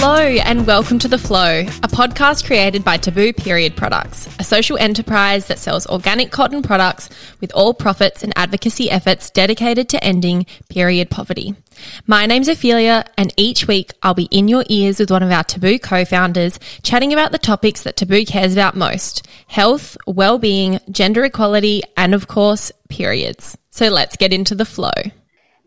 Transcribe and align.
Hello, 0.00 0.14
and 0.16 0.64
welcome 0.64 1.00
to 1.00 1.08
The 1.08 1.18
Flow, 1.18 1.62
a 1.62 1.88
podcast 1.88 2.46
created 2.46 2.84
by 2.84 2.98
Taboo 2.98 3.32
Period 3.32 3.74
Products, 3.76 4.28
a 4.38 4.44
social 4.44 4.78
enterprise 4.78 5.48
that 5.48 5.58
sells 5.58 5.88
organic 5.88 6.30
cotton 6.30 6.62
products 6.62 7.10
with 7.40 7.52
all 7.52 7.74
profits 7.74 8.22
and 8.22 8.32
advocacy 8.36 8.88
efforts 8.92 9.28
dedicated 9.28 9.88
to 9.88 10.04
ending 10.04 10.46
period 10.68 11.10
poverty. 11.10 11.56
My 12.06 12.26
name's 12.26 12.46
Ophelia, 12.46 13.06
and 13.16 13.34
each 13.36 13.66
week 13.66 13.90
I'll 14.00 14.14
be 14.14 14.28
in 14.30 14.46
your 14.46 14.64
ears 14.68 15.00
with 15.00 15.10
one 15.10 15.24
of 15.24 15.32
our 15.32 15.42
Taboo 15.42 15.80
co 15.80 16.04
founders, 16.04 16.60
chatting 16.84 17.12
about 17.12 17.32
the 17.32 17.38
topics 17.38 17.82
that 17.82 17.96
Taboo 17.96 18.24
cares 18.24 18.52
about 18.52 18.76
most 18.76 19.26
health, 19.48 19.96
well 20.06 20.38
being, 20.38 20.78
gender 20.92 21.24
equality, 21.24 21.82
and 21.96 22.14
of 22.14 22.28
course, 22.28 22.70
periods. 22.88 23.58
So 23.70 23.88
let's 23.88 24.16
get 24.16 24.32
into 24.32 24.54
the 24.54 24.64
flow. 24.64 24.92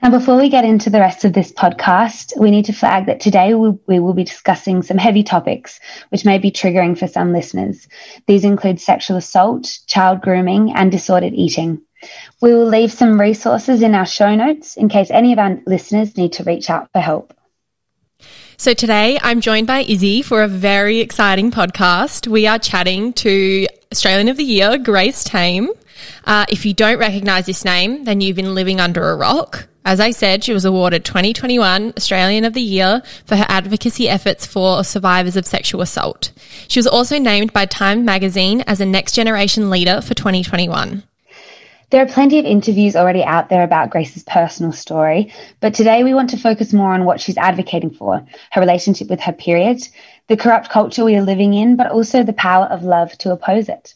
Now, 0.02 0.10
before 0.10 0.36
we 0.36 0.50
get 0.50 0.66
into 0.66 0.90
the 0.90 1.00
rest 1.00 1.26
of 1.26 1.34
this 1.34 1.52
podcast, 1.52 2.36
we 2.36 2.50
need 2.50 2.66
to 2.66 2.74
flag 2.74 3.06
that 3.06 3.20
today 3.20 3.54
we, 3.54 3.78
we, 3.86 4.00
will 4.00 4.16
be 4.16 4.24
discussing 4.24 4.82
some 4.82 4.98
heavy 4.98 5.22
topics 5.22 5.80
which 6.10 6.26
may 6.26 6.40
be 6.40 6.50
triggering 6.50 6.98
for 6.98 7.08
some 7.08 7.32
listeners. 7.32 7.88
These 8.26 8.44
include 8.44 8.82
sexual 8.82 9.18
assault, 9.18 9.78
child 9.86 10.22
grooming, 10.22 10.74
and 10.74 10.92
disordered 10.92 11.34
eating. 11.34 11.84
We 12.42 12.52
will 12.52 12.66
leave 12.66 12.92
some 12.92 13.22
resources 13.22 13.84
in 13.84 13.94
our 13.94 14.08
show 14.08 14.34
notes 14.34 14.76
in 14.76 14.90
case 14.90 15.12
any 15.12 15.34
of 15.34 15.40
our 15.40 15.60
listeners 15.68 16.18
need 16.18 16.34
to 16.34 16.44
reach 16.46 16.72
out 16.72 16.90
for 16.92 17.00
help. 17.00 17.36
So 18.58 18.74
today 18.74 19.20
I'm 19.22 19.40
joined 19.40 19.68
by 19.68 19.82
Izzy 19.82 20.24
for 20.24 20.42
a 20.42 20.48
very 20.48 21.00
exciting 21.00 21.52
podcast. 21.52 22.28
We 22.28 22.48
are 22.48 22.58
chatting 22.58 23.14
to 23.14 23.68
Australian 23.92 24.30
of 24.30 24.38
the 24.38 24.44
Year, 24.44 24.80
Grace 24.80 25.24
Tame. 25.24 25.70
Uh, 26.26 26.48
if 26.50 26.66
you 26.66 26.74
don't 26.74 26.98
recognize 26.98 27.46
this 27.46 27.64
name, 27.64 28.06
then 28.06 28.20
you've 28.20 28.36
been 28.36 28.56
living 28.56 28.80
under 28.80 29.12
a 29.12 29.16
rock. 29.16 29.68
As 29.84 30.00
I 30.00 30.12
said, 30.12 30.44
she 30.44 30.54
was 30.54 30.64
awarded 30.64 31.04
2021 31.06 31.94
Australian 31.98 32.46
of 32.46 32.54
the 32.54 32.62
Year 32.62 33.02
for 33.26 33.36
her 33.36 33.46
advocacy 33.48 34.08
efforts 34.08 34.46
for 34.46 34.84
survivors 34.84 35.36
of 35.36 35.46
sexual 35.46 35.82
assault. 35.82 36.32
She 36.68 36.78
was 36.78 36.86
also 36.86 37.18
named 37.18 37.52
by 37.52 37.66
Time 37.66 38.06
magazine 38.06 38.62
as 38.68 38.80
a 38.80 38.86
next 38.86 39.14
generation 39.14 39.72
leader 39.72 40.00
for 40.02 40.14
2021. 40.14 41.04
There 41.90 42.02
are 42.02 42.08
plenty 42.08 42.40
of 42.40 42.46
interviews 42.46 42.96
already 42.96 43.24
out 43.24 43.50
there 43.50 43.64
about 43.64 43.90
Grace's 43.90 44.24
personal 44.24 44.72
story, 44.72 45.34
but 45.60 45.74
today 45.74 46.04
we 46.04 46.14
want 46.14 46.30
to 46.30 46.38
focus 46.38 46.72
more 46.72 46.94
on 46.94 47.04
what 47.04 47.20
she's 47.20 47.38
advocating 47.38 47.90
for 47.90 48.26
her 48.52 48.62
relationship 48.62 49.10
with 49.10 49.20
her 49.20 49.34
period, 49.34 49.86
the 50.28 50.38
corrupt 50.38 50.70
culture 50.70 51.04
we 51.04 51.18
are 51.18 51.22
living 51.22 51.54
in, 51.54 51.76
but 51.76 51.92
also 51.92 52.24
the 52.24 52.34
power 52.34 52.66
of 52.66 52.84
love 52.84 53.18
to 53.18 53.32
oppose 53.32 53.68
it. 53.68 53.96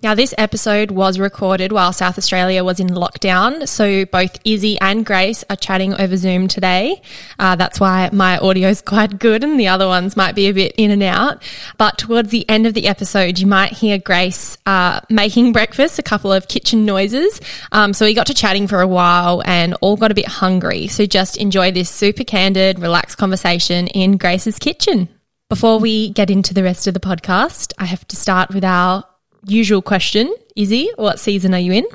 Now, 0.00 0.14
this 0.14 0.32
episode 0.38 0.92
was 0.92 1.18
recorded 1.18 1.72
while 1.72 1.92
South 1.92 2.18
Australia 2.18 2.62
was 2.62 2.78
in 2.78 2.86
lockdown. 2.86 3.66
So 3.66 4.04
both 4.04 4.38
Izzy 4.44 4.78
and 4.80 5.04
Grace 5.04 5.42
are 5.50 5.56
chatting 5.56 5.92
over 6.00 6.16
Zoom 6.16 6.46
today. 6.46 7.02
Uh, 7.36 7.56
that's 7.56 7.80
why 7.80 8.08
my 8.12 8.38
audio 8.38 8.68
is 8.68 8.80
quite 8.88 9.18
good 9.18 9.42
and 9.42 9.58
the 9.58 9.66
other 9.66 9.88
ones 9.88 10.16
might 10.16 10.36
be 10.36 10.46
a 10.46 10.54
bit 10.54 10.72
in 10.78 10.92
and 10.92 11.02
out. 11.02 11.42
But 11.78 11.98
towards 11.98 12.30
the 12.30 12.48
end 12.48 12.64
of 12.64 12.74
the 12.74 12.86
episode, 12.86 13.40
you 13.40 13.48
might 13.48 13.72
hear 13.72 13.98
Grace 13.98 14.56
uh, 14.66 15.00
making 15.10 15.52
breakfast, 15.52 15.98
a 15.98 16.04
couple 16.04 16.32
of 16.32 16.46
kitchen 16.46 16.84
noises. 16.84 17.40
Um, 17.72 17.92
so 17.92 18.04
we 18.04 18.14
got 18.14 18.28
to 18.28 18.34
chatting 18.34 18.68
for 18.68 18.80
a 18.80 18.86
while 18.86 19.42
and 19.46 19.74
all 19.80 19.96
got 19.96 20.12
a 20.12 20.14
bit 20.14 20.28
hungry. 20.28 20.86
So 20.86 21.06
just 21.06 21.36
enjoy 21.38 21.72
this 21.72 21.90
super 21.90 22.22
candid, 22.22 22.78
relaxed 22.78 23.18
conversation 23.18 23.88
in 23.88 24.16
Grace's 24.16 24.60
kitchen. 24.60 25.08
Before 25.48 25.80
we 25.80 26.10
get 26.10 26.30
into 26.30 26.54
the 26.54 26.62
rest 26.62 26.86
of 26.86 26.94
the 26.94 27.00
podcast, 27.00 27.72
I 27.78 27.86
have 27.86 28.06
to 28.08 28.16
start 28.16 28.50
with 28.50 28.64
our 28.64 29.07
usual 29.46 29.82
question, 29.82 30.34
Izzy, 30.56 30.90
what 30.96 31.20
season 31.20 31.54
are 31.54 31.60
you 31.60 31.72
in? 31.72 31.86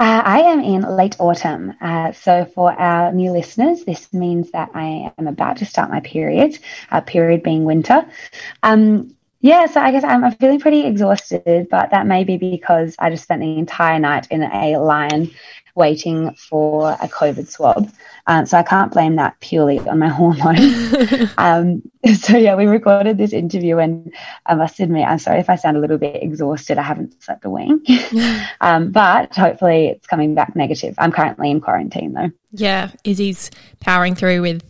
Uh, 0.00 0.22
I 0.24 0.40
am 0.40 0.60
in 0.60 0.80
late 0.96 1.16
autumn. 1.20 1.74
Uh, 1.80 2.12
so, 2.12 2.46
for 2.46 2.72
our 2.72 3.12
new 3.12 3.30
listeners, 3.32 3.84
this 3.84 4.12
means 4.14 4.50
that 4.52 4.70
I 4.74 5.12
am 5.18 5.26
about 5.26 5.58
to 5.58 5.66
start 5.66 5.90
my 5.90 6.00
period, 6.00 6.58
uh, 6.90 7.02
period 7.02 7.42
being 7.42 7.64
winter. 7.64 8.06
Um, 8.62 9.14
yeah, 9.42 9.66
so 9.66 9.80
I 9.80 9.90
guess 9.90 10.02
I'm, 10.02 10.24
I'm, 10.24 10.32
feeling 10.36 10.58
pretty 10.58 10.86
exhausted, 10.86 11.68
but 11.70 11.90
that 11.90 12.06
may 12.06 12.24
be 12.24 12.38
because 12.38 12.96
I 12.98 13.10
just 13.10 13.24
spent 13.24 13.42
the 13.42 13.58
entire 13.58 13.98
night 13.98 14.26
in 14.30 14.42
a 14.42 14.78
line 14.78 15.30
waiting 15.74 16.34
for 16.34 16.92
a 16.92 17.08
COVID 17.08 17.48
swab. 17.48 17.90
Um, 18.30 18.46
so 18.46 18.56
I 18.56 18.62
can't 18.62 18.92
blame 18.92 19.16
that 19.16 19.40
purely 19.40 19.80
on 19.80 19.98
my 19.98 20.08
hormones. 20.20 20.94
um, 21.38 21.82
so 22.14 22.36
yeah, 22.38 22.54
we 22.54 22.66
recorded 22.66 23.18
this 23.18 23.32
interview, 23.32 23.78
and 23.78 24.14
I 24.46 24.54
must 24.54 24.78
admit, 24.78 25.08
I'm 25.08 25.18
sorry 25.18 25.40
if 25.40 25.50
I 25.50 25.56
sound 25.56 25.76
a 25.76 25.80
little 25.80 25.98
bit 25.98 26.22
exhausted. 26.22 26.78
I 26.78 26.82
haven't 26.82 27.20
slept 27.20 27.44
a 27.44 27.50
wink, 27.50 27.88
um, 28.60 28.92
but 28.92 29.34
hopefully 29.34 29.88
it's 29.88 30.06
coming 30.06 30.36
back 30.36 30.54
negative. 30.54 30.94
I'm 30.96 31.10
currently 31.10 31.50
in 31.50 31.60
quarantine 31.60 32.12
though. 32.12 32.30
Yeah, 32.52 32.92
Izzy's 33.02 33.50
powering 33.80 34.14
through 34.14 34.42
with 34.42 34.62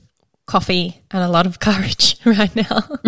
coffee 0.50 1.00
and 1.12 1.22
a 1.22 1.28
lot 1.28 1.46
of 1.46 1.60
courage 1.60 2.16
right 2.24 2.54
now. 2.56 2.82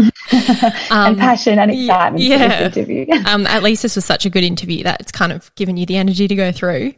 um, 0.91 1.12
and 1.12 1.19
passion 1.19 1.58
and 1.58 1.72
excitement 1.72 2.22
yeah. 2.22 2.66
interview. 2.66 3.06
um, 3.26 3.47
at 3.48 3.64
least 3.64 3.82
this 3.82 3.97
was 3.97 4.04
such 4.04 4.25
a 4.25 4.30
good 4.30 4.44
interview 4.44 4.84
that 4.84 5.00
it's 5.00 5.10
kind 5.10 5.32
of 5.32 5.53
given 5.56 5.76
you 5.76 5.84
the 5.84 5.97
energy 5.97 6.28
to 6.28 6.34
go 6.36 6.53
through. 6.53 6.94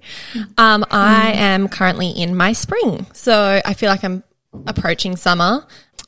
Um, 0.59 0.85
I 0.91 1.33
mm. 1.35 1.37
am 1.37 1.69
currently 1.69 2.11
in 2.11 2.37
my 2.37 2.53
spring, 2.53 3.07
so 3.15 3.63
I 3.65 3.73
feel 3.73 3.89
like 3.89 4.05
I'm 4.05 4.23
approaching 4.67 5.17
summer. 5.17 5.67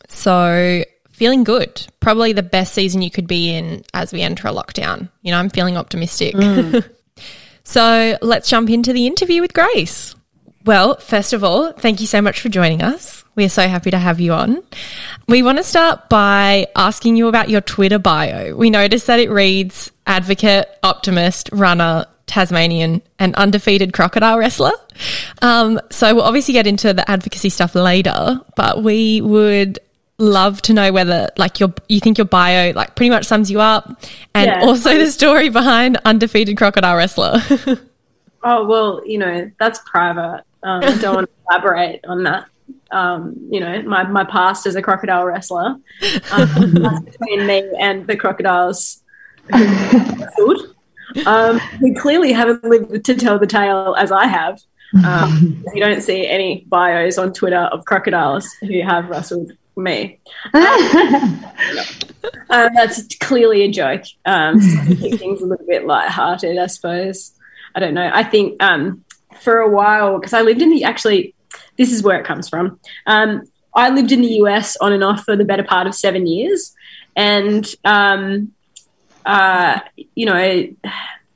So 0.08 0.84
feeling 1.10 1.42
good. 1.42 1.86
Probably 2.00 2.34
the 2.34 2.42
best 2.42 2.74
season 2.74 3.00
you 3.00 3.10
could 3.10 3.26
be 3.26 3.54
in 3.54 3.84
as 3.94 4.12
we 4.12 4.20
enter 4.20 4.48
a 4.48 4.52
lockdown. 4.52 5.08
You 5.22 5.30
know, 5.30 5.38
I'm 5.38 5.48
feeling 5.48 5.78
optimistic. 5.78 6.34
Mm. 6.34 6.86
so 7.64 8.18
let's 8.20 8.50
jump 8.50 8.68
into 8.68 8.92
the 8.92 9.06
interview 9.06 9.40
with 9.40 9.54
Grace. 9.54 10.14
Well, 10.66 10.96
first 10.96 11.32
of 11.32 11.42
all, 11.42 11.72
thank 11.72 12.02
you 12.02 12.06
so 12.06 12.20
much 12.20 12.40
for 12.40 12.50
joining 12.50 12.82
us. 12.82 13.24
We're 13.36 13.50
so 13.50 13.68
happy 13.68 13.90
to 13.90 13.98
have 13.98 14.18
you 14.18 14.32
on. 14.32 14.62
We 15.28 15.42
want 15.42 15.58
to 15.58 15.64
start 15.64 16.08
by 16.08 16.68
asking 16.74 17.16
you 17.16 17.28
about 17.28 17.50
your 17.50 17.60
Twitter 17.60 17.98
bio. 17.98 18.56
We 18.56 18.70
noticed 18.70 19.06
that 19.08 19.20
it 19.20 19.30
reads 19.30 19.92
advocate, 20.06 20.66
optimist, 20.82 21.50
runner, 21.52 22.06
Tasmanian, 22.26 23.02
and 23.18 23.34
undefeated 23.34 23.92
crocodile 23.92 24.38
wrestler. 24.38 24.72
Um, 25.42 25.78
so 25.90 26.14
we'll 26.14 26.24
obviously 26.24 26.54
get 26.54 26.66
into 26.66 26.94
the 26.94 27.08
advocacy 27.10 27.50
stuff 27.50 27.74
later, 27.74 28.40
but 28.56 28.82
we 28.82 29.20
would 29.20 29.80
love 30.18 30.62
to 30.62 30.72
know 30.72 30.92
whether 30.92 31.28
like 31.36 31.60
your 31.60 31.74
you 31.90 32.00
think 32.00 32.16
your 32.16 32.24
bio 32.24 32.72
like 32.74 32.94
pretty 32.94 33.10
much 33.10 33.26
sums 33.26 33.50
you 33.50 33.60
up 33.60 34.00
and 34.34 34.46
yeah. 34.46 34.60
also 34.62 34.96
the 34.96 35.10
story 35.10 35.50
behind 35.50 35.98
undefeated 36.06 36.56
crocodile 36.56 36.96
wrestler. 36.96 37.34
oh 38.44 38.64
well, 38.66 39.02
you 39.04 39.18
know, 39.18 39.50
that's 39.60 39.78
private. 39.80 40.42
Um, 40.62 40.82
I 40.82 40.96
don't 40.98 41.14
want 41.14 41.28
to 41.28 41.32
elaborate 41.50 42.00
on 42.06 42.22
that. 42.22 42.48
Um, 42.90 43.34
you 43.50 43.60
know, 43.60 43.82
my, 43.82 44.04
my 44.04 44.24
past 44.24 44.66
as 44.66 44.76
a 44.76 44.82
crocodile 44.82 45.24
wrestler. 45.24 45.66
Um, 45.66 45.82
that's 46.74 47.00
between 47.00 47.46
me 47.46 47.68
and 47.80 48.06
the 48.06 48.16
crocodiles 48.16 49.02
who 49.52 50.56
um, 51.24 51.60
we 51.80 51.94
clearly 51.94 52.32
haven't 52.32 52.64
lived 52.64 53.04
to 53.04 53.14
tell 53.14 53.38
the 53.38 53.46
tale 53.46 53.94
as 53.98 54.12
I 54.12 54.26
have. 54.26 54.60
Um, 55.04 55.64
you 55.74 55.80
don't 55.80 56.02
see 56.02 56.26
any 56.26 56.64
bios 56.68 57.18
on 57.18 57.32
Twitter 57.32 57.56
of 57.56 57.84
crocodiles 57.84 58.48
who 58.60 58.82
have 58.82 59.08
wrestled 59.08 59.52
me. 59.76 60.20
Um, 62.48 62.70
that's 62.74 63.06
clearly 63.18 63.62
a 63.62 63.70
joke. 63.70 64.02
Um, 64.24 64.60
so 64.60 64.94
things 65.16 65.40
a 65.42 65.46
little 65.46 65.66
bit 65.66 65.86
light-hearted, 65.86 66.58
I 66.58 66.66
suppose. 66.66 67.32
I 67.74 67.80
don't 67.80 67.94
know. 67.94 68.10
I 68.12 68.24
think 68.24 68.62
um, 68.62 69.04
for 69.40 69.58
a 69.58 69.70
while 69.70 70.18
because 70.18 70.32
I 70.32 70.42
lived 70.42 70.62
in 70.62 70.70
the 70.70 70.84
actually 70.84 71.34
this 71.76 71.92
is 71.92 72.02
where 72.02 72.18
it 72.18 72.26
comes 72.26 72.48
from. 72.48 72.80
Um, 73.06 73.42
I 73.74 73.90
lived 73.90 74.12
in 74.12 74.22
the 74.22 74.34
US 74.42 74.76
on 74.78 74.92
and 74.92 75.04
off 75.04 75.24
for 75.24 75.36
the 75.36 75.44
better 75.44 75.64
part 75.64 75.86
of 75.86 75.94
seven 75.94 76.26
years, 76.26 76.74
and 77.14 77.66
um, 77.84 78.52
uh, 79.24 79.80
you 80.14 80.26
know, 80.26 80.68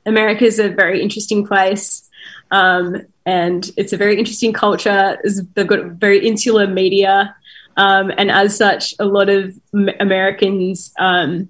America 0.05 0.45
is 0.45 0.59
a 0.59 0.69
very 0.69 1.01
interesting 1.01 1.45
place, 1.45 2.09
um, 2.51 2.97
and 3.25 3.71
it's 3.77 3.93
a 3.93 3.97
very 3.97 4.17
interesting 4.17 4.53
culture. 4.53 5.17
They've 5.53 5.67
got 5.67 5.85
very 5.91 6.25
insular 6.25 6.67
media, 6.67 7.35
um, 7.77 8.11
and 8.17 8.31
as 8.31 8.57
such, 8.57 8.95
a 8.99 9.05
lot 9.05 9.29
of 9.29 9.53
Americans 9.99 10.93
um, 10.99 11.49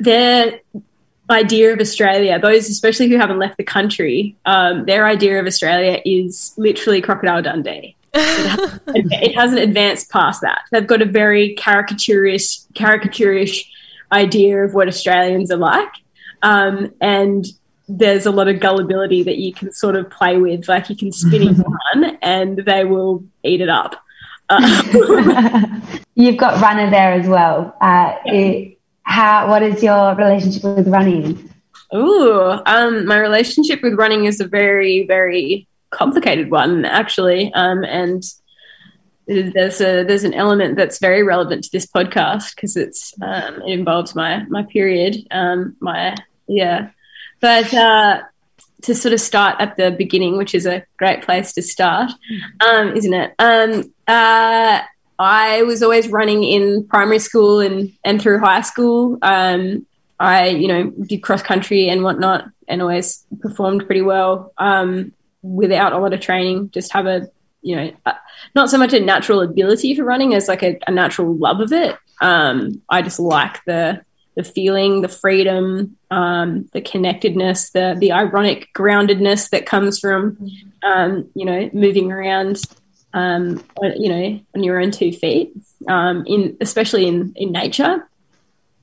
they're 0.00 0.60
idea 1.30 1.72
of 1.72 1.80
Australia, 1.80 2.38
those 2.38 2.68
especially 2.68 3.08
who 3.08 3.16
haven't 3.16 3.38
left 3.38 3.56
the 3.56 3.64
country, 3.64 4.36
um, 4.46 4.84
their 4.86 5.06
idea 5.06 5.40
of 5.40 5.46
Australia 5.46 6.00
is 6.04 6.54
literally 6.56 7.00
Crocodile 7.00 7.42
Dundee. 7.42 7.96
It, 8.14 8.48
has, 8.48 8.80
it 8.86 9.34
hasn't 9.34 9.60
advanced 9.60 10.10
past 10.10 10.40
that. 10.40 10.62
They've 10.72 10.86
got 10.86 11.02
a 11.02 11.06
very 11.06 11.54
caricaturish, 11.56 12.66
caricaturish 12.72 13.66
idea 14.10 14.64
of 14.64 14.74
what 14.74 14.88
Australians 14.88 15.50
are 15.50 15.58
like, 15.58 15.90
um, 16.42 16.94
and 17.00 17.44
there's 17.88 18.26
a 18.26 18.30
lot 18.30 18.48
of 18.48 18.60
gullibility 18.60 19.22
that 19.22 19.36
you 19.36 19.52
can 19.52 19.72
sort 19.72 19.96
of 19.96 20.10
play 20.10 20.38
with. 20.38 20.68
Like 20.68 20.88
you 20.88 20.96
can 20.96 21.12
spin 21.12 21.42
it 21.42 21.56
one, 21.94 22.18
and 22.22 22.58
they 22.58 22.84
will 22.84 23.24
eat 23.42 23.60
it 23.60 23.68
up. 23.68 24.02
Uh, 24.48 25.80
You've 26.14 26.38
got 26.38 26.60
runner 26.62 26.90
there 26.90 27.12
as 27.12 27.26
well. 27.26 27.76
Uh, 27.80 28.14
it, 28.24 28.75
how 29.06 29.48
what 29.48 29.62
is 29.62 29.82
your 29.82 30.14
relationship 30.14 30.64
with 30.64 30.88
running? 30.88 31.48
Ooh, 31.94 32.60
um, 32.66 33.06
my 33.06 33.18
relationship 33.18 33.82
with 33.82 33.94
running 33.94 34.24
is 34.24 34.40
a 34.40 34.46
very, 34.46 35.06
very 35.06 35.68
complicated 35.90 36.50
one, 36.50 36.84
actually. 36.84 37.52
Um, 37.54 37.84
and 37.84 38.24
there's 39.26 39.80
a 39.80 40.04
there's 40.04 40.24
an 40.24 40.34
element 40.34 40.76
that's 40.76 40.98
very 40.98 41.22
relevant 41.22 41.64
to 41.64 41.70
this 41.72 41.86
podcast 41.86 42.54
because 42.54 42.76
it's 42.76 43.14
um, 43.22 43.62
it 43.62 43.72
involves 43.72 44.14
my 44.14 44.44
my 44.44 44.62
period 44.64 45.16
um, 45.32 45.76
my 45.80 46.14
yeah 46.46 46.90
but 47.40 47.72
uh, 47.74 48.22
to 48.82 48.94
sort 48.94 49.12
of 49.12 49.20
start 49.20 49.56
at 49.58 49.76
the 49.76 49.90
beginning 49.90 50.36
which 50.36 50.54
is 50.54 50.64
a 50.64 50.84
great 50.96 51.22
place 51.22 51.52
to 51.52 51.60
start 51.60 52.12
um, 52.60 52.94
isn't 52.94 53.14
it 53.14 53.34
um, 53.40 53.92
uh, 54.06 54.80
I 55.18 55.62
was 55.62 55.82
always 55.82 56.08
running 56.08 56.44
in 56.44 56.86
primary 56.86 57.18
school 57.18 57.60
and 57.60 57.92
and 58.04 58.20
through 58.20 58.40
high 58.40 58.62
school. 58.62 59.18
Um, 59.22 59.86
I 60.18 60.48
you 60.48 60.68
know 60.68 60.90
did 60.90 61.22
cross 61.22 61.42
country 61.42 61.88
and 61.88 62.02
whatnot 62.02 62.48
and 62.68 62.82
always 62.82 63.24
performed 63.40 63.86
pretty 63.86 64.02
well 64.02 64.52
um, 64.58 65.12
without 65.42 65.92
a 65.92 65.98
lot 65.98 66.12
of 66.12 66.20
training. 66.20 66.70
Just 66.70 66.92
have 66.92 67.06
a 67.06 67.28
you 67.66 67.74
know, 67.74 67.90
uh, 68.06 68.12
not 68.54 68.70
so 68.70 68.78
much 68.78 68.92
a 68.92 69.00
natural 69.00 69.40
ability 69.40 69.96
for 69.96 70.04
running 70.04 70.34
as 70.34 70.46
like 70.46 70.62
a, 70.62 70.78
a 70.86 70.92
natural 70.92 71.34
love 71.34 71.60
of 71.60 71.72
it. 71.72 71.96
Um, 72.20 72.80
I 72.88 73.02
just 73.02 73.18
like 73.18 73.64
the 73.64 74.04
the 74.36 74.44
feeling, 74.44 75.00
the 75.00 75.08
freedom, 75.08 75.96
um, 76.10 76.68
the 76.72 76.80
connectedness, 76.80 77.70
the 77.70 77.96
the 77.98 78.12
ironic 78.12 78.68
groundedness 78.72 79.50
that 79.50 79.66
comes 79.66 79.98
from, 79.98 80.38
um, 80.84 81.28
you 81.34 81.44
know, 81.44 81.68
moving 81.72 82.12
around, 82.12 82.60
um, 83.16 83.64
you 83.96 84.10
know, 84.10 84.40
on 84.54 84.62
your 84.62 84.78
own 84.78 84.90
two 84.90 85.10
feet, 85.10 85.50
um, 85.88 86.24
in 86.26 86.58
especially 86.60 87.08
in 87.08 87.32
in 87.34 87.50
nature. 87.50 88.06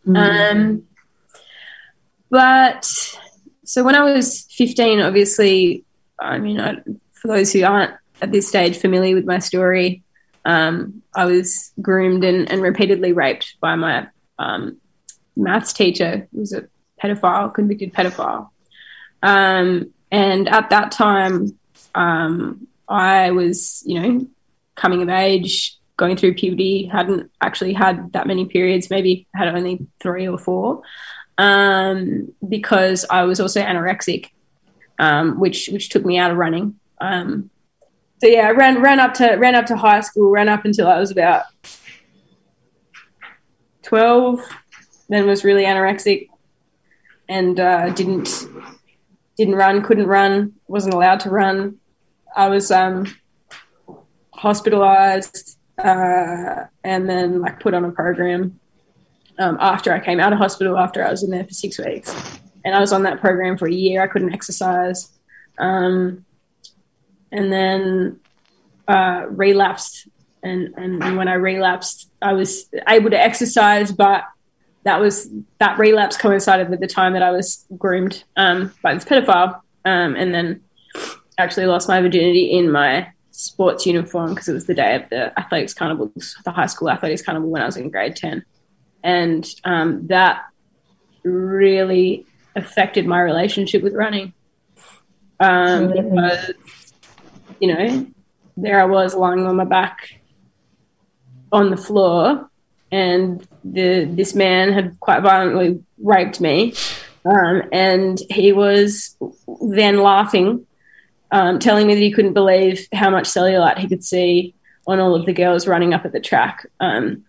Mm. 0.08 0.52
Um, 0.52 0.84
but 2.32 2.84
so 3.64 3.84
when 3.84 3.94
I 3.94 4.02
was 4.02 4.48
fifteen, 4.50 5.02
obviously, 5.02 5.86
I 6.20 6.40
mean, 6.40 6.60
I, 6.60 6.78
for 7.12 7.28
those 7.28 7.54
who 7.54 7.64
aren't 7.64 7.94
at 8.24 8.32
this 8.32 8.48
stage 8.48 8.78
familiar 8.78 9.14
with 9.14 9.26
my 9.26 9.38
story, 9.38 10.02
um, 10.46 11.04
I 11.16 11.26
was 11.26 11.72
groomed 11.80 12.24
and, 12.24 12.52
and, 12.52 12.62
repeatedly 12.62 13.14
raped 13.14 13.56
by 13.62 13.76
my 13.76 14.08
um, 14.40 14.78
maths 15.36 15.74
teacher, 15.74 16.28
who 16.32 16.40
was 16.40 16.54
a 16.54 16.68
pedophile, 17.02 17.54
convicted 17.54 17.94
pedophile. 17.94 18.50
Um, 19.22 19.94
and 20.12 20.50
at 20.50 20.72
that 20.72 20.92
time, 20.92 21.58
um, 21.94 22.68
I 22.94 23.32
was, 23.32 23.82
you 23.86 24.00
know, 24.00 24.28
coming 24.76 25.02
of 25.02 25.10
age, 25.10 25.78
going 25.98 26.16
through 26.16 26.36
puberty, 26.36 26.86
hadn't 26.86 27.32
actually 27.42 27.74
had 27.74 28.14
that 28.14 28.28
many 28.28 28.46
periods, 28.46 28.90
maybe 28.90 29.28
had 29.34 29.48
only 29.48 29.88
three 30.00 30.28
or 30.28 30.38
four, 30.38 30.84
um, 31.40 32.32
because 32.48 33.06
I 33.10 33.24
was 33.24 33.40
also 33.40 33.62
anorexic, 33.62 34.30
um, 35.00 35.40
which 35.40 35.70
which 35.74 35.90
took 35.90 36.06
me 36.06 36.20
out 36.20 36.32
of 36.32 36.38
running. 36.38 36.80
Um, 37.02 37.50
so 38.22 38.28
yeah, 38.28 38.48
I 38.48 38.52
ran 38.52 38.82
ran 38.82 39.00
up 39.00 39.16
to 39.16 39.36
ran 39.36 39.56
up 39.56 39.66
to 39.68 39.76
high 39.76 40.02
school, 40.02 40.30
ran 40.30 40.48
up 40.48 40.64
until 40.64 40.88
I 40.88 41.00
was 41.00 41.10
about 41.10 41.46
twelve. 43.82 44.40
Then 45.10 45.28
was 45.28 45.44
really 45.44 45.64
anorexic 45.64 46.30
and 47.28 47.60
uh, 47.60 47.90
didn't 47.90 48.48
didn't 49.36 49.56
run, 49.56 49.82
couldn't 49.82 50.08
run, 50.08 50.54
wasn't 50.68 50.94
allowed 50.94 51.22
to 51.22 51.30
run. 51.30 51.80
I 52.36 52.50
was 52.50 52.72
um, 52.72 53.14
hospitalized 54.32 55.58
uh, 55.78 56.66
and 56.84 57.10
then 57.10 57.42
like 57.42 57.60
put 57.60 57.74
on 57.74 57.86
a 57.86 57.92
program 57.92 58.60
um, 59.40 59.58
after 59.60 59.94
I 59.94 60.00
came 60.00 60.20
out 60.20 60.34
of 60.34 60.40
hospital. 60.40 60.78
After 60.78 61.06
I 61.06 61.12
was 61.12 61.24
in 61.24 61.32
there 61.32 61.44
for 61.44 61.54
six 61.54 61.80
weeks, 61.80 62.14
and 62.64 62.76
I 62.76 62.80
was 62.80 62.94
on 62.94 63.04
that 63.04 63.20
program 63.20 63.58
for 63.58 63.68
a 63.68 63.74
year. 63.74 64.02
I 64.04 64.08
couldn't 64.08 64.34
exercise. 64.34 65.10
Um, 65.58 66.26
and 67.32 67.52
then 67.52 68.20
uh, 68.88 69.26
relapsed. 69.30 70.08
And, 70.44 70.74
and, 70.78 71.04
and 71.04 71.18
when 71.18 71.28
I 71.28 71.34
relapsed, 71.34 72.12
I 72.22 72.34
was 72.34 72.70
able 72.88 73.10
to 73.10 73.20
exercise, 73.20 73.92
but 73.92 74.26
that 74.84 75.00
was 75.00 75.30
that 75.60 75.80
relapse 75.80 76.18
coincided 76.18 76.70
with 76.70 76.82
the 76.82 76.88
time 76.88 77.14
that 77.14 77.24
I 77.24 77.32
was 77.32 77.66
groomed 77.78 78.24
um, 78.36 78.74
by 78.82 78.94
this 78.94 79.06
pedophile, 79.06 79.62
um, 79.86 80.16
and 80.16 80.34
then 80.34 80.62
actually 81.38 81.66
lost 81.66 81.88
my 81.88 82.02
virginity 82.02 82.52
in 82.52 82.72
my 82.72 83.08
sports 83.32 83.86
uniform 83.86 84.30
because 84.30 84.48
it 84.48 84.54
was 84.54 84.66
the 84.66 84.76
day 84.76 84.96
of 84.96 85.10
the 85.10 85.38
athletics 85.40 85.74
carnival, 85.74 86.12
the 86.46 86.52
high 86.52 86.68
school 86.68 86.90
athletics 86.90 87.22
carnival 87.22 87.50
when 87.50 87.62
I 87.62 87.66
was 87.66 87.78
in 87.78 87.90
grade 87.90 88.16
ten, 88.16 88.44
and 89.04 89.48
um, 89.64 90.08
that 90.08 90.46
really 91.24 92.26
affected 92.56 93.06
my 93.06 93.22
relationship 93.22 93.82
with 93.82 93.94
running. 93.94 94.34
Um, 95.40 95.88
because 95.88 96.52
you 97.60 97.74
know, 97.74 98.08
there 98.56 98.82
I 98.82 98.86
was 98.86 99.16
lying 99.16 99.46
on 99.46 99.56
my 99.56 99.66
back 99.66 100.22
on 101.52 101.70
the 101.70 101.78
floor, 101.78 102.50
and 102.92 103.46
the 103.64 104.06
this 104.06 104.36
man 104.36 104.74
had 104.74 105.00
quite 105.00 105.22
violently 105.22 105.84
raped 105.98 106.40
me, 106.40 106.74
um, 107.26 107.64
and 107.72 108.20
he 108.30 108.52
was 108.52 109.16
then 109.62 110.02
laughing, 110.02 110.66
um, 111.34 111.58
telling 111.58 111.88
me 111.88 111.96
that 111.96 112.00
he 112.00 112.12
couldn't 112.12 112.34
believe 112.34 112.88
how 112.94 113.10
much 113.10 113.26
cellulite 113.26 113.80
he 113.80 113.88
could 113.88 114.04
see 114.04 114.54
on 114.86 115.00
all 115.00 115.16
of 115.16 115.26
the 115.26 115.34
girls 115.34 115.68
running 115.68 115.94
up 115.94 116.06
at 116.06 116.12
the 116.12 116.20
track, 116.20 116.66
um, 116.80 117.26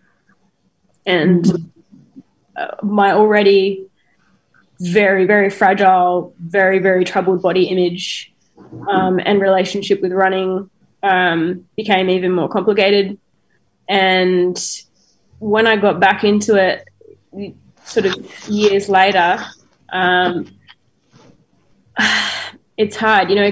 and 1.05 1.71
uh, 2.55 2.75
my 2.83 3.11
already 3.11 3.87
very 4.79 5.25
very 5.25 5.49
fragile, 5.49 6.35
very 6.39 6.77
very 6.79 7.03
troubled 7.03 7.41
body 7.41 7.63
image 7.63 8.31
um, 8.87 9.19
and 9.25 9.41
relationship 9.41 10.01
with 10.01 10.11
running 10.11 10.69
um, 11.01 11.65
became 11.75 12.09
even 12.09 12.31
more 12.31 12.47
complicated. 12.47 13.17
And 13.89 14.57
when 15.39 15.65
I 15.65 15.77
got 15.77 15.99
back 15.99 16.23
into 16.23 16.55
it, 16.55 16.87
sort 17.85 18.05
of 18.05 18.49
years 18.49 18.87
later, 18.87 19.43
um, 19.89 20.47
it's 22.77 22.95
hard, 22.95 23.29
you 23.29 23.35
know, 23.35 23.51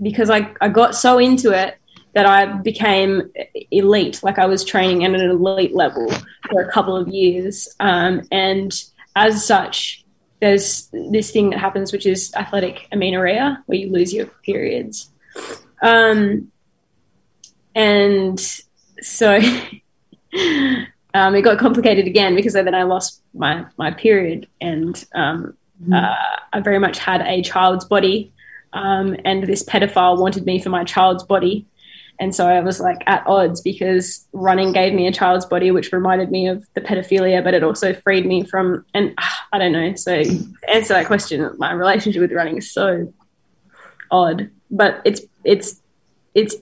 because 0.00 0.30
I, 0.30 0.54
I 0.60 0.68
got 0.68 0.94
so 0.94 1.18
into 1.18 1.50
it 1.52 1.78
that 2.14 2.26
I 2.26 2.46
became 2.46 3.30
elite. 3.70 4.20
Like 4.22 4.38
I 4.38 4.46
was 4.46 4.64
training 4.64 5.04
at 5.04 5.14
an 5.14 5.30
elite 5.30 5.74
level 5.74 6.10
for 6.50 6.62
a 6.62 6.70
couple 6.70 6.96
of 6.96 7.08
years. 7.08 7.68
Um, 7.80 8.22
and 8.32 8.72
as 9.14 9.44
such, 9.44 10.04
there's 10.40 10.88
this 10.92 11.30
thing 11.30 11.50
that 11.50 11.58
happens, 11.58 11.92
which 11.92 12.06
is 12.06 12.32
athletic 12.34 12.86
amenorrhea, 12.92 13.62
where 13.66 13.78
you 13.78 13.92
lose 13.92 14.12
your 14.12 14.26
periods. 14.44 15.10
Um, 15.82 16.50
and 17.74 18.40
so 19.00 19.36
um, 21.14 21.34
it 21.34 21.42
got 21.42 21.58
complicated 21.58 22.06
again 22.06 22.34
because 22.34 22.54
then 22.54 22.74
I 22.74 22.84
lost 22.84 23.22
my, 23.34 23.66
my 23.76 23.90
period 23.90 24.48
and 24.60 25.04
um, 25.14 25.56
mm. 25.82 26.02
uh, 26.02 26.16
I 26.52 26.60
very 26.60 26.78
much 26.78 26.98
had 26.98 27.20
a 27.22 27.42
child's 27.42 27.84
body. 27.84 28.32
Um, 28.72 29.16
and 29.24 29.44
this 29.44 29.62
pedophile 29.62 30.18
wanted 30.18 30.44
me 30.44 30.60
for 30.60 30.70
my 30.70 30.84
child's 30.84 31.24
body. 31.24 31.66
And 32.20 32.34
so 32.34 32.48
I 32.48 32.60
was 32.60 32.80
like 32.80 33.02
at 33.06 33.24
odds 33.26 33.60
because 33.60 34.26
running 34.32 34.72
gave 34.72 34.92
me 34.92 35.06
a 35.06 35.12
child's 35.12 35.46
body, 35.46 35.70
which 35.70 35.92
reminded 35.92 36.30
me 36.30 36.48
of 36.48 36.66
the 36.74 36.80
pedophilia, 36.80 37.44
but 37.44 37.54
it 37.54 37.62
also 37.62 37.94
freed 37.94 38.26
me 38.26 38.42
from, 38.42 38.84
and 38.92 39.14
uh, 39.18 39.28
I 39.52 39.58
don't 39.58 39.72
know. 39.72 39.94
So 39.94 40.22
answer 40.68 40.94
that 40.94 41.06
question, 41.06 41.48
my 41.58 41.72
relationship 41.72 42.20
with 42.20 42.32
running 42.32 42.56
is 42.56 42.70
so 42.72 43.12
odd, 44.10 44.50
but 44.70 45.00
it's, 45.04 45.22
it's, 45.44 45.80
it's 46.34 46.56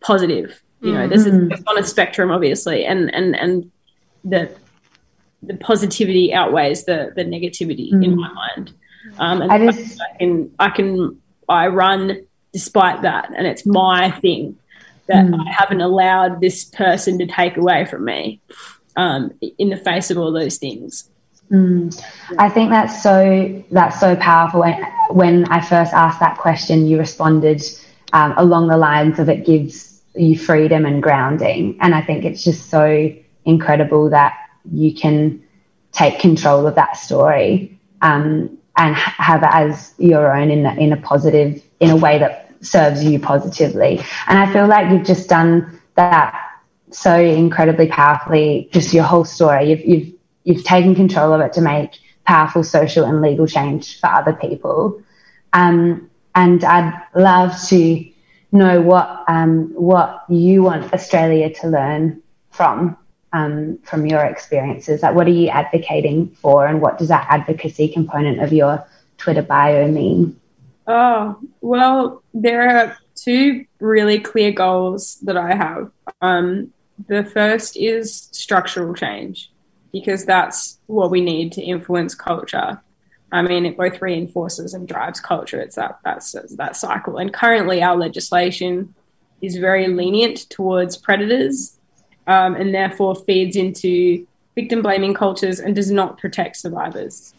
positive. 0.00 0.62
You 0.80 0.94
know, 0.94 1.06
this 1.06 1.24
mm-hmm. 1.24 1.52
is 1.52 1.62
on 1.68 1.78
a 1.78 1.84
spectrum, 1.84 2.32
obviously, 2.32 2.84
and, 2.84 3.14
and, 3.14 3.36
and 3.36 3.70
the, 4.24 4.52
the 5.40 5.56
positivity 5.58 6.34
outweighs 6.34 6.86
the, 6.86 7.12
the 7.14 7.22
negativity 7.22 7.92
mm. 7.92 8.04
in 8.04 8.16
my 8.16 8.32
mind. 8.32 8.72
Um, 9.18 9.42
and 9.42 9.52
I, 9.52 9.70
just, 9.70 10.00
I 10.00 10.18
can, 10.18 10.50
I 10.58 10.70
can, 10.70 11.21
I 11.52 11.68
run 11.68 12.26
despite 12.52 13.02
that, 13.02 13.30
and 13.36 13.46
it's 13.46 13.64
my 13.64 14.10
thing 14.10 14.56
that 15.06 15.26
mm. 15.26 15.38
I 15.38 15.50
haven't 15.50 15.80
allowed 15.80 16.40
this 16.40 16.64
person 16.64 17.18
to 17.18 17.26
take 17.26 17.56
away 17.56 17.84
from 17.84 18.04
me 18.04 18.40
um, 18.96 19.32
in 19.58 19.70
the 19.70 19.76
face 19.76 20.10
of 20.10 20.18
all 20.18 20.32
those 20.32 20.58
things. 20.58 21.08
Mm. 21.50 22.02
I 22.38 22.48
think 22.48 22.70
that's 22.70 23.02
so 23.02 23.62
that's 23.70 24.00
so 24.00 24.16
powerful. 24.16 24.60
When, 24.60 24.82
when 25.10 25.44
I 25.46 25.60
first 25.60 25.92
asked 25.92 26.20
that 26.20 26.38
question, 26.38 26.86
you 26.86 26.98
responded 26.98 27.62
um, 28.12 28.34
along 28.36 28.68
the 28.68 28.76
lines 28.76 29.18
of 29.18 29.28
it 29.28 29.44
gives 29.44 30.00
you 30.14 30.38
freedom 30.38 30.86
and 30.86 31.02
grounding, 31.02 31.78
and 31.80 31.94
I 31.94 32.02
think 32.02 32.24
it's 32.24 32.42
just 32.42 32.70
so 32.70 33.12
incredible 33.44 34.10
that 34.10 34.34
you 34.70 34.94
can 34.94 35.42
take 35.92 36.20
control 36.20 36.66
of 36.66 36.74
that 36.76 36.96
story 36.96 37.78
um, 38.00 38.58
and 38.76 38.94
have 38.96 39.42
it 39.42 39.50
as 39.52 39.94
your 39.98 40.34
own 40.34 40.50
in 40.50 40.66
a, 40.66 40.74
in 40.74 40.92
a 40.92 40.96
positive 40.96 41.62
in 41.80 41.90
a 41.90 41.96
way 41.96 42.18
that 42.18 42.50
serves 42.60 43.04
you 43.04 43.18
positively. 43.18 44.00
And 44.28 44.38
I 44.38 44.52
feel 44.52 44.66
like 44.66 44.90
you've 44.90 45.04
just 45.04 45.28
done 45.28 45.80
that 45.96 46.38
so 46.90 47.18
incredibly 47.18 47.88
powerfully, 47.88 48.68
just 48.72 48.94
your 48.94 49.04
whole 49.04 49.24
story. 49.24 49.70
You've, 49.70 49.80
you've, 49.80 50.14
you've 50.44 50.64
taken 50.64 50.94
control 50.94 51.32
of 51.32 51.40
it 51.40 51.52
to 51.54 51.60
make 51.60 51.98
powerful 52.24 52.62
social 52.62 53.04
and 53.04 53.20
legal 53.20 53.46
change 53.46 53.98
for 54.00 54.06
other 54.06 54.32
people. 54.32 55.02
Um, 55.52 56.08
and 56.34 56.64
I'd 56.64 57.02
love 57.14 57.60
to 57.68 58.08
know 58.52 58.80
what 58.80 59.24
um, 59.28 59.72
what 59.74 60.24
you 60.28 60.62
want 60.62 60.92
Australia 60.92 61.52
to 61.54 61.68
learn 61.68 62.22
from 62.50 62.96
um, 63.32 63.78
from 63.84 64.06
your 64.06 64.24
experiences. 64.24 65.02
Like, 65.02 65.14
what 65.14 65.26
are 65.26 65.30
you 65.30 65.48
advocating 65.48 66.28
for, 66.40 66.66
and 66.66 66.80
what 66.80 66.98
does 66.98 67.08
that 67.08 67.26
advocacy 67.28 67.88
component 67.88 68.40
of 68.40 68.52
your 68.52 68.86
Twitter 69.18 69.42
bio 69.42 69.88
mean? 69.88 70.38
Oh 70.86 71.38
well, 71.60 72.22
there 72.34 72.76
are 72.76 72.96
two 73.14 73.66
really 73.80 74.18
clear 74.18 74.52
goals 74.52 75.16
that 75.22 75.36
I 75.36 75.54
have. 75.54 75.90
Um, 76.20 76.72
the 77.08 77.24
first 77.24 77.76
is 77.76 78.28
structural 78.32 78.94
change 78.94 79.50
because 79.92 80.24
that's 80.24 80.78
what 80.86 81.10
we 81.10 81.20
need 81.20 81.52
to 81.52 81.62
influence 81.62 82.14
culture. 82.14 82.80
I 83.30 83.42
mean, 83.42 83.64
it 83.64 83.76
both 83.76 84.02
reinforces 84.02 84.74
and 84.74 84.86
drives 84.86 85.20
culture. 85.20 85.60
It's 85.60 85.76
that 85.76 85.98
that's 86.04 86.32
that 86.56 86.76
cycle. 86.76 87.16
And 87.16 87.32
currently, 87.32 87.82
our 87.82 87.96
legislation 87.96 88.94
is 89.40 89.56
very 89.56 89.88
lenient 89.88 90.50
towards 90.50 90.96
predators, 90.96 91.78
um, 92.26 92.54
and 92.54 92.74
therefore 92.74 93.14
feeds 93.14 93.56
into 93.56 94.26
victim 94.54 94.82
blaming 94.82 95.14
cultures 95.14 95.60
and 95.60 95.74
does 95.74 95.90
not 95.90 96.18
protect 96.18 96.56
survivors. 96.56 97.34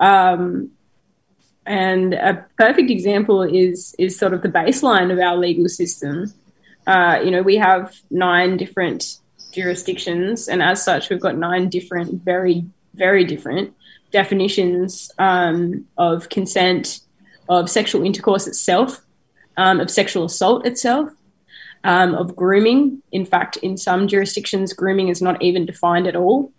Um, 0.00 0.70
and 1.66 2.14
a 2.14 2.44
perfect 2.58 2.90
example 2.90 3.42
is 3.42 3.94
is 3.98 4.18
sort 4.18 4.34
of 4.34 4.42
the 4.42 4.48
baseline 4.48 5.12
of 5.12 5.18
our 5.18 5.36
legal 5.36 5.68
system. 5.68 6.32
Uh, 6.86 7.20
you 7.24 7.30
know, 7.30 7.42
we 7.42 7.56
have 7.56 7.94
nine 8.10 8.56
different 8.56 9.18
jurisdictions, 9.52 10.48
and 10.48 10.62
as 10.62 10.82
such, 10.84 11.08
we've 11.08 11.20
got 11.20 11.36
nine 11.36 11.68
different, 11.68 12.24
very, 12.24 12.64
very 12.94 13.24
different 13.24 13.74
definitions 14.10 15.10
um, 15.18 15.86
of 15.96 16.28
consent, 16.28 17.00
of 17.48 17.70
sexual 17.70 18.02
intercourse 18.02 18.48
itself, 18.48 19.00
um, 19.56 19.78
of 19.78 19.88
sexual 19.90 20.24
assault 20.24 20.66
itself, 20.66 21.10
um, 21.84 22.14
of 22.14 22.36
grooming. 22.36 23.02
In 23.12 23.24
fact, 23.24 23.56
in 23.58 23.76
some 23.76 24.08
jurisdictions, 24.08 24.72
grooming 24.72 25.08
is 25.08 25.22
not 25.22 25.40
even 25.42 25.66
defined 25.66 26.06
at 26.06 26.16
all. 26.16 26.52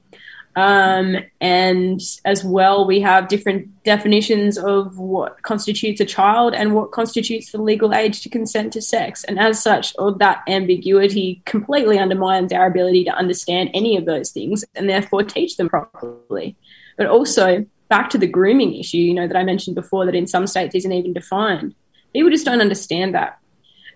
Um, 0.55 1.17
and 1.41 1.99
as 2.25 2.43
well, 2.43 2.85
we 2.85 3.01
have 3.01 3.27
different 3.27 3.83
definitions 3.83 4.57
of 4.57 4.99
what 4.99 5.41
constitutes 5.41 5.99
a 5.99 6.05
child 6.05 6.53
and 6.53 6.75
what 6.75 6.91
constitutes 6.91 7.51
the 7.51 7.61
legal 7.61 7.93
age 7.93 8.21
to 8.21 8.29
consent 8.29 8.73
to 8.73 8.81
sex. 8.81 9.23
And 9.23 9.39
as 9.39 9.61
such, 9.61 9.95
all 9.95 10.13
that 10.13 10.43
ambiguity 10.47 11.41
completely 11.45 11.97
undermines 11.97 12.53
our 12.53 12.67
ability 12.67 13.03
to 13.05 13.15
understand 13.15 13.71
any 13.73 13.97
of 13.97 14.05
those 14.05 14.31
things 14.31 14.63
and 14.75 14.87
therefore 14.87 15.23
teach 15.23 15.57
them 15.57 15.69
properly. 15.69 16.55
But 16.97 17.07
also, 17.07 17.65
back 17.89 18.11
to 18.11 18.19
the 18.19 18.27
grooming 18.27 18.75
issue, 18.75 18.97
you 18.97 19.13
know, 19.13 19.27
that 19.27 19.37
I 19.37 19.43
mentioned 19.43 19.75
before, 19.75 20.05
that 20.05 20.15
in 20.15 20.27
some 20.27 20.45
states 20.45 20.75
isn't 20.75 20.91
even 20.91 21.13
defined. 21.13 21.73
People 22.13 22.29
just 22.29 22.45
don't 22.45 22.61
understand 22.61 23.15
that. 23.15 23.39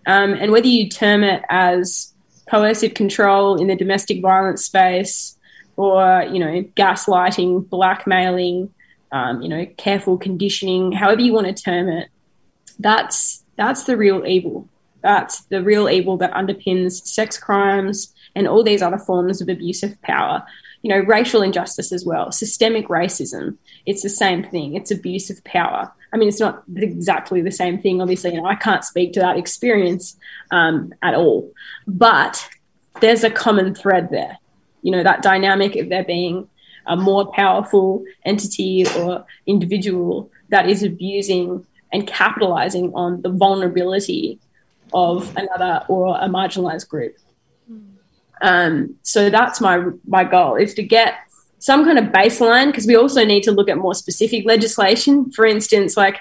Um, 0.07 0.33
and 0.33 0.51
whether 0.51 0.67
you 0.67 0.89
term 0.89 1.23
it 1.23 1.43
as 1.49 2.13
coercive 2.49 2.93
control 2.93 3.61
in 3.61 3.67
the 3.67 3.75
domestic 3.75 4.21
violence 4.21 4.65
space, 4.65 5.37
or 5.75 6.25
you 6.31 6.39
know 6.39 6.63
gaslighting, 6.75 7.69
blackmailing, 7.69 8.73
um, 9.11 9.41
you 9.41 9.49
know 9.49 9.65
careful 9.77 10.17
conditioning, 10.17 10.91
however 10.93 11.21
you 11.21 11.33
want 11.33 11.47
to 11.47 11.63
term 11.63 11.89
it. 11.89 12.09
That's 12.79 13.43
that's 13.57 13.83
the 13.83 13.97
real 13.97 14.25
evil. 14.25 14.67
That's 15.01 15.41
the 15.45 15.61
real 15.61 15.89
evil 15.89 16.17
that 16.17 16.33
underpins 16.33 17.05
sex 17.05 17.37
crimes 17.37 18.13
and 18.35 18.47
all 18.47 18.63
these 18.63 18.81
other 18.81 18.97
forms 18.97 19.41
of 19.41 19.49
abusive 19.49 20.01
power. 20.01 20.43
You 20.83 20.89
know, 20.89 20.99
racial 20.99 21.41
injustice 21.41 21.91
as 21.91 22.05
well, 22.05 22.31
systemic 22.31 22.87
racism. 22.87 23.57
It's 23.85 24.03
the 24.03 24.09
same 24.09 24.43
thing. 24.43 24.75
It's 24.75 24.91
abuse 24.91 25.29
of 25.29 25.43
power. 25.43 25.91
I 26.13 26.17
mean, 26.17 26.29
it's 26.29 26.39
not 26.39 26.63
exactly 26.75 27.41
the 27.41 27.51
same 27.51 27.81
thing, 27.81 28.01
obviously, 28.01 28.35
and 28.35 28.47
I 28.47 28.55
can't 28.55 28.83
speak 28.83 29.13
to 29.13 29.19
that 29.19 29.37
experience 29.37 30.17
um, 30.51 30.93
at 31.01 31.15
all. 31.15 31.51
But 31.85 32.49
there's 33.01 33.23
a 33.23 33.29
common 33.29 33.75
thread 33.75 34.09
there 34.09 34.37
you 34.87 34.91
know 34.91 35.03
that 35.03 35.21
dynamic 35.21 35.75
of 35.75 35.89
there 35.89 36.05
being 36.05 36.47
a 36.85 36.95
more 36.95 37.29
powerful 37.33 38.05
entity 38.23 38.85
or 38.97 39.25
individual 39.45 40.31
that 40.47 40.69
is 40.69 40.81
abusing 40.81 41.65
and 41.91 42.07
capitalizing 42.07 42.93
on 42.93 43.21
the 43.21 43.29
vulnerability 43.29 44.39
of 44.93 45.35
another 45.35 45.83
or 45.89 46.17
a 46.17 46.29
marginalized 46.29 46.87
group. 46.87 47.17
Um, 48.41 48.95
so 49.01 49.29
that's 49.29 49.59
my 49.59 49.83
my 50.07 50.23
goal 50.23 50.55
is 50.55 50.73
to 50.75 50.83
get 50.83 51.15
some 51.59 51.85
kind 51.85 51.97
of 51.97 52.05
baseline 52.05 52.67
because 52.67 52.85
we 52.85 52.95
also 52.95 53.25
need 53.25 53.43
to 53.43 53.51
look 53.51 53.69
at 53.69 53.77
more 53.77 53.95
specific 53.95 54.45
legislation. 54.45 55.31
For 55.31 55.45
instance, 55.45 55.97
like 55.97 56.19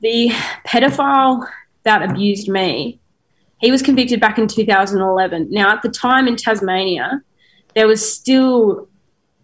the 0.00 0.30
pedophile 0.66 1.48
that 1.84 2.02
abused 2.08 2.48
me, 2.48 3.00
he 3.58 3.70
was 3.70 3.82
convicted 3.82 4.20
back 4.20 4.38
in 4.38 4.48
2011. 4.48 5.48
Now, 5.50 5.72
at 5.72 5.82
the 5.82 5.88
time 5.88 6.28
in 6.28 6.36
Tasmania, 6.36 7.22
there 7.74 7.86
was 7.86 8.14
still, 8.14 8.88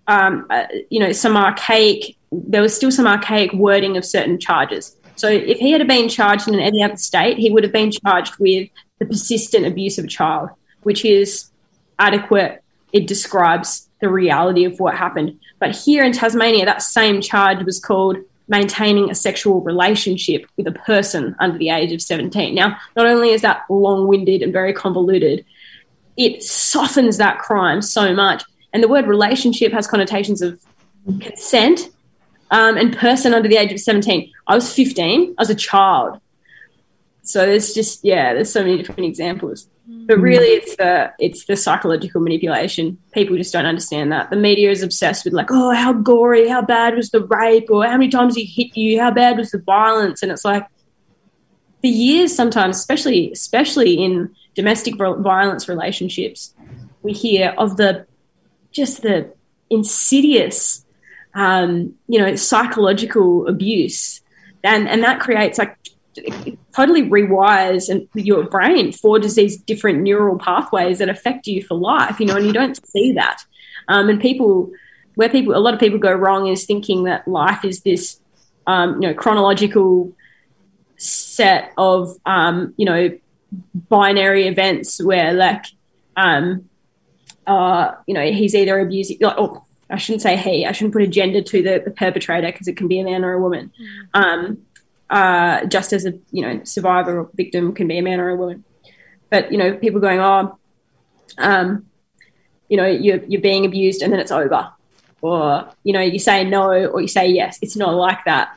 um, 0.06 0.46
uh, 0.50 0.66
you 0.90 1.00
know, 1.00 1.12
some 1.12 1.36
archaic. 1.36 2.16
There 2.30 2.60
was 2.60 2.74
still 2.74 2.90
some 2.90 3.06
archaic 3.06 3.52
wording 3.52 3.96
of 3.96 4.04
certain 4.04 4.38
charges. 4.38 4.94
So 5.16 5.28
if 5.28 5.58
he 5.58 5.72
had 5.72 5.86
been 5.88 6.08
charged 6.08 6.46
in 6.46 6.60
any 6.60 6.82
other 6.82 6.96
state, 6.96 7.38
he 7.38 7.50
would 7.50 7.64
have 7.64 7.72
been 7.72 7.90
charged 7.90 8.34
with 8.38 8.68
the 8.98 9.06
persistent 9.06 9.66
abuse 9.66 9.98
of 9.98 10.04
a 10.04 10.08
child, 10.08 10.50
which 10.82 11.04
is 11.04 11.50
adequate. 11.98 12.62
It 12.92 13.06
describes 13.06 13.87
the 14.00 14.08
reality 14.08 14.64
of 14.64 14.78
what 14.80 14.94
happened. 14.94 15.38
But 15.58 15.76
here 15.76 16.04
in 16.04 16.12
Tasmania, 16.12 16.64
that 16.64 16.82
same 16.82 17.20
charge 17.20 17.64
was 17.64 17.80
called 17.80 18.18
maintaining 18.48 19.10
a 19.10 19.14
sexual 19.14 19.60
relationship 19.60 20.46
with 20.56 20.66
a 20.66 20.72
person 20.72 21.36
under 21.38 21.58
the 21.58 21.68
age 21.68 21.92
of 21.92 22.00
17. 22.00 22.54
Now, 22.54 22.78
not 22.96 23.06
only 23.06 23.30
is 23.30 23.42
that 23.42 23.64
long 23.68 24.08
winded 24.08 24.42
and 24.42 24.52
very 24.52 24.72
convoluted, 24.72 25.44
it 26.16 26.42
softens 26.42 27.18
that 27.18 27.38
crime 27.38 27.82
so 27.82 28.14
much. 28.14 28.42
And 28.72 28.82
the 28.82 28.88
word 28.88 29.06
relationship 29.06 29.72
has 29.72 29.86
connotations 29.86 30.42
of 30.42 30.60
consent 31.20 31.90
um, 32.50 32.76
and 32.76 32.96
person 32.96 33.34
under 33.34 33.48
the 33.48 33.56
age 33.56 33.72
of 33.72 33.80
17. 33.80 34.32
I 34.46 34.54
was 34.54 34.72
15, 34.72 35.34
I 35.36 35.42
was 35.42 35.50
a 35.50 35.54
child. 35.54 36.20
So 37.22 37.44
there's 37.44 37.74
just, 37.74 38.04
yeah, 38.04 38.32
there's 38.32 38.50
so 38.50 38.62
many 38.62 38.78
different 38.78 39.04
examples. 39.04 39.68
But 39.90 40.18
really, 40.18 40.48
it's 40.48 40.76
the 40.76 41.12
it's 41.18 41.46
the 41.46 41.56
psychological 41.56 42.20
manipulation. 42.20 42.98
People 43.12 43.38
just 43.38 43.54
don't 43.54 43.64
understand 43.64 44.12
that. 44.12 44.28
The 44.28 44.36
media 44.36 44.70
is 44.70 44.82
obsessed 44.82 45.24
with 45.24 45.32
like, 45.32 45.50
oh, 45.50 45.72
how 45.72 45.94
gory, 45.94 46.46
how 46.46 46.60
bad 46.60 46.94
was 46.94 47.08
the 47.08 47.24
rape, 47.24 47.70
or 47.70 47.86
how 47.86 47.92
many 47.92 48.10
times 48.10 48.36
he 48.36 48.44
hit 48.44 48.76
you, 48.76 49.00
how 49.00 49.10
bad 49.10 49.38
was 49.38 49.50
the 49.50 49.58
violence, 49.58 50.22
and 50.22 50.30
it's 50.30 50.44
like, 50.44 50.66
for 51.80 51.86
years, 51.86 52.34
sometimes, 52.34 52.76
especially 52.76 53.32
especially 53.32 53.94
in 53.94 54.34
domestic 54.54 54.96
violence 54.96 55.70
relationships, 55.70 56.52
we 57.02 57.12
hear 57.12 57.54
of 57.56 57.78
the 57.78 58.06
just 58.72 59.00
the 59.00 59.32
insidious, 59.70 60.84
um, 61.34 61.94
you 62.08 62.18
know, 62.18 62.36
psychological 62.36 63.46
abuse, 63.46 64.20
and 64.62 64.86
and 64.86 65.02
that 65.02 65.18
creates 65.18 65.56
like 65.56 65.78
totally 66.78 67.02
rewires 67.02 67.88
and 67.88 68.08
your 68.14 68.44
brain 68.44 68.92
forges 68.92 69.34
these 69.34 69.56
different 69.56 70.00
neural 70.00 70.38
pathways 70.38 70.98
that 70.98 71.08
affect 71.08 71.46
you 71.46 71.62
for 71.62 71.74
life. 71.74 72.20
You 72.20 72.26
know, 72.26 72.36
and 72.36 72.46
you 72.46 72.52
don't 72.52 72.78
see 72.86 73.12
that. 73.12 73.44
Um, 73.88 74.08
and 74.08 74.20
people, 74.20 74.70
where 75.14 75.28
people, 75.28 75.56
a 75.56 75.58
lot 75.58 75.74
of 75.74 75.80
people 75.80 75.98
go 75.98 76.12
wrong 76.12 76.46
is 76.46 76.66
thinking 76.66 77.04
that 77.04 77.26
life 77.26 77.64
is 77.64 77.80
this, 77.80 78.20
um, 78.66 79.02
you 79.02 79.08
know, 79.08 79.14
chronological 79.14 80.12
set 80.96 81.72
of, 81.76 82.16
um, 82.26 82.74
you 82.76 82.84
know, 82.84 83.18
binary 83.74 84.46
events 84.46 85.02
where 85.02 85.32
like 85.32 85.64
um 86.16 86.68
uh 87.46 87.92
you 88.06 88.14
know 88.14 88.30
he's 88.30 88.54
either 88.54 88.78
abusing 88.78 89.16
like 89.20 89.34
oh 89.38 89.64
I 89.90 89.96
shouldn't 89.96 90.22
say 90.22 90.36
he 90.36 90.66
I 90.66 90.72
shouldn't 90.72 90.92
put 90.92 91.02
a 91.02 91.06
gender 91.06 91.40
to 91.40 91.62
the, 91.62 91.82
the 91.84 91.90
perpetrator 91.90 92.52
because 92.52 92.68
it 92.68 92.76
can 92.76 92.88
be 92.88 93.00
a 93.00 93.04
man 93.04 93.24
or 93.24 93.32
a 93.32 93.40
woman 93.40 93.72
mm. 93.80 94.20
um 94.20 94.58
uh 95.10 95.64
just 95.66 95.92
as 95.92 96.04
a 96.04 96.12
you 96.30 96.42
know 96.42 96.62
survivor 96.64 97.20
or 97.20 97.30
victim 97.34 97.74
can 97.74 97.88
be 97.88 97.98
a 97.98 98.02
man 98.02 98.20
or 98.20 98.28
a 98.30 98.36
woman. 98.36 98.64
But 99.30 99.52
you 99.52 99.58
know 99.58 99.74
people 99.74 100.00
going 100.00 100.20
oh 100.20 100.58
um 101.38 101.86
you 102.68 102.76
know 102.76 102.86
you're 102.86 103.24
you're 103.24 103.40
being 103.40 103.64
abused 103.64 104.02
and 104.02 104.12
then 104.12 104.20
it's 104.20 104.32
over. 104.32 104.70
Or 105.20 105.68
you 105.82 105.92
know 105.92 106.00
you 106.00 106.18
say 106.18 106.44
no 106.44 106.70
or 106.86 107.00
you 107.00 107.08
say 107.08 107.28
yes. 107.28 107.58
It's 107.62 107.76
not 107.76 107.94
like 107.94 108.24
that. 108.26 108.56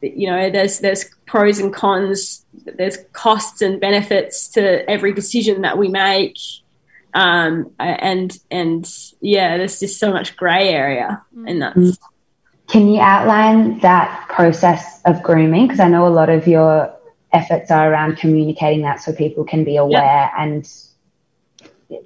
You 0.00 0.26
know 0.26 0.50
there's 0.50 0.80
there's 0.80 1.04
pros 1.26 1.58
and 1.58 1.72
cons. 1.72 2.44
There's 2.64 2.98
costs 3.12 3.62
and 3.62 3.80
benefits 3.80 4.48
to 4.48 4.88
every 4.90 5.12
decision 5.12 5.62
that 5.62 5.78
we 5.78 5.88
make. 5.88 6.36
Um, 7.14 7.72
and 7.78 8.36
and 8.50 8.88
yeah 9.20 9.58
there's 9.58 9.78
just 9.80 10.00
so 10.00 10.10
much 10.10 10.34
gray 10.34 10.70
area 10.70 11.22
and 11.46 11.60
that's 11.60 11.76
mm. 11.76 11.98
Can 12.72 12.88
you 12.88 13.00
outline 13.00 13.78
that 13.80 14.26
process 14.30 15.02
of 15.04 15.22
grooming? 15.22 15.66
Because 15.66 15.78
i 15.78 15.88
know 15.88 16.06
a 16.06 16.08
lot 16.08 16.30
of 16.30 16.48
your 16.48 16.90
efforts 17.30 17.70
are 17.70 17.92
around 17.92 18.16
communicating 18.16 18.82
that 18.82 19.00
so 19.02 19.12
people 19.12 19.44
can 19.44 19.62
be 19.62 19.76
aware 19.76 20.02
yep. 20.02 20.32
and 20.38 20.72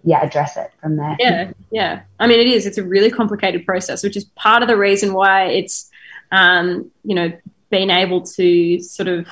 yeah 0.03 0.21
address 0.23 0.57
it 0.57 0.73
from 0.81 0.97
there. 0.97 1.17
Yeah 1.21 1.53
yeah. 1.71 2.03
I 2.19 2.27
mean 2.27 2.41
it 2.41 2.49
is. 2.49 2.67
It's 2.67 2.79
a 2.79 2.83
really 2.83 3.11
complicated 3.11 3.65
process 3.65 4.03
which 4.03 4.17
is 4.17 4.25
part 4.25 4.63
of 4.63 4.69
the 4.69 4.77
reason 4.77 5.15
why 5.15 5.45
it's 5.45 5.89
um, 6.33 6.91
you 7.05 7.15
know 7.15 7.33
being 7.71 7.91
able 7.91 8.23
to 8.23 8.81
sort 8.83 9.09
of 9.09 9.29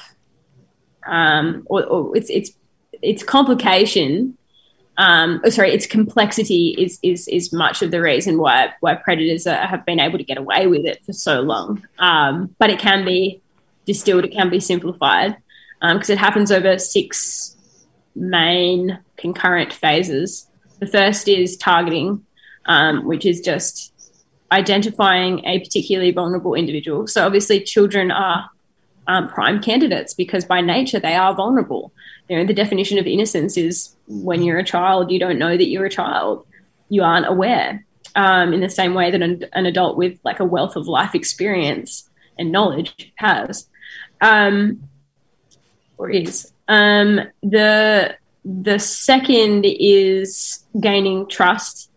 um, 1.05 1.65
or, 1.67 1.85
or, 1.85 2.17
it's 2.17 2.31
it's 2.31 2.53
its 3.03 3.25
complication 3.25 4.39
um, 4.97 5.41
oh, 5.45 5.51
sorry, 5.51 5.73
its 5.73 5.87
complexity 5.87 6.75
is 6.79 6.99
is 7.03 7.27
is 7.29 7.53
much 7.53 7.83
of 7.83 7.91
the 7.91 8.01
reason 8.01 8.39
why 8.39 8.73
why 8.81 8.95
predators 8.95 9.47
are, 9.47 9.67
have 9.67 9.85
been 9.85 9.99
able 9.99 10.19
to 10.19 10.25
get 10.25 10.39
away 10.39 10.67
with 10.67 10.85
it 10.85 11.05
for 11.05 11.13
so 11.13 11.41
long. 11.41 11.87
Um, 11.99 12.55
but 12.59 12.71
it 12.71 12.79
can 12.79 13.05
be 13.05 13.43
distilled, 13.87 14.25
it 14.25 14.33
can 14.33 14.51
be 14.51 14.61
simplified 14.61 15.37
because 15.81 16.11
um, 16.11 16.15
it 16.15 16.19
happens 16.19 16.53
over 16.53 16.79
six 16.79 17.57
main 18.15 18.99
concurrent 19.17 19.73
phases. 19.73 20.47
The 20.79 20.87
first 20.87 21.29
is 21.29 21.57
targeting, 21.57 22.25
um, 22.67 23.05
which 23.05 23.27
is 23.27 23.41
just 23.41 23.93
identifying 24.53 25.45
a 25.45 25.59
particularly 25.59 26.13
vulnerable 26.13 26.55
individual. 26.55 27.07
So 27.09 27.27
obviously, 27.27 27.61
children 27.61 28.11
are 28.11 28.49
um, 29.07 29.29
prime 29.29 29.61
candidates 29.61 30.15
because 30.15 30.45
by 30.45 30.61
nature 30.61 31.01
they 31.01 31.15
are 31.15 31.35
vulnerable 31.35 31.93
you 32.29 32.39
know 32.39 32.45
the 32.45 32.55
definition 32.55 32.99
of 32.99 33.07
innocence 33.07 33.57
is 33.57 33.95
when 34.07 34.43
you're 34.43 34.59
a 34.59 34.65
child 34.65 35.11
you 35.11 35.19
don't 35.19 35.39
know 35.39 35.57
that 35.57 35.69
you're 35.69 35.87
a 35.87 35.91
child. 35.91 36.47
You 36.89 37.03
aren't 37.03 37.27
aware 37.27 37.85
um, 38.15 38.53
in 38.53 38.61
the 38.61 38.71
same 38.71 38.95
way 38.95 39.11
that 39.11 39.23
an, 39.23 39.45
an, 39.53 39.67
adult 39.67 39.97
with 39.97 40.19
like 40.23 40.39
a 40.39 40.45
wealth 40.45 40.77
of 40.77 40.87
life 40.87 41.15
experience 41.15 42.09
and 42.39 42.53
knowledge 42.53 43.13
has 43.17 43.67
um, 44.21 44.89
or 45.97 46.11
is. 46.11 46.53
Um, 46.69 47.21
the 47.43 48.17
the 48.45 48.79
second 48.79 49.65
is 49.65 50.65
gaining 50.79 51.29
trust. 51.29 51.91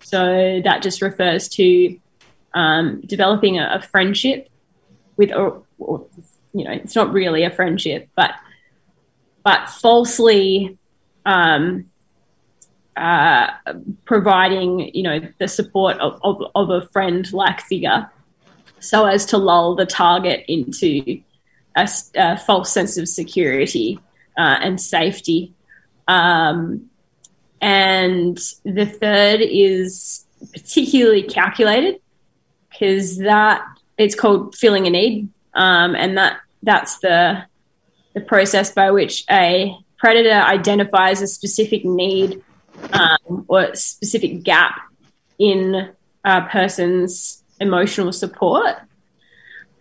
So 0.00 0.60
that 0.64 0.82
just 0.82 1.02
refers 1.02 1.48
to 1.50 1.98
um, 2.54 3.02
developing 3.02 3.58
a, 3.58 3.74
a, 3.74 3.82
friendship 3.82 4.48
with 5.16 5.32
or, 5.32 5.62
or 5.78 6.06
you 6.54 6.64
know 6.64 6.72
it's 6.72 6.94
not 6.94 7.12
really 7.12 7.44
a 7.44 7.50
friendship 7.50 8.08
but 8.16 8.32
but 9.48 9.70
falsely 9.70 10.76
um, 11.24 11.86
uh, 12.98 13.46
providing, 14.04 14.94
you 14.94 15.02
know, 15.02 15.20
the 15.38 15.48
support 15.48 15.96
of, 16.00 16.20
of, 16.22 16.42
of 16.54 16.68
a 16.68 16.86
friend-like 16.88 17.62
figure, 17.62 18.10
so 18.78 19.06
as 19.06 19.24
to 19.24 19.38
lull 19.38 19.74
the 19.74 19.86
target 19.86 20.44
into 20.48 21.22
a, 21.74 21.88
a 22.16 22.36
false 22.36 22.70
sense 22.70 22.98
of 22.98 23.08
security 23.08 23.98
uh, 24.36 24.58
and 24.60 24.78
safety. 24.78 25.54
Um, 26.08 26.90
and 27.62 28.36
the 28.64 28.84
third 28.84 29.40
is 29.40 30.26
particularly 30.52 31.22
calculated 31.22 32.02
because 32.68 33.16
that 33.16 33.62
it's 33.96 34.14
called 34.14 34.54
filling 34.54 34.86
a 34.86 34.90
need, 34.90 35.30
um, 35.54 35.94
and 35.94 36.18
that 36.18 36.40
that's 36.62 36.98
the 36.98 37.47
the 38.18 38.24
process 38.24 38.72
by 38.72 38.90
which 38.90 39.24
a 39.30 39.76
predator 39.96 40.30
identifies 40.30 41.22
a 41.22 41.26
specific 41.26 41.84
need 41.84 42.42
um, 42.92 43.44
or 43.48 43.74
specific 43.74 44.42
gap 44.42 44.80
in 45.38 45.90
a 46.24 46.42
person's 46.42 47.42
emotional 47.60 48.12
support 48.12 48.76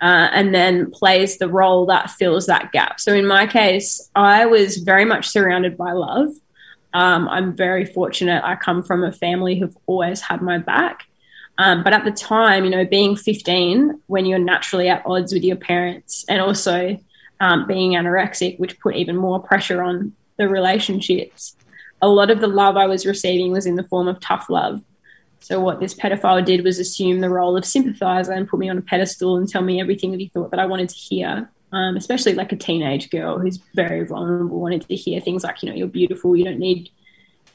uh, 0.02 0.30
and 0.32 0.54
then 0.54 0.92
plays 0.92 1.38
the 1.38 1.48
role 1.48 1.88
that 1.88 2.12
fills 2.12 2.46
that 2.46 2.72
gap. 2.72 3.00
So 3.00 3.14
in 3.14 3.26
my 3.26 3.48
case, 3.48 4.10
I 4.16 4.46
was 4.46 4.78
very 4.78 5.06
much 5.06 5.28
surrounded 5.28 5.78
by 5.78 5.94
love. 5.94 6.30
Um, 6.94 7.28
I'm 7.30 7.56
very 7.56 7.86
fortunate. 7.86 8.44
I 8.44 8.56
come 8.56 8.84
from 8.84 9.04
a 9.04 9.12
family 9.12 9.58
who've 9.58 9.78
always 9.88 10.22
had 10.22 10.42
my 10.42 10.60
back. 10.60 11.06
Um, 11.60 11.84
but 11.84 11.94
at 11.94 12.06
the 12.06 12.12
time, 12.12 12.66
you 12.66 12.70
know, 12.70 12.86
being 12.86 13.16
15, 13.16 14.02
when 14.06 14.28
you're 14.28 14.38
naturally 14.38 14.90
at 14.90 15.04
odds 15.08 15.34
with 15.34 15.44
your 15.44 15.56
parents 15.56 16.24
and 16.30 16.40
also 16.40 17.00
um, 17.40 17.68
being 17.68 17.92
anorexic, 17.92 18.60
which 18.60 18.80
put 18.80 18.96
even 18.96 19.16
more 19.16 19.40
pressure 19.40 19.82
on 19.84 20.14
the 20.38 20.48
relationships. 20.48 21.56
A 22.02 22.08
lot 22.08 22.30
of 22.30 22.42
the 22.42 22.48
love 22.48 22.78
I 22.78 22.86
was 22.86 23.06
receiving 23.06 23.52
was 23.52 23.66
in 23.66 23.76
the 23.76 23.84
form 23.84 24.08
of 24.08 24.20
tough 24.20 24.50
love. 24.50 24.82
So 25.40 25.60
what 25.60 25.80
this 25.80 25.94
pedophile 25.94 26.44
did 26.44 26.64
was 26.64 26.80
assume 26.80 27.22
the 27.22 27.30
role 27.30 27.56
of 27.56 27.66
sympathizer 27.66 28.32
and 28.32 28.48
put 28.48 28.60
me 28.60 28.70
on 28.70 28.78
a 28.78 28.82
pedestal 28.82 29.38
and 29.38 29.48
tell 29.48 29.62
me 29.62 29.80
everything 29.80 30.12
that 30.12 30.20
he 30.20 30.30
thought 30.30 30.52
that 30.52 30.60
I 30.60 30.66
wanted 30.66 30.90
to 30.90 30.96
hear. 30.96 31.50
Um, 31.74 31.98
especially 31.98 32.34
like 32.34 32.54
a 32.54 32.56
teenage 32.56 33.10
girl 33.10 33.40
who's 33.40 33.60
very 33.76 34.06
vulnerable, 34.06 34.62
wanted 34.62 34.88
to 34.88 34.96
hear 34.96 35.20
things 35.20 35.44
like, 35.44 35.62
you 35.62 35.70
know, 35.70 35.76
you're 35.76 35.88
beautiful, 35.88 36.36
you 36.36 36.46
don't 36.46 36.60
need 36.60 36.90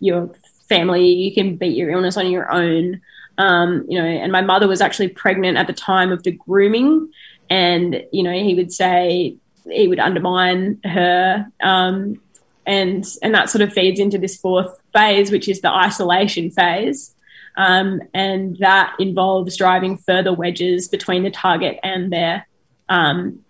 your 0.01 0.31
family, 0.68 1.07
you 1.07 1.35
can 1.35 1.57
beat 1.57 1.77
your 1.77 1.90
illness 1.90 2.18
on 2.18 2.31
your 2.31 2.53
own. 2.53 3.01
Um, 3.38 3.87
you 3.88 3.99
know, 3.99 4.05
and 4.05 4.31
my 4.31 4.42
mother 4.42 4.68
was 4.68 4.83
actually 4.83 5.09
pregnant 5.09 5.57
at 5.57 5.66
the 5.66 5.73
time 5.73 6.12
of 6.12 6.23
the 6.25 6.33
grooming, 6.33 7.11
and 7.49 8.05
you 8.12 8.23
know, 8.23 8.33
he 8.33 8.55
would 8.55 8.71
say 8.71 9.37
he 9.70 9.88
would 9.88 9.98
undermine 9.98 10.81
her. 10.85 11.46
Um, 11.62 12.20
and 12.66 13.05
and 13.22 13.35
that 13.35 13.51
sort 13.51 13.62
of 13.62 13.72
feeds 13.72 13.98
into 13.98 14.18
this 14.18 14.37
fourth 14.37 14.81
phase, 14.92 15.31
which 15.31 15.48
is 15.48 15.61
the 15.61 15.70
isolation 15.70 16.51
phase, 16.51 17.14
um, 17.57 18.01
and 18.14 18.57
that 18.59 18.94
involves 18.98 19.57
driving 19.57 19.96
further 19.96 20.33
wedges 20.33 20.88
between 20.88 21.25
the 21.25 21.31
target 21.31 21.79
and 21.83 22.12
their 22.12 22.46
um, 22.88 23.40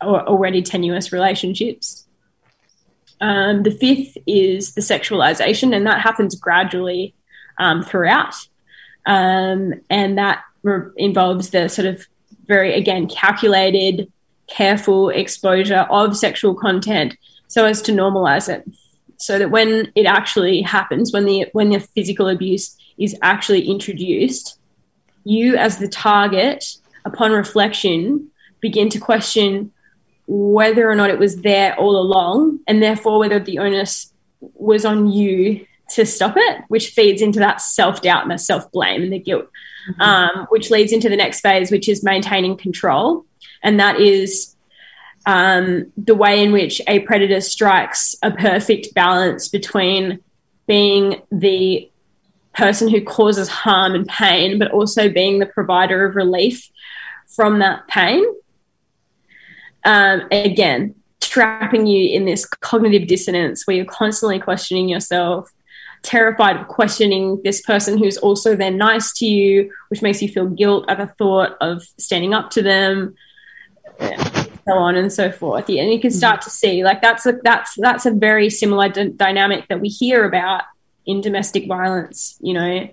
already 0.00 0.62
tenuous 0.62 1.12
relationships. 1.12 2.06
Um, 3.20 3.62
the 3.62 3.70
fifth 3.70 4.18
is 4.26 4.74
the 4.74 4.80
sexualization, 4.80 5.74
and 5.74 5.86
that 5.86 6.00
happens 6.00 6.34
gradually 6.34 7.14
um, 7.58 7.84
throughout, 7.84 8.34
um, 9.06 9.74
and 9.88 10.18
that 10.18 10.42
re- 10.62 10.90
involves 10.96 11.50
the 11.50 11.68
sort 11.68 11.86
of 11.86 12.04
very 12.46 12.74
again 12.74 13.06
calculated 13.06 14.10
careful 14.52 15.08
exposure 15.08 15.86
of 15.90 16.16
sexual 16.16 16.54
content 16.54 17.16
so 17.48 17.64
as 17.64 17.80
to 17.82 17.92
normalize 17.92 18.48
it 18.48 18.68
so 19.16 19.38
that 19.38 19.50
when 19.50 19.90
it 19.94 20.04
actually 20.04 20.60
happens 20.60 21.12
when 21.12 21.24
the 21.24 21.46
when 21.52 21.70
the 21.70 21.80
physical 21.80 22.28
abuse 22.28 22.76
is 22.98 23.16
actually 23.22 23.66
introduced 23.68 24.58
you 25.24 25.56
as 25.56 25.78
the 25.78 25.88
target 25.88 26.64
upon 27.04 27.32
reflection 27.32 28.28
begin 28.60 28.88
to 28.88 28.98
question 28.98 29.72
whether 30.26 30.88
or 30.88 30.94
not 30.94 31.10
it 31.10 31.18
was 31.18 31.40
there 31.42 31.74
all 31.78 31.96
along 31.96 32.58
and 32.66 32.82
therefore 32.82 33.18
whether 33.18 33.38
the 33.38 33.58
onus 33.58 34.12
was 34.40 34.84
on 34.84 35.10
you 35.10 35.64
to 35.88 36.04
stop 36.04 36.34
it 36.36 36.62
which 36.68 36.88
feeds 36.88 37.22
into 37.22 37.38
that 37.38 37.60
self-doubt 37.60 38.22
and 38.22 38.30
the 38.30 38.38
self-blame 38.38 39.02
and 39.02 39.12
the 39.12 39.18
guilt 39.18 39.46
mm-hmm. 39.90 40.00
um, 40.02 40.46
which 40.50 40.70
leads 40.70 40.92
into 40.92 41.08
the 41.08 41.16
next 41.16 41.40
phase 41.40 41.70
which 41.70 41.88
is 41.88 42.04
maintaining 42.04 42.56
control 42.56 43.24
and 43.62 43.80
that 43.80 44.00
is 44.00 44.54
um, 45.26 45.92
the 45.96 46.14
way 46.14 46.42
in 46.42 46.52
which 46.52 46.80
a 46.86 47.00
predator 47.00 47.40
strikes 47.40 48.16
a 48.22 48.30
perfect 48.30 48.94
balance 48.94 49.48
between 49.48 50.20
being 50.66 51.22
the 51.30 51.88
person 52.54 52.88
who 52.88 53.00
causes 53.00 53.48
harm 53.48 53.94
and 53.94 54.06
pain, 54.08 54.58
but 54.58 54.70
also 54.72 55.08
being 55.08 55.38
the 55.38 55.46
provider 55.46 56.04
of 56.04 56.16
relief 56.16 56.68
from 57.34 57.60
that 57.60 57.86
pain. 57.88 58.24
Um, 59.84 60.22
again, 60.30 60.94
trapping 61.20 61.86
you 61.86 62.10
in 62.14 62.24
this 62.24 62.44
cognitive 62.44 63.08
dissonance 63.08 63.66
where 63.66 63.76
you're 63.76 63.84
constantly 63.86 64.38
questioning 64.38 64.88
yourself, 64.88 65.50
terrified 66.02 66.56
of 66.56 66.68
questioning 66.68 67.40
this 67.42 67.62
person 67.62 67.96
who's 67.96 68.18
also 68.18 68.54
then 68.54 68.76
nice 68.76 69.12
to 69.14 69.26
you, 69.26 69.72
which 69.88 70.02
makes 70.02 70.20
you 70.20 70.28
feel 70.28 70.46
guilt 70.46 70.84
at 70.88 70.98
the 70.98 71.06
thought 71.16 71.56
of 71.60 71.82
standing 71.96 72.34
up 72.34 72.50
to 72.50 72.62
them 72.62 73.14
so 74.66 74.72
on 74.74 74.96
and 74.96 75.12
so 75.12 75.30
forth. 75.30 75.68
Yeah, 75.68 75.82
and 75.82 75.92
you 75.92 76.00
can 76.00 76.10
start 76.10 76.40
mm-hmm. 76.40 76.44
to 76.44 76.50
see 76.50 76.84
like 76.84 77.02
that's 77.02 77.26
a 77.26 77.32
that's 77.42 77.74
that's 77.76 78.06
a 78.06 78.10
very 78.10 78.50
similar 78.50 78.88
d- 78.88 79.10
dynamic 79.10 79.68
that 79.68 79.80
we 79.80 79.88
hear 79.88 80.24
about 80.24 80.62
in 81.06 81.20
domestic 81.20 81.66
violence. 81.66 82.36
You 82.40 82.54
know, 82.54 82.88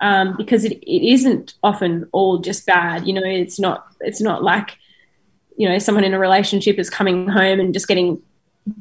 um, 0.00 0.36
because 0.36 0.64
it, 0.64 0.72
it 0.82 1.12
isn't 1.12 1.54
often 1.62 2.08
all 2.12 2.38
just 2.38 2.66
bad. 2.66 3.06
You 3.06 3.14
know, 3.14 3.24
it's 3.24 3.58
not 3.58 3.86
it's 4.00 4.20
not 4.20 4.42
like 4.42 4.76
you 5.56 5.68
know 5.68 5.78
someone 5.78 6.04
in 6.04 6.14
a 6.14 6.18
relationship 6.18 6.78
is 6.78 6.90
coming 6.90 7.28
home 7.28 7.60
and 7.60 7.72
just 7.72 7.88
getting 7.88 8.22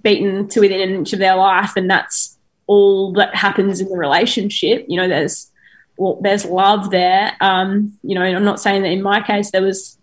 beaten 0.01 0.47
to 0.47 0.61
within 0.61 0.81
an 0.81 0.95
inch 0.95 1.13
of 1.13 1.19
their 1.19 1.35
life, 1.35 1.75
and 1.75 1.89
that's 1.89 2.37
all 2.67 3.13
that 3.13 3.35
happens 3.35 3.79
in 3.79 3.89
the 3.89 3.97
relationship. 3.97 4.85
You 4.87 4.97
know, 4.97 5.07
there's 5.07 5.49
well, 5.97 6.19
there's 6.21 6.45
love 6.45 6.89
there. 6.89 7.35
Um, 7.39 7.97
you 8.03 8.15
know, 8.15 8.23
I'm 8.23 8.43
not 8.43 8.59
saying 8.59 8.81
that 8.83 8.91
in 8.91 9.01
my 9.01 9.21
case 9.21 9.51
there 9.51 9.61
was 9.61 9.97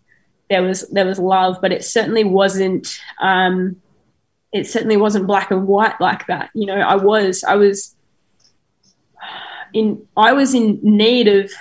there 0.50 0.62
was 0.62 0.86
there 0.88 1.06
was 1.06 1.18
love, 1.18 1.58
but 1.62 1.72
it 1.72 1.84
certainly 1.84 2.24
wasn't 2.24 3.00
um, 3.20 3.80
it 4.52 4.66
certainly 4.66 4.96
wasn't 4.96 5.26
black 5.26 5.50
and 5.50 5.66
white 5.66 5.98
like 6.00 6.26
that. 6.26 6.50
You 6.54 6.66
know, 6.66 6.74
I 6.74 6.96
was 6.96 7.44
I 7.44 7.54
was 7.54 7.94
in 9.72 10.06
I 10.16 10.32
was 10.32 10.52
in 10.52 10.80
need 10.82 11.28
of 11.28 11.52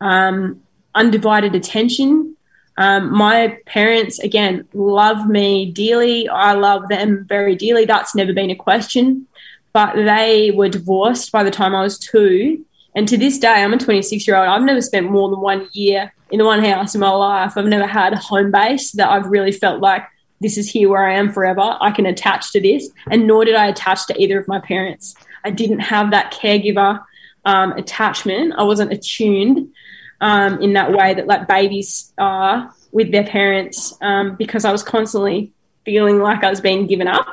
um, 0.00 0.62
undivided 0.94 1.54
attention. 1.54 2.36
Um, 2.78 3.12
my 3.12 3.58
parents 3.66 4.20
again 4.20 4.66
love 4.72 5.28
me 5.28 5.70
dearly. 5.72 6.28
I 6.28 6.52
love 6.52 6.88
them 6.88 7.26
very 7.28 7.56
dearly. 7.56 7.84
That's 7.84 8.14
never 8.14 8.32
been 8.32 8.50
a 8.50 8.56
question. 8.56 9.26
But 9.72 9.96
they 9.96 10.52
were 10.52 10.68
divorced 10.68 11.30
by 11.30 11.42
the 11.44 11.50
time 11.50 11.74
I 11.74 11.82
was 11.82 11.98
two, 11.98 12.64
and 12.94 13.06
to 13.08 13.16
this 13.16 13.38
day, 13.38 13.48
I'm 13.48 13.72
a 13.72 13.78
26 13.78 14.26
year 14.26 14.36
old. 14.36 14.48
I've 14.48 14.62
never 14.62 14.80
spent 14.80 15.10
more 15.10 15.30
than 15.30 15.40
one 15.40 15.68
year 15.72 16.12
in 16.30 16.38
the 16.38 16.44
one 16.44 16.62
house 16.62 16.94
in 16.94 17.00
my 17.00 17.10
life. 17.10 17.56
I've 17.56 17.66
never 17.66 17.86
had 17.86 18.12
a 18.12 18.16
home 18.16 18.50
base 18.50 18.92
that 18.92 19.10
I've 19.10 19.26
really 19.26 19.52
felt 19.52 19.80
like 19.80 20.04
this 20.40 20.56
is 20.56 20.70
here 20.70 20.88
where 20.88 21.06
I 21.06 21.14
am 21.14 21.32
forever. 21.32 21.76
I 21.80 21.90
can 21.90 22.06
attach 22.06 22.52
to 22.52 22.60
this. 22.60 22.88
And 23.10 23.26
nor 23.26 23.44
did 23.44 23.54
I 23.54 23.66
attach 23.66 24.06
to 24.06 24.20
either 24.20 24.38
of 24.38 24.48
my 24.48 24.60
parents. 24.60 25.14
I 25.44 25.50
didn't 25.50 25.80
have 25.80 26.10
that 26.10 26.32
caregiver 26.32 27.02
um, 27.44 27.72
attachment. 27.72 28.54
I 28.56 28.62
wasn't 28.64 28.92
attuned 28.92 29.72
um, 30.20 30.60
in 30.60 30.72
that 30.74 30.92
way 30.92 31.14
that 31.14 31.26
like 31.26 31.46
babies 31.46 32.12
are 32.18 32.72
with 32.92 33.12
their 33.12 33.24
parents 33.24 33.94
um, 34.00 34.36
because 34.36 34.64
I 34.64 34.72
was 34.72 34.82
constantly 34.82 35.52
feeling 35.84 36.18
like 36.18 36.42
I 36.42 36.50
was 36.50 36.60
being 36.60 36.86
given 36.86 37.06
up. 37.06 37.26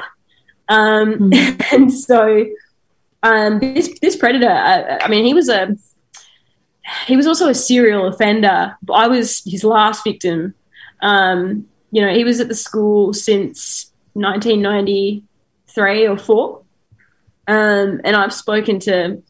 Um, 0.70 1.32
mm. 1.32 1.66
and 1.74 1.92
so 1.92 2.46
um, 3.24 3.60
this 3.60 3.98
this 4.00 4.16
predator, 4.16 4.50
I, 4.50 5.00
I 5.00 5.08
mean, 5.08 5.26
he 5.26 5.34
was 5.34 5.50
a 5.50 5.76
he 7.06 7.16
was 7.18 7.28
also 7.28 7.50
a 7.50 7.56
serial 7.56 8.08
offender. 8.08 8.78
I 8.94 9.08
was 9.08 9.44
his 9.46 9.64
last 9.64 10.04
victim. 10.04 10.54
Um, 11.02 11.68
you 11.92 12.02
know, 12.02 12.14
he 12.14 12.24
was 12.24 12.40
at 12.40 12.48
the 12.48 12.56
school 12.56 13.14
since 13.14 13.92
1993 14.14 16.08
or 16.08 16.18
four, 16.18 16.62
um, 17.48 18.02
and 18.04 18.16
I've 18.16 18.34
spoken 18.34 18.80
to 18.82 19.22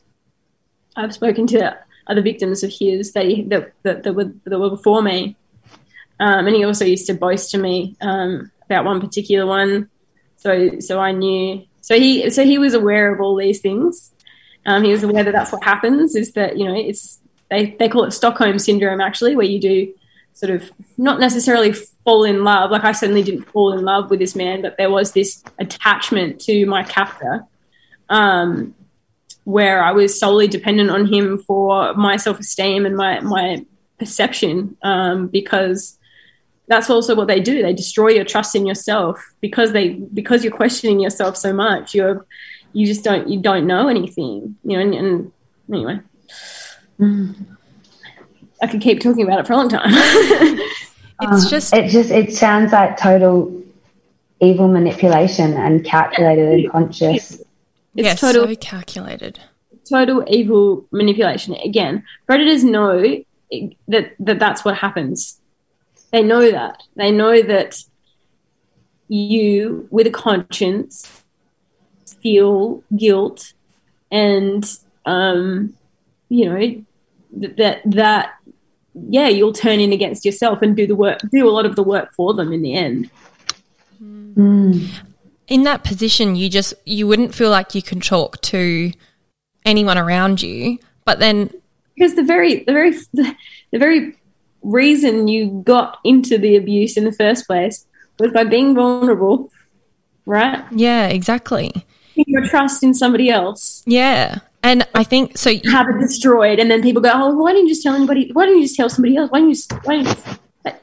I've 0.95 1.13
spoken 1.13 1.47
to 1.47 1.77
other 2.07 2.21
victims 2.21 2.63
of 2.63 2.71
his 2.71 3.11
that 3.13 3.25
he, 3.25 3.43
that, 3.43 3.73
that, 3.83 4.03
that 4.03 4.13
were 4.13 4.31
that 4.45 4.59
were 4.59 4.69
before 4.69 5.01
me, 5.01 5.35
um, 6.19 6.47
and 6.47 6.55
he 6.55 6.63
also 6.63 6.85
used 6.85 7.07
to 7.07 7.13
boast 7.13 7.51
to 7.51 7.57
me 7.57 7.95
um, 8.01 8.51
about 8.65 8.85
one 8.85 8.99
particular 8.99 9.45
one. 9.45 9.89
So 10.37 10.79
so 10.79 10.99
I 10.99 11.11
knew. 11.11 11.63
So 11.87 11.97
he 11.97 12.29
so 12.31 12.43
he 12.43 12.57
was 12.57 12.73
aware 12.73 13.13
of 13.13 13.21
all 13.21 13.37
these 13.37 13.61
things. 13.61 14.11
Um, 14.65 14.83
he 14.83 14.91
was 14.91 15.03
aware 15.03 15.23
that 15.23 15.31
that's 15.31 15.53
what 15.53 15.63
happens. 15.63 16.17
Is 16.17 16.33
that 16.33 16.57
you 16.57 16.65
know 16.65 16.75
it's 16.75 17.19
they 17.49 17.77
they 17.79 17.87
call 17.87 18.03
it 18.03 18.11
Stockholm 18.11 18.59
syndrome 18.59 18.99
actually, 18.99 19.37
where 19.37 19.45
you 19.45 19.61
do 19.61 19.93
sort 20.33 20.49
of 20.49 20.69
not 20.97 21.21
necessarily 21.21 21.71
fall 21.71 22.25
in 22.25 22.43
love. 22.43 22.71
Like 22.71 22.83
I 22.83 22.91
certainly 22.91 23.23
didn't 23.23 23.43
fall 23.43 23.71
in 23.71 23.85
love 23.85 24.09
with 24.09 24.19
this 24.19 24.35
man, 24.35 24.61
but 24.61 24.75
there 24.75 24.91
was 24.91 25.13
this 25.13 25.41
attachment 25.59 26.41
to 26.41 26.65
my 26.65 26.83
captor. 26.83 27.45
Um, 28.09 28.75
where 29.45 29.81
I 29.81 29.93
was 29.93 30.19
solely 30.19 30.49
dependent 30.49 30.89
on 30.89 31.05
him 31.05 31.37
for 31.37 31.93
my 31.93 32.17
self 32.17 32.37
esteem 32.37 32.85
and 32.85 32.97
my 32.97 33.21
my 33.21 33.65
perception, 33.97 34.75
um, 34.83 35.27
because 35.27 35.97
that's 36.67 36.89
also 36.89 37.15
what 37.15 37.27
they 37.27 37.39
do. 37.39 37.61
They 37.61 37.73
destroy 37.73 38.09
your 38.09 38.25
trust 38.25 38.55
in 38.55 38.65
yourself 38.65 39.33
because 39.41 39.71
they 39.71 39.89
because 39.89 40.43
you're 40.43 40.55
questioning 40.55 40.99
yourself 40.99 41.37
so 41.37 41.53
much. 41.53 41.93
You're 41.93 42.25
you 42.73 42.85
just 42.85 43.03
don't 43.03 43.27
you 43.27 43.39
don't 43.39 43.67
know 43.67 43.87
anything, 43.87 44.55
you 44.63 44.77
know. 44.77 44.79
And, 44.79 44.93
and 44.93 45.31
anyway, 45.71 45.99
mm. 46.99 47.35
I 48.61 48.67
could 48.67 48.81
keep 48.81 49.01
talking 49.01 49.23
about 49.23 49.39
it 49.39 49.47
for 49.47 49.53
a 49.53 49.57
long 49.57 49.69
time. 49.69 49.81
it's 51.21 51.43
um, 51.45 51.49
just 51.49 51.73
it 51.73 51.89
just 51.89 52.11
it 52.11 52.33
sounds 52.33 52.71
like 52.71 52.97
total 52.97 53.63
evil 54.39 54.67
manipulation 54.67 55.53
and 55.53 55.83
calculated 55.83 56.49
and 56.49 56.71
conscious 56.71 57.41
it's 57.97 58.05
yeah, 58.05 58.13
total, 58.13 58.47
so 58.47 58.55
calculated. 58.55 59.39
Total 59.89 60.23
evil 60.27 60.85
manipulation. 60.91 61.55
Again, 61.55 62.03
predators 62.27 62.63
know 62.63 63.01
that, 63.87 64.11
that 64.19 64.37
that's 64.37 64.63
what 64.63 64.75
happens. 64.75 65.41
They 66.11 66.23
know 66.23 66.51
that. 66.51 66.83
They 66.95 67.11
know 67.11 67.41
that 67.41 67.81
you, 69.07 69.87
with 69.91 70.07
a 70.07 70.11
conscience, 70.11 71.23
feel 72.21 72.83
guilt 72.95 73.53
and, 74.11 74.65
um, 75.05 75.73
you 76.29 76.49
know, 76.49 76.83
that, 77.57 77.81
that, 77.85 78.33
yeah, 78.93 79.27
you'll 79.27 79.53
turn 79.53 79.79
in 79.79 79.93
against 79.93 80.25
yourself 80.25 80.61
and 80.61 80.75
do 80.75 80.87
the 80.87 80.95
work, 80.95 81.19
do 81.31 81.47
a 81.47 81.51
lot 81.51 81.65
of 81.65 81.75
the 81.75 81.83
work 81.83 82.13
for 82.13 82.33
them 82.33 82.51
in 82.51 82.61
the 82.61 82.73
end. 82.73 83.09
Mm 84.01 84.89
in 85.47 85.63
that 85.63 85.83
position, 85.83 86.35
you 86.35 86.49
just 86.49 86.73
you 86.85 87.07
wouldn't 87.07 87.33
feel 87.33 87.49
like 87.49 87.73
you 87.73 87.81
can 87.81 87.99
talk 87.99 88.39
to 88.41 88.91
anyone 89.65 89.97
around 89.97 90.41
you. 90.41 90.77
But 91.05 91.19
then, 91.19 91.49
because 91.95 92.15
the 92.15 92.23
very 92.23 92.63
the 92.63 92.73
very 92.73 92.91
the, 92.91 93.35
the 93.71 93.79
very 93.79 94.17
reason 94.63 95.27
you 95.27 95.61
got 95.65 95.99
into 96.03 96.37
the 96.37 96.55
abuse 96.55 96.97
in 96.97 97.03
the 97.03 97.11
first 97.11 97.47
place 97.47 97.85
was 98.19 98.31
by 98.31 98.43
being 98.43 98.75
vulnerable, 98.75 99.51
right? 100.25 100.63
Yeah, 100.71 101.07
exactly. 101.07 101.85
Your 102.15 102.47
trust 102.47 102.83
in 102.83 102.93
somebody 102.93 103.29
else. 103.29 103.83
Yeah. 103.85 104.39
And 104.63 104.87
I 104.95 105.03
think 105.03 105.37
so. 105.37 105.49
You 105.51 105.71
have 105.71 105.87
it 105.87 105.99
destroyed, 105.99 106.59
and 106.59 106.69
then 106.69 106.81
people 106.81 107.01
go, 107.01 107.11
"Oh, 107.13 107.35
why 107.35 107.51
didn't 107.51 107.67
you 107.67 107.71
just 107.71 107.83
tell 107.83 107.93
anybody? 107.93 108.31
Why 108.33 108.45
didn't 108.45 108.59
you 108.59 108.65
just 108.65 108.75
tell 108.75 108.89
somebody 108.89 109.15
else? 109.15 109.29
Why 109.29 109.39
didn't 109.39 109.55
you? 109.55 109.77
Why 109.83 110.03
didn't 110.03 110.17
you? 110.17 110.73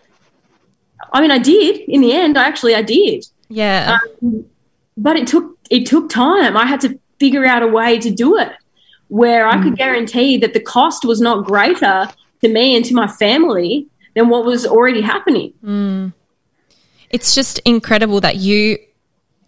I 1.13 1.21
mean, 1.21 1.31
I 1.31 1.39
did 1.39 1.81
in 1.89 2.01
the 2.01 2.13
end. 2.13 2.39
I 2.39 2.45
actually, 2.45 2.75
I 2.75 2.83
did. 2.83 3.27
Yeah. 3.49 3.99
Um, 4.23 4.47
but 4.97 5.17
it 5.17 5.27
took 5.27 5.59
it 5.71 5.87
took 5.87 6.09
time. 6.09 6.57
I 6.57 6.67
had 6.67 6.81
to 6.83 6.99
figure 7.19 7.45
out 7.45 7.63
a 7.63 7.67
way 7.67 7.99
to 7.99 8.11
do 8.11 8.39
it 8.39 8.53
where 9.09 9.47
I 9.47 9.63
could 9.63 9.75
mm. 9.75 9.79
guarantee 9.79 10.39
that 10.39 10.55
the 10.55 10.61
cost 10.61 11.05
was 11.05 11.21
not 11.21 11.45
greater 11.45 12.09
to 12.45 12.53
me 12.53 12.77
and 12.77 12.85
to 12.85 12.95
my 12.95 13.07
family 13.07 13.89
than 14.15 14.29
what 14.29 14.45
was 14.45 14.67
already 14.67 15.01
happening. 15.01 15.53
Mm. 15.65 16.13
It's 17.11 17.35
just 17.35 17.59
incredible 17.61 18.21
that 18.21 18.37
you 18.37 18.79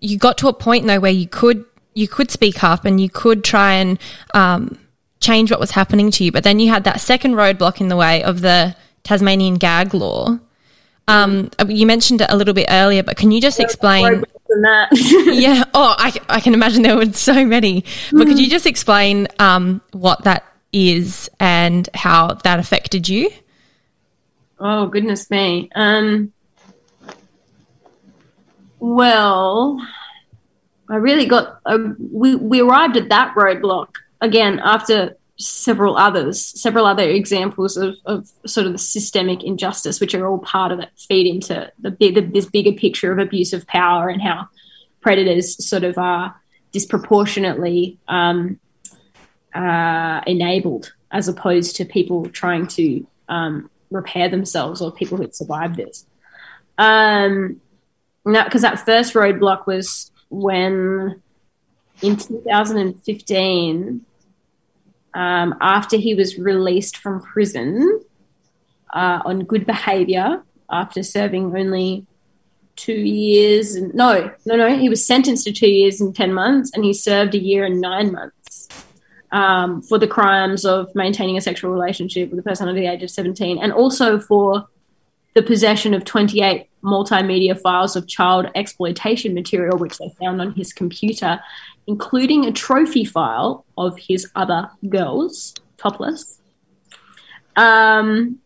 you 0.01 0.19
got 0.19 0.39
to 0.39 0.49
a 0.49 0.53
point 0.53 0.87
though 0.87 1.01
where 1.01 1.13
you 1.13 1.29
could 1.29 1.65
you 1.95 2.09
could 2.09 2.31
speak 2.31 2.65
up 2.65 2.85
and 2.85 3.01
you 3.01 3.11
could 3.11 3.45
try 3.45 3.75
and 3.75 3.99
um, 4.35 4.79
change 5.21 5.51
what 5.51 5.61
was 5.61 5.71
happening 5.71 6.11
to 6.11 6.25
you, 6.25 6.33
but 6.33 6.45
then 6.45 6.59
you 6.59 6.69
had 6.69 6.85
that 6.85 7.01
second 7.01 7.35
roadblock 7.35 7.81
in 7.81 7.89
the 7.89 7.97
way 7.97 8.23
of 8.23 8.41
the 8.41 8.77
Tasmanian 9.03 9.55
gag 9.55 9.95
law. 9.95 10.39
Um, 11.09 11.51
you 11.69 11.87
mentioned 11.87 12.21
it 12.21 12.31
a 12.31 12.37
little 12.37 12.53
bit 12.53 12.67
earlier, 12.69 13.03
but 13.03 13.17
can 13.17 13.31
you 13.31 13.41
just 13.41 13.61
explain? 13.61 14.25
that. 14.49 14.89
yeah. 15.35 15.65
Oh, 15.73 15.95
I, 15.99 16.15
I 16.29 16.41
can 16.41 16.55
imagine 16.55 16.83
there 16.83 16.97
were 16.97 17.13
so 17.13 17.45
many. 17.45 17.85
But 18.13 18.27
could 18.27 18.39
you 18.39 18.49
just 18.49 18.67
explain 18.67 19.29
um, 19.39 19.81
what 19.93 20.25
that 20.25 20.45
is 20.77 21.31
and 21.41 21.89
how 21.95 22.35
that 22.45 22.59
affected 22.59 23.09
you? 23.09 23.31
Oh 24.59 24.87
goodness 24.87 25.31
me. 25.31 25.71
Um, 25.75 26.33
well, 28.79 29.81
I 30.89 30.97
really 30.97 31.27
got. 31.27 31.61
Uh, 31.65 31.79
we 31.99 32.37
we 32.37 32.61
arrived 32.61 32.97
at 32.97 33.09
that 33.09 33.35
roadblock 33.35 33.89
again 34.21 34.61
after 34.62 35.17
several 35.39 35.97
others, 35.97 36.43
several 36.61 36.87
other 36.87 37.09
examples 37.09 37.77
of, 37.77 37.95
of 38.07 38.31
sort 38.47 38.67
of 38.67 38.73
the 38.73 38.79
systemic 38.79 39.43
injustice, 39.45 40.01
which 40.01 40.15
are 40.15 40.27
all 40.27 40.39
part 40.39 40.73
of 40.73 40.81
it, 40.81 40.89
feed 40.97 41.27
into 41.27 41.71
the, 41.79 41.91
the 41.91 42.21
this 42.21 42.47
bigger 42.47 42.73
picture 42.73 43.12
of 43.12 43.19
abuse 43.19 43.53
of 43.53 43.67
power 43.67 44.09
and 44.09 44.23
how 44.23 44.49
predators 45.01 45.65
sort 45.67 45.85
of 45.85 45.99
are 45.99 46.35
disproportionately 46.73 47.99
um, 48.09 48.59
uh, 49.57 50.21
enabled 50.27 50.92
as 51.11 51.29
opposed 51.29 51.77
to 51.77 51.85
people 51.85 52.29
trying 52.29 52.66
to 52.66 53.07
um, 53.29 53.71
repair 53.90 54.29
themselves 54.29 54.83
or 54.83 54.92
people 54.92 55.16
who'd 55.16 55.35
survived 55.35 55.77
this. 55.77 56.07
Um, 56.79 57.61
because 58.25 58.62
that 58.62 58.85
first 58.85 59.14
roadblock 59.14 59.66
was 59.66 60.11
when 60.31 61.23
in 62.03 62.16
2015 62.16 64.05
um, 65.14 65.55
after 65.61 65.97
he 65.97 66.14
was 66.14 66.37
released 66.37 66.99
from 66.99 67.23
prison 67.23 68.03
uh, 68.92 69.21
on 69.25 69.45
good 69.45 69.64
behavior 69.64 70.42
after 70.71 71.03
serving 71.03 71.57
only 71.57 72.05
two 72.75 72.92
years. 72.92 73.77
And, 73.77 73.95
no, 73.95 74.31
no, 74.45 74.57
no. 74.57 74.77
He 74.77 74.88
was 74.88 75.07
sentenced 75.07 75.45
to 75.45 75.53
two 75.53 75.71
years 75.71 76.01
and 76.01 76.14
10 76.14 76.35
months, 76.35 76.73
and 76.75 76.85
he 76.85 76.92
served 76.92 77.35
a 77.35 77.38
year 77.38 77.64
and 77.64 77.81
nine 77.81 78.12
months 78.12 78.37
um, 79.37 79.83
for 79.83 79.99
the 79.99 80.07
crimes 80.07 80.64
of 80.64 80.94
maintaining 80.94 81.37
a 81.37 81.40
sexual 81.40 81.70
relationship 81.70 82.31
with 82.31 82.38
a 82.38 82.42
person 82.42 82.68
under 82.68 82.81
the 82.81 82.87
age 82.87 83.03
of 83.03 83.11
17, 83.11 83.59
and 83.59 83.72
also 83.72 84.18
for 84.18 84.66
the 85.35 85.42
possession 85.42 85.92
of 85.92 86.05
28 86.05 86.66
multimedia 86.83 87.61
files 87.61 87.96
of 87.96 88.09
child 88.09 88.46
exploitation 88.55 89.35
material, 89.35 89.77
which 89.77 89.99
they 89.99 90.09
found 90.18 90.40
on 90.40 90.53
his 90.53 90.72
computer 90.72 91.40
including 91.87 92.44
a 92.44 92.53
trophy 92.53 93.05
file 93.05 93.64
of 93.79 93.96
his 93.99 94.29
other 94.35 94.70
girls, 94.88 95.55
topless. 95.77 96.40
Um, 97.55 98.40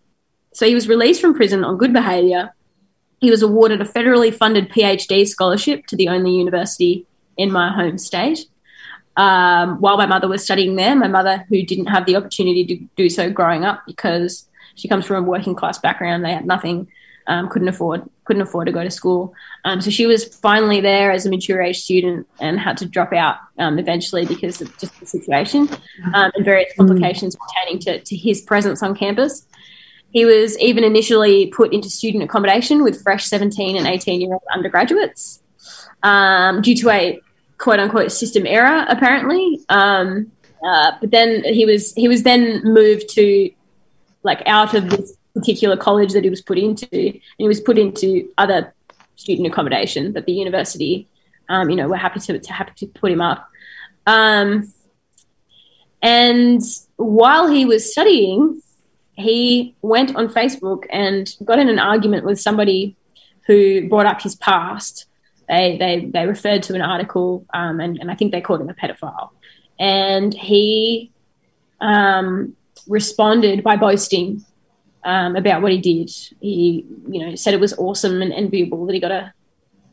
so 0.52 0.66
he 0.66 0.74
was 0.74 0.88
released 0.88 1.20
from 1.20 1.34
prison 1.34 1.64
on 1.64 1.78
good 1.78 1.92
behaviour. 1.92 2.54
He 3.18 3.30
was 3.30 3.42
awarded 3.42 3.80
a 3.80 3.84
federally 3.84 4.34
funded 4.34 4.70
PhD 4.70 5.26
scholarship 5.26 5.86
to 5.86 5.96
the 5.96 6.08
only 6.08 6.32
university 6.32 7.06
in 7.36 7.50
my 7.50 7.72
home 7.72 7.98
state. 7.98 8.46
Um, 9.16 9.80
while 9.80 9.96
my 9.96 10.06
mother 10.06 10.28
was 10.28 10.44
studying 10.44 10.76
there, 10.76 10.94
my 10.94 11.08
mother, 11.08 11.44
who 11.48 11.62
didn't 11.62 11.86
have 11.86 12.06
the 12.06 12.16
opportunity 12.16 12.64
to 12.64 12.76
do 12.96 13.10
so 13.10 13.30
growing 13.30 13.64
up 13.64 13.82
because 13.86 14.46
she 14.76 14.88
comes 14.88 15.04
from 15.04 15.24
a 15.24 15.28
working 15.28 15.54
class 15.54 15.78
background, 15.78 16.24
they 16.24 16.32
had 16.32 16.46
nothing 16.46 16.88
um, 17.26 17.48
couldn't 17.48 17.68
afford 17.68 18.08
couldn't 18.24 18.42
afford 18.42 18.66
to 18.66 18.72
go 18.72 18.84
to 18.84 18.90
school. 18.90 19.34
Um, 19.64 19.80
so 19.80 19.90
she 19.90 20.06
was 20.06 20.24
finally 20.24 20.80
there 20.80 21.10
as 21.10 21.26
a 21.26 21.30
mature 21.30 21.60
age 21.60 21.80
student 21.80 22.28
and 22.38 22.58
had 22.58 22.76
to 22.78 22.86
drop 22.86 23.12
out 23.12 23.36
um, 23.58 23.78
eventually 23.78 24.24
because 24.24 24.60
of 24.60 24.76
just 24.78 24.98
the 25.00 25.06
situation 25.06 25.68
um, 26.14 26.30
and 26.34 26.44
various 26.44 26.72
complications 26.76 27.36
pertaining 27.36 27.80
to, 27.80 28.00
to 28.00 28.16
his 28.16 28.40
presence 28.40 28.82
on 28.82 28.94
campus. 28.94 29.46
He 30.12 30.24
was 30.24 30.58
even 30.58 30.84
initially 30.84 31.48
put 31.48 31.72
into 31.72 31.88
student 31.88 32.22
accommodation 32.24 32.82
with 32.82 33.02
fresh 33.02 33.26
17 33.26 33.76
and 33.76 33.86
18 33.86 34.20
year 34.20 34.32
old 34.32 34.42
undergraduates 34.52 35.40
um, 36.02 36.62
due 36.62 36.76
to 36.76 36.90
a 36.90 37.20
quote 37.60 37.78
unquote 37.78 38.10
system 38.10 38.46
error, 38.46 38.84
apparently. 38.88 39.60
Um, 39.68 40.32
uh, 40.64 40.92
but 41.00 41.10
then 41.10 41.44
he 41.44 41.64
was 41.64 41.92
he 41.94 42.08
was 42.08 42.22
then 42.22 42.62
moved 42.64 43.08
to 43.10 43.50
like 44.22 44.42
out 44.46 44.74
of 44.74 44.90
this 44.90 45.16
particular 45.34 45.76
college 45.76 46.12
that 46.12 46.24
he 46.24 46.30
was 46.30 46.42
put 46.42 46.58
into, 46.58 46.88
and 46.90 47.20
he 47.38 47.48
was 47.48 47.60
put 47.60 47.78
into 47.78 48.28
other 48.36 48.74
student 49.16 49.46
accommodation 49.46 50.14
that 50.14 50.26
the 50.26 50.32
university, 50.32 51.06
um, 51.48 51.70
you 51.70 51.76
know, 51.76 51.88
were 51.88 51.96
happy 51.96 52.20
to, 52.20 52.38
to 52.38 52.52
happy 52.52 52.72
to 52.76 52.86
put 52.86 53.12
him 53.12 53.20
up. 53.20 53.48
Um, 54.06 54.72
and 56.02 56.62
while 56.96 57.46
he 57.48 57.64
was 57.66 57.90
studying, 57.90 58.62
he 59.12 59.74
went 59.82 60.16
on 60.16 60.28
Facebook 60.28 60.84
and 60.90 61.34
got 61.44 61.58
in 61.58 61.68
an 61.68 61.78
argument 61.78 62.24
with 62.24 62.40
somebody 62.40 62.96
who 63.46 63.88
brought 63.88 64.06
up 64.06 64.22
his 64.22 64.34
past. 64.34 65.06
They 65.50 65.76
they 65.78 66.06
they 66.06 66.26
referred 66.26 66.62
to 66.64 66.74
an 66.76 66.80
article, 66.80 67.44
um, 67.52 67.80
and, 67.80 67.98
and 67.98 68.08
I 68.08 68.14
think 68.14 68.30
they 68.30 68.40
called 68.40 68.60
him 68.60 68.68
a 68.68 68.74
pedophile. 68.74 69.30
And 69.80 70.32
he 70.32 71.10
um, 71.80 72.54
responded 72.86 73.64
by 73.64 73.76
boasting 73.76 74.44
um, 75.02 75.34
about 75.34 75.60
what 75.60 75.72
he 75.72 75.78
did. 75.78 76.10
He, 76.40 76.86
you 77.08 77.26
know, 77.26 77.34
said 77.34 77.52
it 77.52 77.58
was 77.58 77.72
awesome 77.72 78.22
and 78.22 78.32
enviable 78.32 78.86
that 78.86 78.94
he 78.94 79.00
got 79.00 79.10
a 79.10 79.34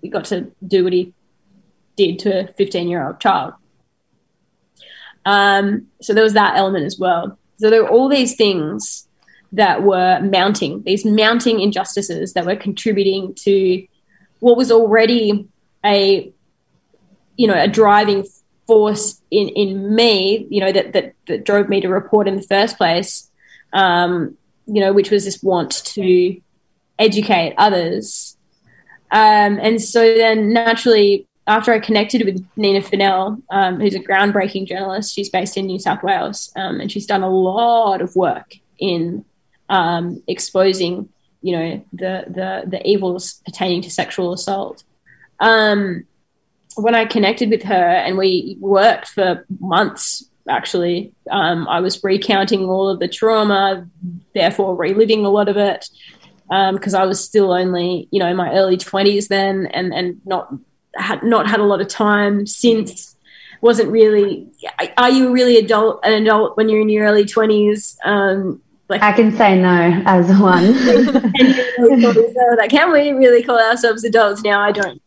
he 0.04 0.10
got 0.10 0.26
to 0.26 0.52
do 0.66 0.84
what 0.84 0.94
he 0.94 1.12
did 1.96 2.20
to 2.20 2.50
a 2.50 2.54
15 2.54 2.88
year 2.88 3.08
old 3.08 3.20
child. 3.20 3.56
Um, 5.26 5.88
so 6.04 6.14
there 6.14 6.24
was 6.24 6.34
that 6.34 6.56
element 6.56 6.86
as 6.86 7.00
well. 7.00 7.40
So 7.58 7.72
there 7.72 7.82
were 7.82 7.90
all 7.90 8.10
these 8.10 8.36
things 8.36 9.08
that 9.54 9.82
were 9.82 10.20
mounting, 10.22 10.84
these 10.84 11.04
mounting 11.04 11.62
injustices 11.62 12.34
that 12.34 12.46
were 12.46 12.56
contributing 12.56 13.34
to 13.34 13.88
what 14.40 14.58
was 14.58 14.72
already 14.72 15.48
a, 15.86 16.32
you 17.36 17.48
know, 17.48 17.60
a 17.60 17.68
driving 17.68 18.26
force 18.66 19.22
in, 19.32 19.48
in 19.50 19.96
me, 19.96 20.46
you 20.50 20.60
know, 20.60 20.72
that, 20.72 20.94
that, 20.94 21.14
that 21.28 21.46
drove 21.46 21.70
me 21.70 21.82
to 21.82 21.88
report 21.88 22.28
in 22.28 22.36
the 22.36 22.42
first 22.42 22.78
place, 22.78 23.30
um, 23.74 24.38
you 24.66 24.82
know, 24.82 24.94
which 24.94 25.10
was 25.10 25.26
this 25.26 25.42
want 25.42 25.72
to 25.86 26.40
educate 27.00 27.54
others. 27.58 28.38
Um, 29.12 29.60
and 29.62 29.82
so 29.82 30.02
then 30.16 30.52
naturally, 30.52 31.28
after 31.48 31.72
I 31.72 31.80
connected 31.80 32.26
with 32.26 32.46
Nina 32.58 32.82
Funnell, 32.82 33.42
um, 33.50 33.80
who's 33.80 33.96
a 33.96 34.00
groundbreaking 34.00 34.68
journalist, 34.68 35.16
she's 35.16 35.30
based 35.30 35.56
in 35.56 35.66
New 35.66 35.80
South 35.80 36.04
Wales, 36.04 36.52
um, 36.58 36.82
and 36.82 36.92
she's 36.92 37.06
done 37.06 37.24
a 37.24 37.30
lot 37.30 38.02
of 38.02 38.16
work 38.18 38.56
in 38.78 39.24
um, 39.70 40.22
exposing, 40.28 41.08
you 41.42 41.58
know, 41.58 41.86
the 41.94 42.26
the 42.28 42.64
the 42.68 42.88
evils 42.88 43.42
pertaining 43.46 43.82
to 43.84 43.92
sexual 43.92 44.34
assault. 44.34 44.84
Um, 45.40 46.06
when 46.76 46.96
I 46.96 47.06
connected 47.06 47.50
with 47.50 47.64
her 47.64 47.74
and 47.74 48.18
we 48.18 48.58
worked 48.60 49.10
for 49.10 49.46
months, 49.60 50.28
actually, 50.48 51.14
um, 51.30 51.68
I 51.68 51.80
was 51.80 52.04
recounting 52.04 52.66
all 52.66 52.90
of 52.90 53.00
the 53.00 53.08
trauma, 53.08 53.88
therefore 54.34 54.76
reliving 54.76 55.26
a 55.26 55.30
lot 55.30 55.50
of 55.50 55.58
it 55.58 55.90
because 56.48 56.94
um, 56.94 57.02
I 57.02 57.06
was 57.06 57.24
still 57.24 57.52
only, 57.52 58.08
you 58.12 58.20
know, 58.20 58.28
in 58.28 58.38
my 58.38 58.54
early 58.54 58.78
twenties 58.78 59.28
then, 59.28 59.68
and 59.68 59.94
and 59.94 60.22
not 60.26 60.54
had 60.96 61.24
not 61.24 61.48
had 61.48 61.60
a 61.60 61.66
lot 61.66 61.82
of 61.82 61.88
time 61.88 62.48
since. 62.48 63.16
Wasn't 63.60 63.90
really. 63.90 64.48
Are 64.98 65.10
you 65.10 65.34
really 65.34 65.58
adult 65.58 66.00
an 66.04 66.14
adult 66.14 66.58
when 66.58 66.70
you're 66.70 66.82
in 66.82 66.90
your 66.90 67.06
early 67.06 67.26
twenties? 67.26 67.98
Um, 68.06 68.62
like 68.90 69.02
I 69.02 69.12
can 69.12 69.36
say 69.36 69.60
no 69.60 70.02
as 70.06 70.28
one. 70.40 70.74
like, 72.58 72.70
can 72.70 72.92
we 72.92 73.12
really 73.12 73.44
call 73.44 73.60
ourselves 73.60 74.04
adults 74.04 74.44
now? 74.44 74.62
I 74.62 74.72
don't. 74.72 75.02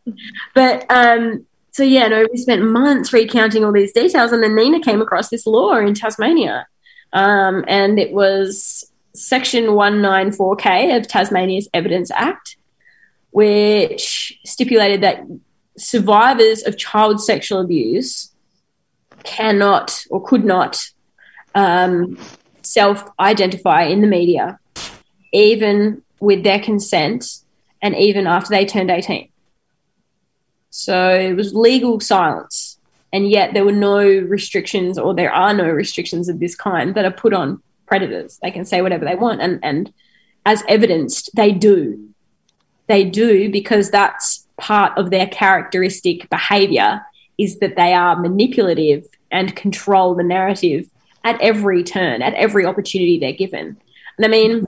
But 0.53 0.85
um, 0.89 1.45
so 1.71 1.83
yeah, 1.83 2.07
no, 2.07 2.27
we 2.31 2.37
spent 2.37 2.63
months 2.63 3.11
recounting 3.11 3.63
all 3.63 3.71
these 3.71 3.93
details, 3.93 4.31
and 4.31 4.43
then 4.43 4.55
Nina 4.55 4.81
came 4.81 5.01
across 5.01 5.29
this 5.29 5.47
law 5.47 5.77
in 5.77 5.93
Tasmania, 5.93 6.67
um, 7.13 7.65
and 7.67 7.99
it 7.99 8.11
was 8.11 8.91
Section 9.13 9.65
194K 9.65 10.97
of 10.97 11.07
Tasmania's 11.07 11.67
Evidence 11.73 12.11
Act, 12.11 12.57
which 13.31 14.39
stipulated 14.45 15.01
that 15.01 15.23
survivors 15.77 16.63
of 16.63 16.77
child 16.77 17.21
sexual 17.21 17.59
abuse 17.59 18.31
cannot 19.23 20.03
or 20.09 20.23
could 20.23 20.43
not 20.43 20.83
um, 21.55 22.17
self 22.71 23.03
identify 23.19 23.83
in 23.83 24.01
the 24.01 24.07
media, 24.07 24.59
even 25.33 26.01
with 26.19 26.43
their 26.43 26.59
consent 26.59 27.25
and 27.81 27.95
even 27.95 28.27
after 28.27 28.49
they 28.49 28.65
turned 28.65 28.91
18. 28.91 29.29
So 30.69 31.09
it 31.09 31.33
was 31.33 31.53
legal 31.53 31.99
silence. 31.99 32.77
And 33.13 33.29
yet 33.29 33.53
there 33.53 33.65
were 33.65 33.73
no 33.73 33.99
restrictions, 33.99 34.97
or 34.97 35.13
there 35.13 35.33
are 35.33 35.53
no 35.53 35.69
restrictions 35.69 36.29
of 36.29 36.39
this 36.39 36.55
kind 36.55 36.95
that 36.95 37.03
are 37.03 37.11
put 37.11 37.33
on 37.33 37.61
predators. 37.85 38.39
They 38.41 38.51
can 38.51 38.63
say 38.63 38.81
whatever 38.81 39.03
they 39.03 39.15
want. 39.15 39.41
And, 39.41 39.59
and 39.63 39.93
as 40.45 40.63
evidenced, 40.69 41.35
they 41.35 41.51
do. 41.51 42.09
They 42.87 43.03
do 43.03 43.51
because 43.51 43.91
that's 43.91 44.47
part 44.57 44.97
of 44.97 45.09
their 45.09 45.27
characteristic 45.27 46.29
behavior 46.29 47.01
is 47.37 47.59
that 47.59 47.75
they 47.75 47.93
are 47.93 48.15
manipulative 48.15 49.07
and 49.31 49.55
control 49.55 50.15
the 50.15 50.23
narrative 50.23 50.90
at 51.23 51.39
every 51.41 51.83
turn, 51.83 52.21
at 52.21 52.33
every 52.33 52.65
opportunity 52.65 53.19
they're 53.19 53.31
given. 53.31 53.77
And 54.17 54.25
I 54.25 54.27
mean, 54.27 54.65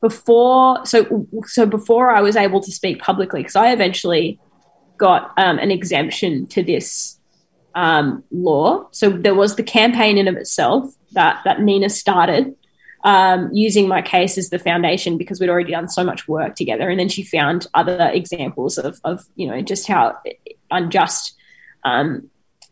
before 0.00 0.84
so 0.86 1.26
so 1.46 1.66
before 1.66 2.10
I 2.10 2.20
was 2.20 2.36
able 2.36 2.60
to 2.60 2.72
speak 2.72 3.00
publicly, 3.00 3.40
because 3.40 3.56
I 3.56 3.72
eventually 3.72 4.38
got 4.96 5.32
um, 5.36 5.58
an 5.58 5.70
exemption 5.70 6.46
to 6.48 6.62
this 6.62 7.18
um, 7.74 8.24
law. 8.30 8.88
So 8.90 9.10
there 9.10 9.34
was 9.34 9.56
the 9.56 9.62
campaign 9.62 10.18
in 10.18 10.28
of 10.28 10.36
itself 10.36 10.94
that 11.12 11.40
that 11.44 11.60
Nina 11.60 11.88
started, 11.88 12.54
um, 13.04 13.50
using 13.52 13.88
my 13.88 14.02
case 14.02 14.36
as 14.36 14.50
the 14.50 14.58
foundation 14.58 15.16
because 15.16 15.40
we'd 15.40 15.50
already 15.50 15.72
done 15.72 15.88
so 15.88 16.04
much 16.04 16.28
work 16.28 16.54
together. 16.54 16.88
And 16.88 17.00
then 17.00 17.08
she 17.08 17.22
found 17.22 17.66
other 17.74 18.10
examples 18.12 18.78
of, 18.78 19.00
of 19.04 19.24
you 19.36 19.48
know, 19.48 19.60
just 19.62 19.86
how 19.86 20.18
unjust 20.70 21.34
um, 21.84 22.30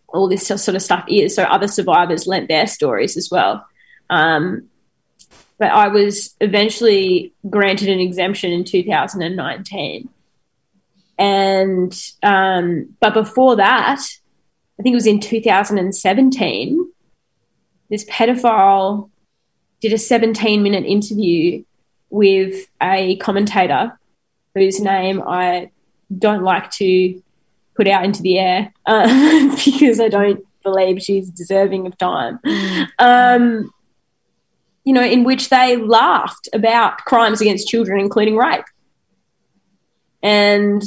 all 0.09 0.29
this 0.29 0.47
sort 0.47 0.69
of 0.69 0.83
stuff 0.83 1.05
is. 1.09 1.35
So 1.35 1.43
other 1.45 1.69
survivors 1.69 2.27
lent 2.27 2.49
their 2.49 2.67
stories 2.67 3.17
as 3.17 3.31
well. 3.31 3.67
Um, 4.11 4.69
but 5.59 5.71
I 5.71 5.89
was 5.89 6.35
eventually 6.41 7.33
granted 7.49 7.89
an 7.89 8.01
exemption 8.01 8.53
in 8.53 8.65
2019. 8.65 10.09
And, 11.19 12.01
um, 12.23 12.97
but 13.01 13.13
before 13.13 13.57
that, 13.57 14.01
I 14.79 14.83
think 14.83 14.93
it 14.93 14.97
was 14.97 15.07
in 15.07 15.21
2017, 15.21 16.93
this 17.91 18.05
pedophile 18.05 19.11
did 19.81 19.93
a 19.93 19.99
17 19.99 20.63
minute 20.63 20.85
interview 20.85 21.65
with 22.11 22.69
a 22.81 23.17
commentator 23.17 23.99
whose 24.55 24.81
name 24.81 25.23
I 25.27 25.71
don't 26.17 26.43
like 26.43 26.71
to 26.73 27.23
put 27.79 27.87
out 27.87 28.05
into 28.05 28.21
the 28.23 28.39
air 28.39 28.75
uh, 28.87 29.57
because 29.65 30.01
I 30.01 30.09
don't 30.09 30.45
believe 30.65 31.01
she's 31.01 31.31
deserving 31.31 31.87
of 31.87 31.97
time. 31.97 32.41
Um, 32.99 33.73
you 34.85 34.93
know, 34.93 35.05
in 35.05 35.23
which 35.23 35.49
they 35.49 35.77
laughed 35.77 36.49
about 36.53 36.99
crimes 37.05 37.41
against 37.41 37.69
children, 37.69 38.01
including 38.01 38.37
rape. 38.37 38.65
And 40.25 40.83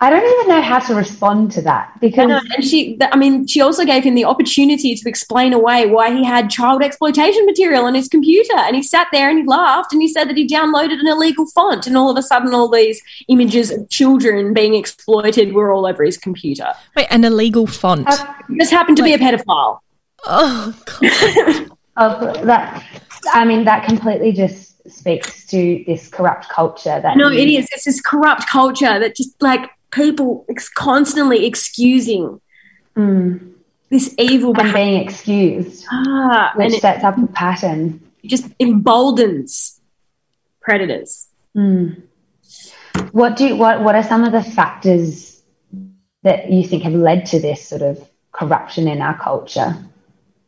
I 0.00 0.10
don't 0.10 0.24
even 0.24 0.48
know 0.48 0.60
how 0.60 0.78
to 0.80 0.94
respond 0.94 1.52
to 1.52 1.62
that 1.62 1.98
because 2.00 2.30
and 2.54 2.64
she 2.64 2.98
I 3.00 3.16
mean 3.16 3.46
she 3.46 3.60
also 3.60 3.84
gave 3.84 4.04
him 4.04 4.14
the 4.14 4.26
opportunity 4.26 4.94
to 4.94 5.08
explain 5.08 5.52
away 5.52 5.86
why 5.86 6.10
he 6.10 6.22
had 6.22 6.50
child 6.50 6.82
exploitation 6.82 7.46
material 7.46 7.84
on 7.84 7.94
his 7.94 8.08
computer 8.08 8.56
and 8.56 8.76
he 8.76 8.82
sat 8.82 9.08
there 9.10 9.30
and 9.30 9.38
he 9.38 9.44
laughed 9.44 9.92
and 9.92 10.02
he 10.02 10.08
said 10.08 10.28
that 10.28 10.36
he 10.36 10.46
downloaded 10.46 11.00
an 11.00 11.06
illegal 11.06 11.46
font 11.46 11.86
and 11.86 11.96
all 11.96 12.10
of 12.10 12.18
a 12.18 12.22
sudden 12.22 12.52
all 12.52 12.68
these 12.68 13.02
images 13.28 13.70
of 13.70 13.88
children 13.88 14.52
being 14.52 14.74
exploited 14.74 15.54
were 15.54 15.72
all 15.72 15.86
over 15.86 16.04
his 16.04 16.18
computer. 16.18 16.74
Wait, 16.94 17.06
an 17.10 17.24
illegal 17.24 17.66
font. 17.66 18.06
Uh, 18.06 18.34
this 18.50 18.70
happened 18.70 18.98
to 18.98 19.02
be 19.02 19.14
a 19.14 19.18
pedophile. 19.18 19.80
Oh 20.26 20.74
god. 21.00 21.70
oh, 21.96 22.44
that 22.44 22.84
I 23.32 23.44
mean 23.44 23.64
that 23.64 23.86
completely 23.86 24.32
just 24.32 24.74
speaks 24.90 25.46
to 25.46 25.82
this 25.86 26.08
corrupt 26.08 26.48
culture 26.48 27.00
that 27.00 27.16
no 27.16 27.28
it 27.28 27.48
is 27.48 27.68
it's 27.72 27.84
this 27.84 28.00
corrupt 28.00 28.46
culture 28.46 29.00
that 29.00 29.16
just 29.16 29.42
like 29.42 29.68
people 29.96 30.44
ex- 30.48 30.68
constantly 30.68 31.46
excusing 31.46 32.40
mm. 32.96 33.54
this 33.90 34.14
evil 34.18 34.58
and 34.60 34.72
being 34.72 35.02
excused, 35.02 35.86
ah, 35.90 36.52
which 36.54 36.80
sets 36.80 37.02
up 37.02 37.18
a 37.18 37.26
pattern. 37.28 38.00
It 38.22 38.28
just 38.28 38.46
emboldens 38.60 39.80
predators. 40.60 41.28
Mm. 41.56 42.02
What 43.12 43.36
do 43.36 43.56
what 43.56 43.82
what 43.82 43.94
are 43.94 44.02
some 44.02 44.24
of 44.24 44.32
the 44.32 44.42
factors 44.42 45.42
that 46.22 46.50
you 46.50 46.64
think 46.64 46.82
have 46.82 46.94
led 46.94 47.26
to 47.26 47.40
this 47.40 47.66
sort 47.66 47.82
of 47.82 48.08
corruption 48.32 48.86
in 48.86 49.00
our 49.00 49.18
culture? 49.18 49.74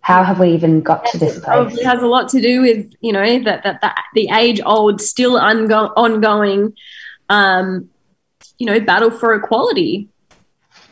how 0.08 0.24
have 0.24 0.40
we 0.40 0.54
even 0.54 0.80
got 0.80 1.04
to 1.04 1.18
this 1.18 1.38
place? 1.38 1.76
It 1.76 1.84
has 1.84 2.02
a 2.02 2.06
lot 2.06 2.30
to 2.30 2.40
do 2.40 2.62
with 2.62 2.90
you 3.02 3.12
know 3.12 3.44
that 3.44 3.62
that, 3.64 3.82
that 3.82 4.04
the 4.14 4.30
age 4.32 4.58
old, 4.64 5.02
still 5.02 5.38
ongo- 5.38 5.92
ongoing, 5.96 6.72
um, 7.28 7.90
you 8.58 8.66
know, 8.66 8.80
battle 8.80 9.10
for 9.10 9.34
equality. 9.34 10.08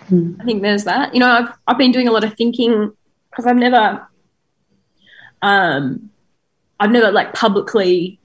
Hmm. 0.09 0.35
I 0.41 0.45
think 0.45 0.63
there's 0.63 0.85
that. 0.85 1.13
You 1.15 1.21
know, 1.21 1.29
I've 1.29 1.53
I've 1.67 1.79
been 1.79 1.93
doing 1.93 2.09
a 2.09 2.13
lot 2.13 2.25
of 2.25 2.35
thinking 2.35 2.93
because 3.31 3.47
I've 3.47 3.57
never, 3.57 4.07
um, 5.43 6.11
I've 6.81 6.91
never 6.91 7.11
like 7.11 7.35
publicly 7.35 8.19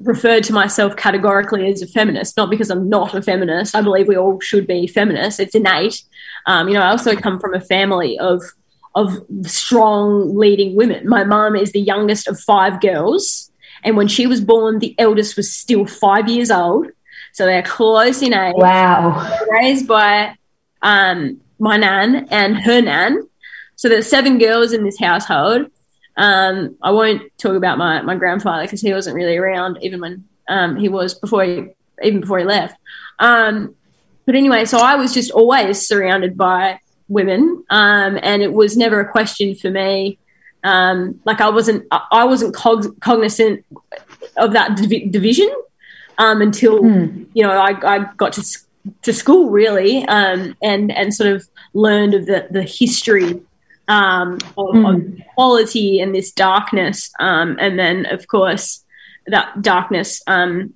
referred 0.00 0.44
to 0.44 0.52
myself 0.52 0.96
categorically 0.96 1.70
as 1.70 1.80
a 1.82 1.86
feminist, 1.86 2.36
not 2.36 2.50
because 2.50 2.70
I'm 2.70 2.88
not 2.88 3.14
a 3.14 3.22
feminist. 3.22 3.74
I 3.74 3.80
believe 3.80 4.08
we 4.08 4.16
all 4.16 4.40
should 4.40 4.66
be 4.66 4.86
feminists. 4.86 5.40
It's 5.40 5.54
innate. 5.54 6.02
Um, 6.46 6.68
you 6.68 6.74
know, 6.74 6.82
I 6.82 6.90
also 6.90 7.16
come 7.16 7.40
from 7.40 7.54
a 7.54 7.60
family 7.60 8.18
of 8.18 8.42
of 8.94 9.12
strong 9.44 10.36
leading 10.36 10.76
women. 10.76 11.08
My 11.08 11.24
mom 11.24 11.56
is 11.56 11.72
the 11.72 11.80
youngest 11.80 12.28
of 12.28 12.38
five 12.38 12.80
girls, 12.80 13.50
and 13.82 13.96
when 13.96 14.08
she 14.08 14.26
was 14.26 14.40
born, 14.40 14.78
the 14.78 14.94
eldest 14.98 15.36
was 15.36 15.52
still 15.52 15.86
five 15.86 16.28
years 16.28 16.50
old. 16.50 16.88
So 17.34 17.46
they're 17.46 17.62
close 17.62 18.22
in 18.22 18.32
age. 18.32 18.54
Wow. 18.56 19.28
Raised 19.50 19.88
by 19.88 20.36
um, 20.82 21.40
my 21.58 21.76
nan 21.76 22.28
and 22.30 22.56
her 22.56 22.80
nan. 22.80 23.28
So 23.74 23.88
there's 23.88 24.08
seven 24.08 24.38
girls 24.38 24.72
in 24.72 24.84
this 24.84 24.96
household. 24.96 25.66
Um, 26.16 26.76
I 26.80 26.92
won't 26.92 27.22
talk 27.38 27.56
about 27.56 27.76
my, 27.76 28.02
my 28.02 28.14
grandfather 28.14 28.62
because 28.62 28.80
he 28.80 28.92
wasn't 28.92 29.16
really 29.16 29.36
around 29.36 29.78
even 29.82 30.00
when 30.00 30.24
um, 30.48 30.76
he 30.76 30.88
was 30.88 31.14
before 31.14 31.42
he 31.42 31.70
even 32.04 32.20
before 32.20 32.38
he 32.38 32.44
left. 32.44 32.76
Um, 33.18 33.74
but 34.26 34.36
anyway, 34.36 34.64
so 34.64 34.78
I 34.78 34.94
was 34.94 35.12
just 35.12 35.32
always 35.32 35.88
surrounded 35.88 36.36
by 36.36 36.78
women, 37.08 37.64
um, 37.68 38.16
and 38.22 38.42
it 38.42 38.52
was 38.52 38.76
never 38.76 39.00
a 39.00 39.10
question 39.10 39.56
for 39.56 39.70
me. 39.70 40.18
Um, 40.62 41.20
like 41.24 41.40
I 41.40 41.50
wasn't 41.50 41.84
I 41.90 42.24
wasn't 42.26 42.54
cog- 42.54 43.00
cognizant 43.00 43.64
of 44.36 44.52
that 44.52 44.76
div- 44.76 45.10
division 45.10 45.52
um, 46.18 46.42
until 46.42 46.82
mm. 46.82 47.26
you 47.34 47.42
know 47.42 47.52
I, 47.52 47.74
I 47.84 47.98
got 48.16 48.32
to 48.34 48.42
to 49.02 49.12
school 49.12 49.50
really 49.50 50.04
and 50.04 50.56
and 50.62 51.14
sort 51.14 51.30
of 51.30 51.48
learned 51.72 52.14
of 52.14 52.26
the 52.26 52.46
the 52.50 52.62
history 52.62 53.40
um, 53.88 54.34
of, 54.56 54.74
mm. 54.74 54.94
of, 54.94 55.26
quality 55.34 56.00
and 56.00 56.14
this 56.14 56.32
darkness. 56.32 57.10
Um, 57.20 57.56
and 57.60 57.78
then, 57.78 58.06
of 58.06 58.26
course, 58.28 58.84
that 59.26 59.62
darkness 59.62 60.22
um, 60.26 60.74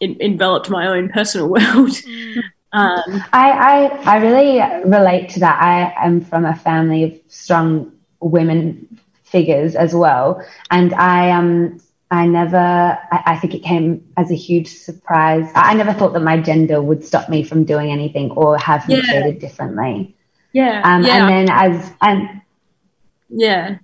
enveloped 0.00 0.70
my 0.70 0.86
own 0.86 1.08
personal 1.08 1.48
world. 1.50 1.90
Mm. 1.90 2.42
Um, 2.72 3.24
I, 3.32 3.50
I, 3.50 3.86
I 4.04 4.16
really 4.18 4.88
relate 4.88 5.30
to 5.30 5.40
that. 5.40 5.60
I 5.60 6.06
am 6.06 6.20
from 6.20 6.44
a 6.44 6.54
family 6.54 7.04
of 7.04 7.18
strong 7.28 7.92
women 8.20 9.00
figures 9.24 9.74
as 9.74 9.94
well, 9.94 10.44
and 10.70 10.92
I 10.94 11.30
um 11.30 11.80
I 12.10 12.26
never 12.26 12.56
I, 12.56 13.22
I, 13.26 13.36
think 13.36 13.54
it 13.54 13.62
came 13.62 14.08
as 14.16 14.30
a 14.30 14.34
huge 14.34 14.68
surprise. 14.68 15.50
I 15.54 15.74
never 15.74 15.92
thought 15.92 16.14
that 16.14 16.22
my 16.22 16.40
gender 16.40 16.80
would 16.80 17.04
stop 17.04 17.28
me 17.28 17.42
from 17.42 17.64
doing 17.64 17.90
anything 17.90 18.30
or 18.30 18.56
have 18.56 18.88
me 18.88 18.96
yeah. 18.96 19.02
treated 19.02 19.40
differently. 19.40 20.16
Yeah. 20.52 20.80
Um, 20.84 21.04
yeah. 21.04 21.16
And 21.16 21.28
then 21.28 21.48
as 21.50 21.92
and 22.00 22.40
yeah, 23.28 23.78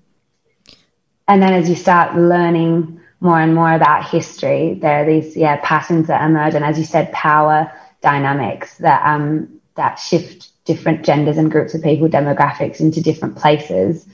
and 1.28 1.42
then 1.42 1.52
as 1.52 1.68
you 1.68 1.76
start 1.76 2.16
learning 2.16 3.00
more 3.20 3.40
and 3.40 3.54
more 3.54 3.72
about 3.72 4.08
history, 4.08 4.74
there 4.80 5.02
are 5.02 5.06
these 5.06 5.36
yeah 5.36 5.60
patterns 5.62 6.06
that 6.06 6.24
emerge, 6.24 6.54
and 6.54 6.64
as 6.64 6.78
you 6.78 6.84
said, 6.84 7.12
power 7.12 7.70
dynamics 8.00 8.76
that 8.78 9.04
um 9.04 9.60
that 9.74 9.96
shift 9.96 10.50
different 10.64 11.04
genders 11.04 11.36
and 11.36 11.50
groups 11.50 11.74
of 11.74 11.82
people, 11.82 12.08
demographics 12.08 12.80
into 12.80 13.02
different 13.02 13.36
places, 13.36 14.06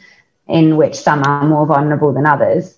in 0.48 0.76
which 0.76 0.96
some 0.96 1.22
are 1.22 1.46
more 1.46 1.66
vulnerable 1.66 2.12
than 2.12 2.26
others. 2.26 2.76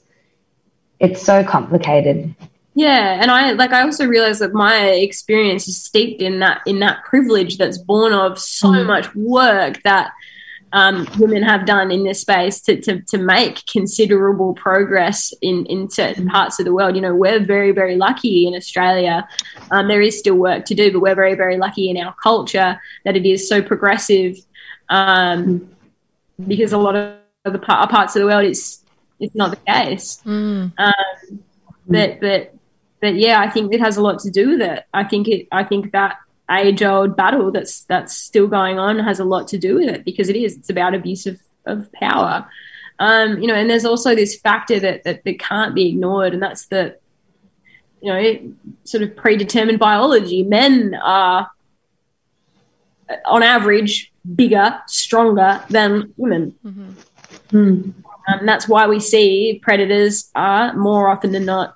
It's 1.03 1.23
so 1.23 1.45
complicated. 1.45 2.35
Yeah, 2.75 3.19
and 3.21 3.31
I 3.31 3.53
like 3.53 3.73
I 3.73 3.83
also 3.83 4.07
realize 4.07 4.39
that 4.39 4.55
my 4.55 4.87
experience 4.87 5.69
is 5.69 5.83
steeped 5.83 6.23
in 6.23 6.39
that 6.39 6.63
in 6.65 6.79
that 6.79 7.05
privilege 7.05 7.59
that's 7.59 7.77
born 7.77 8.15
of 8.15 8.39
so 8.39 8.69
mm. 8.69 8.87
much 8.87 9.15
work 9.15 9.83
that 9.83 10.13
um, 10.73 11.07
women 11.19 11.43
have 11.43 11.67
done 11.67 11.91
in 11.91 12.03
this 12.05 12.23
space 12.23 12.61
to, 12.63 12.81
to, 12.81 13.03
to 13.03 13.19
make 13.19 13.67
considerable 13.67 14.55
progress 14.55 15.35
in, 15.43 15.67
in 15.67 15.91
certain 15.91 16.27
parts 16.29 16.59
of 16.59 16.65
the 16.65 16.73
world. 16.73 16.97
You 16.97 17.03
know, 17.03 17.15
we're 17.15 17.45
very, 17.45 17.73
very 17.73 17.97
lucky 17.97 18.47
in 18.47 18.55
Australia. 18.55 19.29
Um, 19.71 19.89
there 19.89 20.01
is 20.01 20.19
still 20.19 20.37
work 20.37 20.65
to 20.67 20.75
do, 20.75 20.91
but 20.91 21.01
we're 21.01 21.15
very, 21.15 21.35
very 21.35 21.59
lucky 21.59 21.91
in 21.91 21.99
our 21.99 22.15
culture 22.23 22.81
that 23.05 23.17
it 23.17 23.27
is 23.27 23.47
so 23.47 23.61
progressive 23.61 24.39
um, 24.89 25.69
because 26.47 26.73
a 26.73 26.79
lot 26.79 26.97
of 26.97 27.53
the 27.53 27.59
parts 27.59 28.17
of 28.17 28.21
the 28.21 28.27
world 28.27 28.45
it's 28.45 28.82
it's 29.21 29.35
not 29.35 29.51
the 29.51 29.73
case. 29.73 30.21
Mm. 30.27 30.73
Um, 30.79 31.45
but 31.87 32.21
but 32.21 32.55
but 33.01 33.15
yeah, 33.17 33.41
I 33.41 33.51
think 33.51 33.73
it 33.73 33.81
has 33.81 33.97
a 33.97 34.03
lot 34.03 34.21
to 34.21 34.31
do 34.31 34.51
with 34.51 34.63
it. 34.63 34.85
I 34.95 35.05
think 35.05 35.29
it. 35.29 35.49
I 35.51 35.65
think 35.65 35.93
that 35.93 36.19
age 36.51 36.83
old 36.83 37.17
battle 37.17 37.51
that's 37.51 37.83
that's 37.85 38.17
still 38.17 38.47
going 38.47 38.79
on 38.79 38.99
has 38.99 39.21
a 39.21 39.25
lot 39.25 39.49
to 39.49 39.59
do 39.59 39.77
with 39.77 39.89
it 39.89 40.05
because 40.05 40.29
it 40.29 40.37
is. 40.37 40.57
It's 40.57 40.71
about 40.71 40.95
abuse 40.95 41.27
of, 41.27 41.41
of 41.67 41.91
power. 41.93 42.47
Um, 42.99 43.41
you 43.41 43.49
know, 43.49 43.55
and 43.55 43.69
there's 43.69 43.85
also 43.85 44.15
this 44.15 44.39
factor 44.39 44.79
that, 44.79 45.05
that 45.05 45.25
that 45.25 45.39
can't 45.39 45.75
be 45.75 45.89
ignored, 45.89 46.35
and 46.35 46.43
that's 46.43 46.67
the 46.67 46.97
you 48.01 48.13
know 48.13 48.55
sort 48.85 49.03
of 49.03 49.17
predetermined 49.17 49.79
biology. 49.79 50.43
Men 50.43 50.95
are 50.95 51.51
on 53.25 53.43
average 53.43 54.13
bigger, 54.35 54.81
stronger 54.87 55.63
than 55.69 56.15
women. 56.17 56.55
Mm-hmm. 56.65 56.93
Mm. 57.57 57.93
Um, 58.29 58.47
that's 58.47 58.69
why 58.69 58.87
we 58.87 59.01
see 59.01 59.61
predators 59.63 60.31
are 60.35 60.75
more 60.75 61.09
often 61.09 61.33
than 61.33 61.45
not 61.45 61.75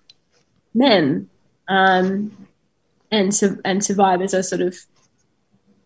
men, 0.74 1.28
um, 1.68 2.46
and 3.10 3.34
su- 3.34 3.60
and 3.64 3.84
survivors 3.84 4.34
are 4.34 4.42
sort 4.42 4.60
of 4.60 4.76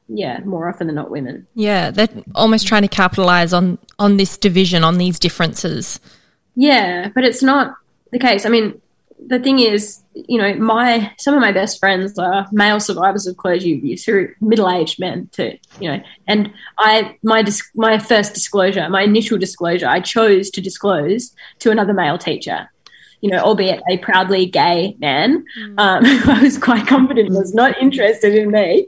yeah 0.08 0.40
more 0.44 0.68
often 0.68 0.86
than 0.86 0.96
not 0.96 1.10
women. 1.10 1.46
Yeah, 1.54 1.90
they're 1.90 2.08
almost 2.34 2.66
trying 2.66 2.82
to 2.82 2.88
capitalize 2.88 3.52
on 3.52 3.78
on 3.98 4.16
this 4.16 4.36
division, 4.36 4.84
on 4.84 4.98
these 4.98 5.18
differences. 5.18 6.00
Yeah, 6.56 7.08
but 7.14 7.24
it's 7.24 7.42
not 7.42 7.74
the 8.10 8.18
case. 8.18 8.44
I 8.44 8.48
mean, 8.50 8.80
the 9.26 9.38
thing 9.38 9.58
is, 9.58 10.02
you 10.14 10.38
know, 10.38 10.54
my 10.54 11.12
some 11.18 11.34
of 11.34 11.40
my 11.40 11.52
best 11.52 11.78
friends 11.78 12.18
are 12.18 12.46
male 12.52 12.80
survivors 12.80 13.26
of 13.26 13.36
clergy 13.36 13.78
abuse 13.78 14.04
who 14.04 14.18
are 14.18 14.36
middle-aged 14.40 14.98
men 14.98 15.28
too. 15.32 15.56
You 15.80 15.92
know, 15.92 16.02
and 16.26 16.52
I 16.78 17.16
my 17.22 17.42
dis- 17.42 17.70
my 17.74 17.98
first 17.98 18.34
disclosure, 18.34 18.88
my 18.88 19.02
initial 19.02 19.38
disclosure, 19.38 19.86
I 19.86 20.00
chose 20.00 20.50
to 20.50 20.60
disclose 20.60 21.34
to 21.60 21.70
another 21.70 21.92
male 21.92 22.18
teacher 22.18 22.68
you 23.20 23.30
know, 23.30 23.38
albeit 23.38 23.82
a 23.88 23.98
proudly 23.98 24.46
gay 24.46 24.96
man, 24.98 25.44
mm. 25.58 25.78
um, 25.78 26.02
I 26.36 26.42
was 26.42 26.58
quite 26.58 26.86
confident 26.86 27.30
was 27.30 27.54
not 27.54 27.80
interested 27.80 28.34
in 28.34 28.50
me. 28.50 28.86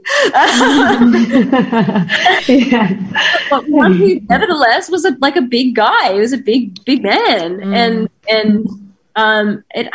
yeah. 2.47 2.99
But 3.49 3.69
one 3.69 3.93
who, 3.93 4.19
nevertheless, 4.21 4.89
was 4.89 5.05
a, 5.05 5.15
like 5.21 5.35
a 5.35 5.41
big 5.41 5.75
guy. 5.75 6.13
He 6.13 6.19
was 6.19 6.33
a 6.33 6.37
big, 6.37 6.83
big 6.85 7.03
man, 7.03 7.57
mm. 7.57 7.75
and 7.75 8.09
and 8.27 8.67
um, 9.15 9.63
it 9.75 9.87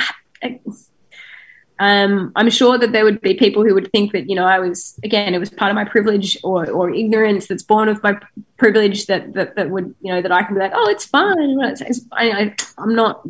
um, 1.80 2.32
I'm 2.34 2.50
sure 2.50 2.76
that 2.76 2.92
there 2.92 3.04
would 3.04 3.20
be 3.20 3.34
people 3.34 3.62
who 3.64 3.74
would 3.74 3.90
think 3.92 4.12
that 4.12 4.28
you 4.28 4.34
know 4.34 4.44
I 4.44 4.58
was 4.58 4.98
again 5.04 5.34
it 5.34 5.38
was 5.38 5.50
part 5.50 5.70
of 5.70 5.76
my 5.76 5.84
privilege 5.84 6.36
or, 6.42 6.68
or 6.70 6.90
ignorance 6.90 7.46
that's 7.46 7.62
born 7.62 7.88
of 7.88 8.02
my 8.02 8.18
privilege 8.56 9.06
that, 9.06 9.32
that 9.34 9.54
that 9.56 9.70
would 9.70 9.94
you 10.00 10.12
know 10.12 10.20
that 10.20 10.32
I 10.32 10.42
can 10.42 10.54
be 10.54 10.60
like 10.60 10.72
oh 10.74 10.88
it's 10.88 11.04
fine. 11.04 11.60
It's, 11.62 11.80
it's, 11.80 12.00
I, 12.12 12.54
am 12.78 12.94
not 12.94 13.22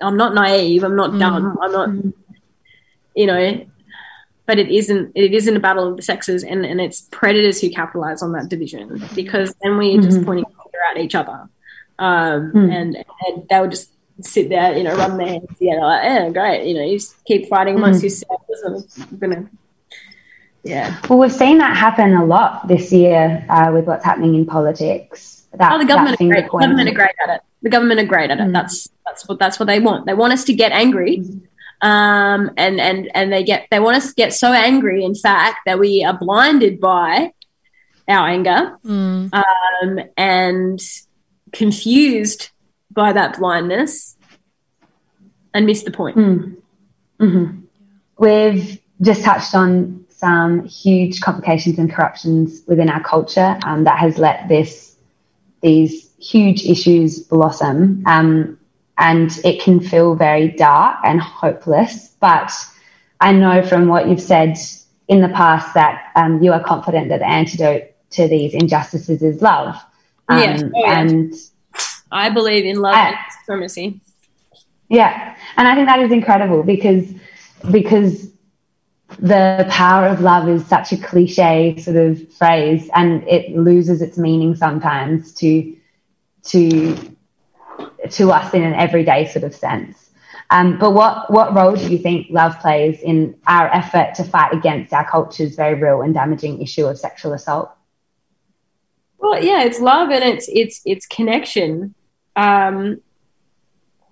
I'm 0.00 0.16
not 0.16 0.34
naive. 0.34 0.84
I'm 0.84 0.96
not 0.96 1.18
dumb. 1.18 1.58
I'm 1.62 1.72
not 1.72 2.14
you 3.14 3.26
know. 3.26 3.66
But 4.46 4.58
it 4.58 4.68
isn't 4.68 5.12
it 5.14 5.32
isn't 5.32 5.56
a 5.56 5.60
battle 5.60 5.88
of 5.88 5.96
the 5.96 6.02
sexes 6.02 6.44
and, 6.44 6.66
and 6.66 6.78
it's 6.78 7.00
predators 7.10 7.62
who 7.62 7.70
capitalize 7.70 8.22
on 8.22 8.32
that 8.32 8.50
division 8.50 9.02
because 9.14 9.54
then 9.62 9.78
we're 9.78 9.98
mm-hmm. 9.98 10.02
just 10.02 10.22
pointing 10.26 10.44
at 10.90 10.98
each 10.98 11.14
other. 11.14 11.48
Um, 11.98 12.52
mm. 12.52 12.72
and, 12.72 12.96
and 12.96 13.48
they 13.48 13.60
would 13.60 13.70
just 13.70 13.93
sit 14.20 14.48
there, 14.48 14.76
you 14.76 14.84
know, 14.84 14.96
run 14.96 15.16
their 15.18 15.26
hands 15.26 15.48
together, 15.58 15.80
like, 15.80 16.04
yeah, 16.04 16.30
great, 16.30 16.66
you 16.66 16.74
know, 16.74 16.84
you 16.84 16.98
just 16.98 17.22
keep 17.24 17.48
fighting 17.48 17.76
amongst 17.76 18.00
mm. 18.00 18.04
yourselves. 18.04 18.98
I'm 19.10 19.18
gonna, 19.18 19.50
yeah. 20.62 21.00
Well, 21.08 21.18
we've 21.18 21.32
seen 21.32 21.58
that 21.58 21.76
happen 21.76 22.14
a 22.14 22.24
lot 22.24 22.66
this 22.68 22.90
year 22.92 23.44
uh, 23.48 23.70
with 23.72 23.84
what's 23.84 24.04
happening 24.04 24.34
in 24.34 24.46
politics. 24.46 25.46
That, 25.52 25.72
oh, 25.72 25.78
the 25.78 25.84
government, 25.84 26.20
are 26.20 26.26
great. 26.26 26.44
The 26.44 26.58
government 26.58 26.88
are 26.88 26.94
great 26.94 27.14
at 27.22 27.34
it. 27.36 27.40
The 27.62 27.70
government 27.70 28.00
are 28.00 28.06
great 28.06 28.30
at 28.30 28.38
it. 28.38 28.44
Mm. 28.44 28.52
That's 28.52 28.88
that's 29.04 29.28
what 29.28 29.38
that's 29.38 29.60
what 29.60 29.66
they 29.66 29.78
want. 29.78 30.06
They 30.06 30.14
want 30.14 30.32
us 30.32 30.44
to 30.44 30.54
get 30.54 30.72
angry. 30.72 31.18
Mm. 31.18 31.42
Um, 31.82 32.50
and 32.56 32.80
and 32.80 33.10
and 33.14 33.32
they 33.32 33.44
get 33.44 33.68
they 33.70 33.78
want 33.78 33.96
us 33.98 34.08
to 34.08 34.14
get 34.14 34.32
so 34.32 34.52
angry, 34.52 35.04
in 35.04 35.14
fact, 35.14 35.58
that 35.66 35.78
we 35.78 36.02
are 36.02 36.16
blinded 36.16 36.80
by 36.80 37.32
our 38.08 38.28
anger 38.28 38.78
mm. 38.84 39.32
um, 39.32 40.00
and 40.16 40.80
confused 41.52 42.50
by 42.94 43.12
that 43.12 43.38
blindness 43.38 44.16
and 45.52 45.66
miss 45.66 45.82
the 45.82 45.90
point. 45.90 46.16
Mm. 46.16 46.56
Mm-hmm. 47.20 47.60
We've 48.18 48.80
just 49.00 49.24
touched 49.24 49.54
on 49.54 50.06
some 50.08 50.64
huge 50.64 51.20
complications 51.20 51.78
and 51.78 51.92
corruptions 51.92 52.62
within 52.66 52.88
our 52.88 53.02
culture 53.02 53.58
um, 53.64 53.84
that 53.84 53.98
has 53.98 54.18
let 54.18 54.48
this 54.48 54.96
these 55.62 56.10
huge 56.18 56.64
issues 56.64 57.20
blossom, 57.20 58.02
um, 58.06 58.58
and 58.98 59.30
it 59.44 59.62
can 59.62 59.80
feel 59.80 60.14
very 60.14 60.48
dark 60.48 60.98
and 61.04 61.20
hopeless. 61.20 62.14
But 62.20 62.52
I 63.20 63.32
know 63.32 63.62
from 63.62 63.88
what 63.88 64.08
you've 64.08 64.20
said 64.20 64.56
in 65.08 65.20
the 65.20 65.28
past 65.28 65.74
that 65.74 66.12
um, 66.16 66.42
you 66.42 66.52
are 66.52 66.62
confident 66.62 67.08
that 67.08 67.20
the 67.20 67.28
antidote 67.28 67.84
to 68.10 68.28
these 68.28 68.54
injustices 68.54 69.22
is 69.22 69.42
love. 69.42 69.76
Um, 70.28 70.38
Yes. 70.38 70.62
And 70.86 71.34
I 72.14 72.30
believe 72.30 72.64
in 72.64 72.80
love 72.80 72.94
I- 72.94 73.08
and 73.08 73.16
supremacy. 73.40 74.00
yeah, 74.88 75.36
and 75.56 75.68
I 75.68 75.74
think 75.74 75.88
that 75.88 75.98
is 75.98 76.12
incredible 76.12 76.62
because 76.62 77.12
because 77.70 78.30
the 79.18 79.66
power 79.68 80.06
of 80.06 80.20
love 80.20 80.48
is 80.48 80.64
such 80.66 80.92
a 80.92 80.96
cliche 80.96 81.76
sort 81.78 81.96
of 81.96 82.32
phrase, 82.32 82.88
and 82.94 83.22
it 83.28 83.56
loses 83.56 84.00
its 84.00 84.16
meaning 84.16 84.54
sometimes 84.54 85.34
to 85.34 85.76
to 86.44 87.16
to 88.10 88.30
us 88.30 88.54
in 88.54 88.62
an 88.62 88.74
everyday 88.74 89.26
sort 89.26 89.44
of 89.44 89.54
sense. 89.54 90.10
Um, 90.50 90.78
but 90.78 90.92
what 90.92 91.30
what 91.30 91.54
role 91.54 91.74
do 91.74 91.90
you 91.90 91.98
think 91.98 92.28
love 92.30 92.58
plays 92.60 93.00
in 93.00 93.36
our 93.46 93.66
effort 93.74 94.14
to 94.16 94.24
fight 94.24 94.52
against 94.52 94.92
our 94.92 95.08
culture's 95.08 95.56
very 95.56 95.74
real 95.74 96.02
and 96.02 96.14
damaging 96.14 96.62
issue 96.62 96.86
of 96.86 96.98
sexual 96.98 97.32
assault? 97.32 97.70
Well, 99.18 99.42
yeah, 99.42 99.64
it's 99.64 99.80
love 99.80 100.10
and 100.10 100.22
it's 100.22 100.46
it's 100.52 100.80
it's 100.84 101.06
connection. 101.06 101.94
Um, 102.36 103.00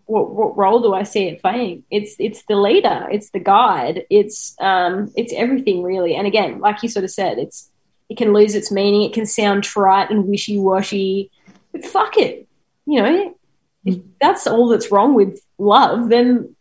what 0.07 0.35
what 0.35 0.57
role 0.57 0.81
do 0.81 0.95
I 0.95 1.05
see 1.05 1.29
it 1.29 1.41
playing? 1.41 1.85
It's 1.91 2.17
it's 2.19 2.43
the 2.45 2.57
leader, 2.57 3.09
it's 3.11 3.31
the 3.31 3.41
guide, 3.41 4.05
it's 4.11 4.55
um, 4.61 5.13
it's 5.17 5.33
everything 5.33 5.83
really. 5.83 6.15
And 6.15 6.27
again, 6.27 6.61
like 6.61 6.83
you 6.83 6.89
sort 6.89 7.05
of 7.05 7.11
said, 7.11 7.39
it's 7.39 7.71
it 8.09 8.19
can 8.19 8.33
lose 8.33 8.55
its 8.55 8.71
meaning. 8.71 9.03
It 9.03 9.15
can 9.15 9.27
sound 9.27 9.65
trite 9.65 10.11
and 10.11 10.27
wishy 10.27 10.59
washy, 10.59 11.31
but 11.73 11.85
fuck 11.85 12.17
it, 12.19 12.47
you 12.87 13.03
know. 13.03 13.35
If 13.85 13.99
that's 14.21 14.47
all 14.47 14.69
that's 14.69 14.93
wrong 14.93 15.15
with 15.15 15.41
love, 15.59 16.09
then 16.09 16.55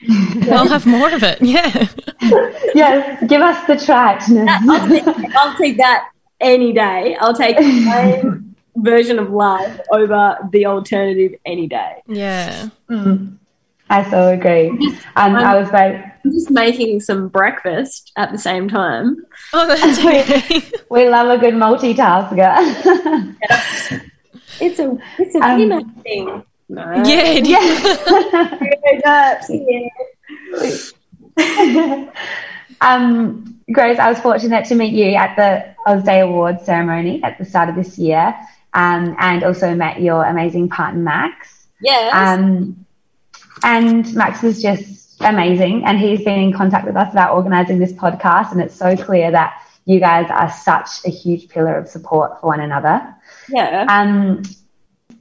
I'll 0.50 0.68
have 0.68 0.86
more 0.86 1.10
of 1.12 1.22
it. 1.22 1.40
Yeah. 1.42 1.88
yeah. 2.74 3.24
give 3.26 3.42
us 3.42 3.66
the 3.66 3.76
triteness. 3.76 4.48
I'll 4.68 4.88
take, 4.88 5.34
I'll 5.36 5.56
take 5.56 5.76
that 5.78 6.10
any 6.40 6.72
day. 6.72 7.16
I'll 7.20 7.34
take 7.34 7.56
the 7.58 7.84
same 7.84 8.37
version 8.82 9.18
of 9.18 9.30
love 9.30 9.80
over 9.92 10.36
the 10.52 10.66
alternative 10.66 11.34
any 11.44 11.66
day. 11.66 12.02
Yeah. 12.06 12.68
Mm. 12.90 13.36
I 13.90 14.08
so 14.10 14.28
agree. 14.28 14.68
Um, 15.16 15.34
I 15.36 15.58
was 15.58 15.70
like, 15.72 15.94
I'm 16.24 16.30
just 16.32 16.50
making 16.50 17.00
some 17.00 17.28
breakfast 17.28 18.12
at 18.16 18.30
the 18.32 18.36
same 18.38 18.68
time. 18.68 19.24
Oh, 19.54 19.66
that's 19.66 19.98
okay. 20.04 20.62
we 20.90 21.08
love 21.08 21.28
a 21.30 21.38
good 21.38 21.54
multitasker. 21.54 22.54
It's 24.60 24.80
a 24.80 24.98
it's 25.18 25.34
a 25.36 25.38
Um, 25.38 25.58
female 25.58 25.84
thing. 26.02 26.42
No. 26.68 26.82
yeah. 27.06 27.38
it 27.38 27.46
is. 30.52 30.92
um, 32.80 33.60
Grace, 33.72 33.98
I 33.98 34.08
was 34.10 34.18
fortunate 34.20 34.64
to 34.66 34.74
meet 34.74 34.92
you 34.92 35.14
at 35.14 35.36
the 35.36 35.74
Osday 35.90 36.22
Awards 36.24 36.64
ceremony 36.64 37.22
at 37.22 37.38
the 37.38 37.44
start 37.44 37.68
of 37.68 37.76
this 37.76 37.98
year, 37.98 38.34
um, 38.78 39.16
and 39.18 39.42
also 39.42 39.74
met 39.74 40.00
your 40.00 40.24
amazing 40.24 40.68
partner 40.68 41.00
Max. 41.00 41.66
Yes. 41.80 42.14
Um, 42.14 42.86
and 43.64 44.14
Max 44.14 44.44
is 44.44 44.62
just 44.62 45.20
amazing, 45.20 45.84
and 45.84 45.98
he's 45.98 46.22
been 46.22 46.38
in 46.38 46.52
contact 46.52 46.86
with 46.86 46.96
us 46.96 47.10
about 47.10 47.34
organising 47.34 47.80
this 47.80 47.92
podcast, 47.92 48.52
and 48.52 48.60
it's 48.60 48.76
so 48.76 48.96
clear 48.96 49.32
that 49.32 49.60
you 49.84 49.98
guys 49.98 50.30
are 50.30 50.50
such 50.52 51.04
a 51.04 51.10
huge 51.10 51.48
pillar 51.48 51.76
of 51.76 51.88
support 51.88 52.40
for 52.40 52.46
one 52.46 52.60
another. 52.60 53.14
yeah. 53.48 53.84
Um, 53.88 54.42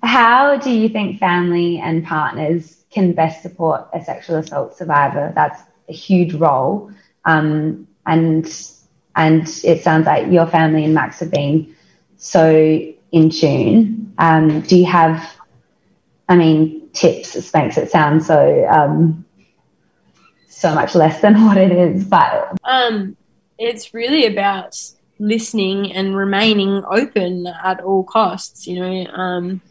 how 0.04 0.58
do 0.58 0.70
you 0.70 0.88
think 0.88 1.20
family 1.20 1.80
and 1.80 2.06
partners 2.06 2.84
can 2.92 3.14
best 3.14 3.42
support 3.42 3.88
a 3.92 4.04
sexual 4.04 4.36
assault 4.36 4.78
survivor? 4.78 5.32
That's 5.34 5.60
a 5.90 5.94
huge 5.94 6.36
role, 6.36 6.92
um, 7.26 7.88
and 8.06 8.46
and 9.16 9.48
it 9.64 9.82
sounds 9.82 10.06
like 10.06 10.32
your 10.32 10.46
family 10.46 10.86
and 10.86 10.94
Max 10.94 11.22
have 11.22 11.32
been 11.32 11.76
so 12.18 12.94
in 13.12 13.30
tune. 13.30 14.14
Um, 14.18 14.62
do 14.62 14.78
you 14.78 14.86
have, 14.86 15.36
I 16.28 16.36
mean, 16.36 16.90
tips? 16.94 17.36
It 17.36 17.50
makes 17.54 17.78
it 17.78 17.92
sound 17.92 18.24
so 18.24 18.68
um, 18.70 19.26
so 20.50 20.74
much 20.74 20.96
less 20.96 21.22
than 21.22 21.34
what 21.46 21.58
it 21.58 21.72
is, 21.72 22.04
but 22.06 22.58
Um, 22.64 23.16
it's 23.58 23.94
really 23.94 24.26
about 24.26 24.76
listening 25.20 25.94
and 25.94 26.16
remaining 26.16 26.84
open 26.90 27.48
at 27.48 27.82
all 27.82 28.04
costs. 28.04 28.68
You 28.68 28.80
know, 28.80 29.12
um, 29.14 29.62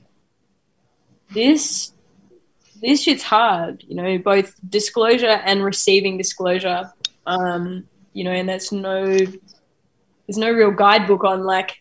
this 1.33 1.93
this 2.81 3.03
shit's 3.03 3.23
hard. 3.23 3.85
You 3.87 3.97
know, 3.97 4.19
both 4.19 4.55
disclosure 4.69 5.41
and 5.45 5.65
receiving 5.65 6.19
disclosure. 6.19 6.93
Um, 7.27 7.85
you 8.13 8.25
know, 8.25 8.33
and 8.33 8.49
there's 8.49 8.73
no 8.73 9.05
there's 9.17 10.39
no 10.39 10.51
real 10.51 10.71
guidebook 10.71 11.25
on 11.25 11.45
like 11.45 11.79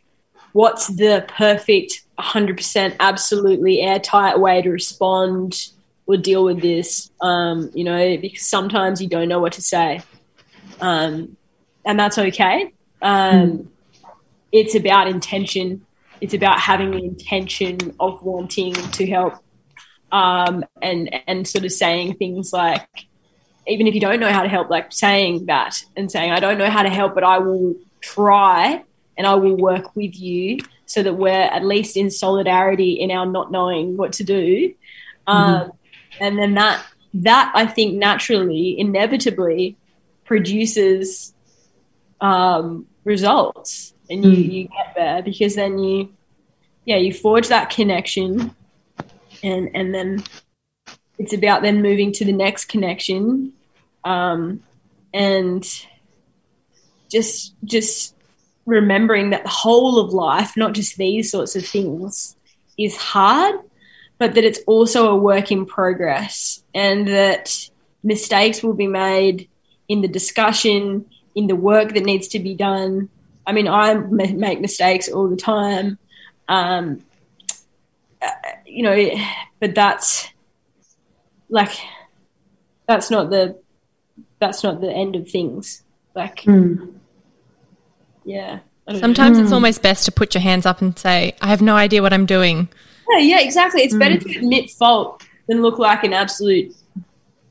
what's 0.56 0.88
the 0.88 1.26
perfect 1.28 2.06
100% 2.18 2.96
absolutely 3.02 3.82
airtight 3.82 4.40
way 4.40 4.62
to 4.62 4.70
respond 4.70 5.68
or 6.08 6.16
deal 6.16 6.46
with 6.46 6.62
this? 6.62 7.12
Um, 7.20 7.70
you 7.74 7.84
know 7.84 8.16
because 8.16 8.48
sometimes 8.48 9.02
you 9.02 9.10
don't 9.10 9.28
know 9.28 9.40
what 9.40 9.52
to 9.54 9.62
say. 9.62 10.02
Um, 10.80 11.36
and 11.84 12.00
that's 12.00 12.18
okay. 12.18 12.74
Um, 13.02 13.70
it's 14.54 14.76
about 14.76 15.10
intention. 15.10 15.86
It's 16.22 16.34
about 16.34 16.58
having 16.58 16.92
the 16.92 17.04
intention 17.04 17.94
of 18.00 18.24
wanting 18.24 18.76
to 18.76 19.06
help 19.06 19.34
um, 20.14 20.64
and 20.82 21.14
and 21.28 21.46
sort 21.46 21.66
of 21.66 21.74
saying 21.74 22.16
things 22.16 22.54
like 22.54 22.88
even 23.68 23.88
if 23.88 23.94
you 23.94 24.00
don't 24.00 24.22
know 24.22 24.32
how 24.32 24.44
to 24.44 24.48
help 24.48 24.70
like 24.70 24.94
saying 24.94 25.48
that 25.48 25.84
and 25.98 26.12
saying 26.12 26.32
i 26.32 26.40
don't 26.40 26.60
know 26.60 26.70
how 26.70 26.84
to 26.84 26.90
help 26.90 27.16
but 27.16 27.24
i 27.24 27.40
will 27.40 27.76
try 28.00 28.84
and 29.18 29.26
i 29.28 29.34
will 29.34 29.56
work 29.58 29.96
with 29.96 30.20
you 30.20 30.60
so 30.86 31.02
that 31.04 31.14
we're 31.16 31.32
at 31.32 31.64
least 31.66 31.98
in 31.98 32.10
solidarity 32.12 32.94
in 32.94 33.10
our 33.12 33.26
not 33.26 33.52
knowing 33.52 33.98
what 33.98 34.14
to 34.14 34.24
do. 34.24 34.74
Um, 35.28 35.72
and 36.20 36.38
then 36.38 36.54
that 36.54 36.86
that 37.16 37.52
i 37.56 37.66
think 37.66 37.96
naturally 37.96 38.80
inevitably 38.80 39.76
produces 40.26 41.34
um, 42.22 42.86
results. 43.04 43.94
And 44.10 44.24
you, 44.24 44.32
Mm. 44.32 44.52
you 44.54 44.64
get 44.64 44.94
there 44.96 45.22
because 45.24 45.56
then 45.56 45.80
you 45.80 46.10
yeah 46.86 46.98
you 46.98 47.12
forge 47.14 47.48
that 47.48 47.70
connection 47.72 48.54
and 49.44 49.70
and 49.74 49.94
then 49.94 50.24
it's 51.18 51.34
about 51.34 51.62
then 51.62 51.82
moving 51.82 52.12
to 52.14 52.26
the 52.26 52.34
next 52.34 52.66
connection. 52.66 53.54
Um, 54.04 54.62
and 55.14 55.64
just 57.10 57.54
just 57.64 58.15
remembering 58.66 59.30
that 59.30 59.44
the 59.44 59.50
whole 59.50 60.00
of 60.00 60.14
life 60.14 60.58
not 60.58 60.74
just 60.74 60.98
these 60.98 61.32
sorts 61.32 61.56
of 61.56 61.66
things 61.66 62.36
is 62.78 62.96
hard 62.96 63.56
but 64.18 64.34
that 64.36 64.44
it's 64.44 64.60
also 64.66 65.10
a 65.10 65.16
work 65.16 65.52
in 65.52 65.66
progress 65.66 66.64
and 66.74 67.08
that 67.08 67.70
mistakes 68.04 68.64
will 68.64 68.74
be 68.74 68.88
made 68.88 69.50
in 69.88 70.02
the 70.02 70.08
discussion 70.08 71.06
in 71.36 71.48
the 71.48 71.56
work 71.56 71.94
that 71.94 72.04
needs 72.04 72.30
to 72.30 72.40
be 72.40 72.56
done. 72.56 73.10
I 73.46 73.52
mean 73.52 73.68
I 73.68 73.94
make 73.94 74.62
mistakes 74.62 75.10
all 75.10 75.28
the 75.28 75.36
time 75.36 75.98
um, 76.48 77.04
uh, 78.22 78.32
you 78.66 78.84
know 78.84 79.10
but 79.60 79.76
that's 79.76 80.30
like 81.50 81.72
that's 82.88 83.12
not 83.12 83.30
the 83.30 83.60
that's 84.40 84.64
not 84.64 84.82
the 84.82 84.92
end 84.92 85.16
of 85.16 85.30
things. 85.30 85.84
Like 86.14 86.42
mm, 86.42 86.94
yeah 88.26 88.60
I 88.88 88.92
don't 88.92 89.02
know. 89.02 89.08
Sometimes 89.08 89.40
it's 89.40 89.52
almost 89.52 89.82
best 89.82 90.06
to 90.06 90.12
put 90.12 90.36
your 90.36 90.44
hands 90.44 90.66
up 90.66 90.82
and 90.82 90.98
say, 90.98 91.36
I 91.42 91.48
have 91.48 91.62
no 91.62 91.76
idea 91.76 92.04
what 92.04 92.14
I'm 92.14 92.28
doing. 92.28 92.70
Yeah, 93.10 93.18
yeah, 93.20 93.40
exactly. 93.40 93.82
It's 93.82 93.96
better 93.96 94.18
to 94.20 94.38
admit 94.38 94.70
fault 94.70 95.24
than 95.48 95.62
look 95.62 95.80
like 95.80 96.04
an 96.04 96.14
absolute 96.14 96.76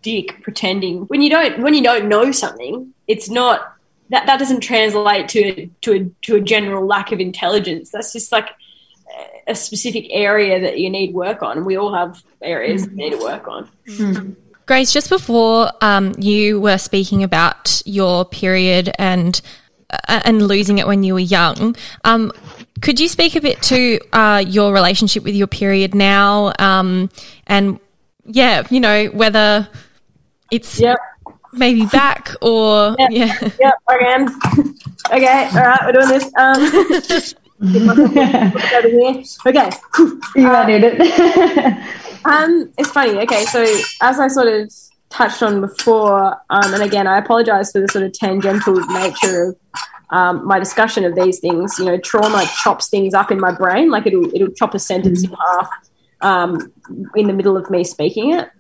dick 0.03 0.43
pretending. 0.43 1.03
When 1.07 1.23
you 1.23 1.31
don't 1.31 1.61
when 1.61 1.75
you 1.75 1.83
don't 1.83 2.09
know 2.09 2.31
something, 2.31 2.93
it's 3.09 3.29
not 3.29 3.75
that 4.11 4.27
that 4.27 4.39
doesn't 4.39 4.61
translate 4.61 5.29
to 5.31 5.69
to 5.83 5.93
a, 5.93 6.11
to 6.27 6.37
a 6.37 6.41
general 6.41 6.87
lack 6.87 7.11
of 7.11 7.19
intelligence. 7.21 7.91
That's 7.91 8.13
just 8.13 8.31
like 8.31 8.51
a 9.47 9.55
specific 9.55 10.07
area 10.11 10.61
that 10.61 10.79
you 10.79 10.91
need 10.91 11.15
work 11.15 11.43
on. 11.43 11.59
And 11.59 11.67
we 11.67 11.77
all 11.77 11.95
have 11.95 12.23
areas 12.43 12.85
that 12.85 12.91
we 12.91 12.97
need 12.97 13.11
to 13.11 13.19
work 13.19 13.47
on. 13.47 13.71
mm, 13.87 14.37
Grace, 14.67 14.93
just 14.93 15.11
before 15.11 15.71
um, 15.83 16.15
you 16.19 16.61
were 16.61 16.79
speaking 16.79 17.23
about 17.23 17.83
your 17.85 18.25
period 18.25 18.91
and 18.99 19.41
and 20.09 20.47
losing 20.47 20.79
it 20.79 20.87
when 20.87 21.03
you 21.03 21.15
were 21.15 21.21
young, 21.21 21.77
um, 22.05 22.33
could 22.81 22.99
you 23.01 23.09
speak 23.09 23.37
a 23.37 23.41
bit 23.41 23.63
to 23.63 23.99
uh, 24.13 24.43
your 24.47 24.73
relationship 24.73 25.25
with 25.25 25.35
your 25.35 25.47
period 25.47 25.95
now, 25.95 26.53
um, 26.59 27.11
and 27.47 27.79
yeah, 28.27 28.63
you 28.71 28.81
know 28.81 29.07
whether 29.07 29.69
it's 30.51 30.81
Yep. 30.81 30.99
maybe 31.53 31.87
back 31.87 32.31
or 32.43 32.97
Yeah. 32.99 33.09
yeah, 33.11 33.49
Yep, 33.61 33.75
again. 33.89 34.29
okay, 35.13 35.49
all 35.53 35.63
right, 35.63 35.81
we're 35.85 35.93
doing 35.93 36.09
this. 36.09 36.31
Um, 36.37 37.35
okay. 39.47 39.71
You 40.37 40.49
uh, 40.51 40.67
need 40.67 40.83
it. 40.85 41.01
um, 42.25 42.73
it's 42.77 42.91
funny. 42.91 43.19
Okay, 43.21 43.45
so 43.45 43.63
as 44.03 44.19
I 44.19 44.29
sort 44.29 44.49
of 44.49 44.73
touched 45.15 45.43
on 45.43 45.61
before, 45.61 46.35
um, 46.51 46.75
and 46.75 46.83
again, 46.83 47.07
I 47.07 47.19
apologize 47.19 47.71
for 47.71 47.81
the 47.81 47.89
sort 47.89 48.05
of 48.05 48.13
tangential 48.13 48.75
nature 48.75 49.51
of 49.51 49.57
um, 50.11 50.47
my 50.47 50.59
discussion 50.59 51.05
of 51.05 51.15
these 51.15 51.39
things. 51.39 51.79
You 51.79 51.85
know, 51.87 51.99
trauma 51.99 52.45
chops 52.63 52.89
things 52.89 53.15
up 53.15 53.31
in 53.31 53.39
my 53.41 53.53
brain, 53.53 53.91
like 53.91 54.07
it'll 54.07 54.35
it'll 54.35 54.51
chop 54.51 54.75
a 54.75 54.79
sentence 54.79 55.25
in 55.25 55.31
half 55.31 55.71
um, 56.21 56.73
in 57.15 57.29
the 57.29 57.33
middle 57.33 57.57
of 57.57 57.71
me 57.71 57.85
speaking 57.85 58.33
it. 58.33 58.51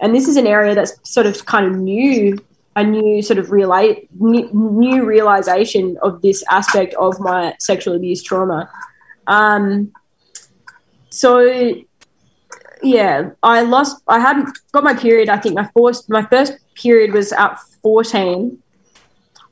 And 0.00 0.14
this 0.14 0.26
is 0.26 0.36
an 0.36 0.46
area 0.46 0.74
that's 0.74 0.98
sort 1.08 1.26
of 1.26 1.46
kind 1.46 1.66
of 1.66 1.76
new, 1.76 2.38
a 2.74 2.82
new 2.82 3.22
sort 3.22 3.38
of 3.38 3.46
reali- 3.46 4.08
new 4.12 5.04
realization 5.04 5.96
of 6.02 6.20
this 6.22 6.42
aspect 6.50 6.94
of 6.94 7.20
my 7.20 7.54
sexual 7.60 7.94
abuse 7.94 8.22
trauma. 8.22 8.68
Um, 9.28 9.92
so 11.10 11.38
yeah, 12.84 13.30
I 13.42 13.62
lost. 13.62 14.02
I 14.06 14.20
hadn't 14.20 14.56
got 14.72 14.84
my 14.84 14.94
period. 14.94 15.28
I 15.28 15.38
think 15.38 15.54
my 15.54 15.68
first 15.76 16.08
my 16.08 16.24
first 16.26 16.58
period 16.74 17.12
was 17.12 17.32
at 17.32 17.58
fourteen, 17.82 18.62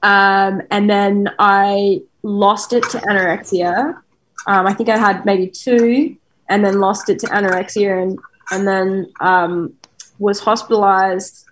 um, 0.02 0.62
and 0.70 0.88
then 0.88 1.30
I 1.38 2.02
lost 2.22 2.72
it 2.72 2.84
to 2.90 2.98
anorexia. 2.98 4.00
Um, 4.46 4.66
I 4.66 4.74
think 4.74 4.88
I 4.88 4.98
had 4.98 5.24
maybe 5.24 5.48
two, 5.48 6.16
and 6.48 6.64
then 6.64 6.78
lost 6.80 7.08
it 7.08 7.18
to 7.20 7.26
anorexia, 7.28 8.02
and 8.02 8.18
and 8.50 8.68
then 8.68 9.12
um, 9.20 9.74
was 10.18 10.38
hospitalized 10.40 11.46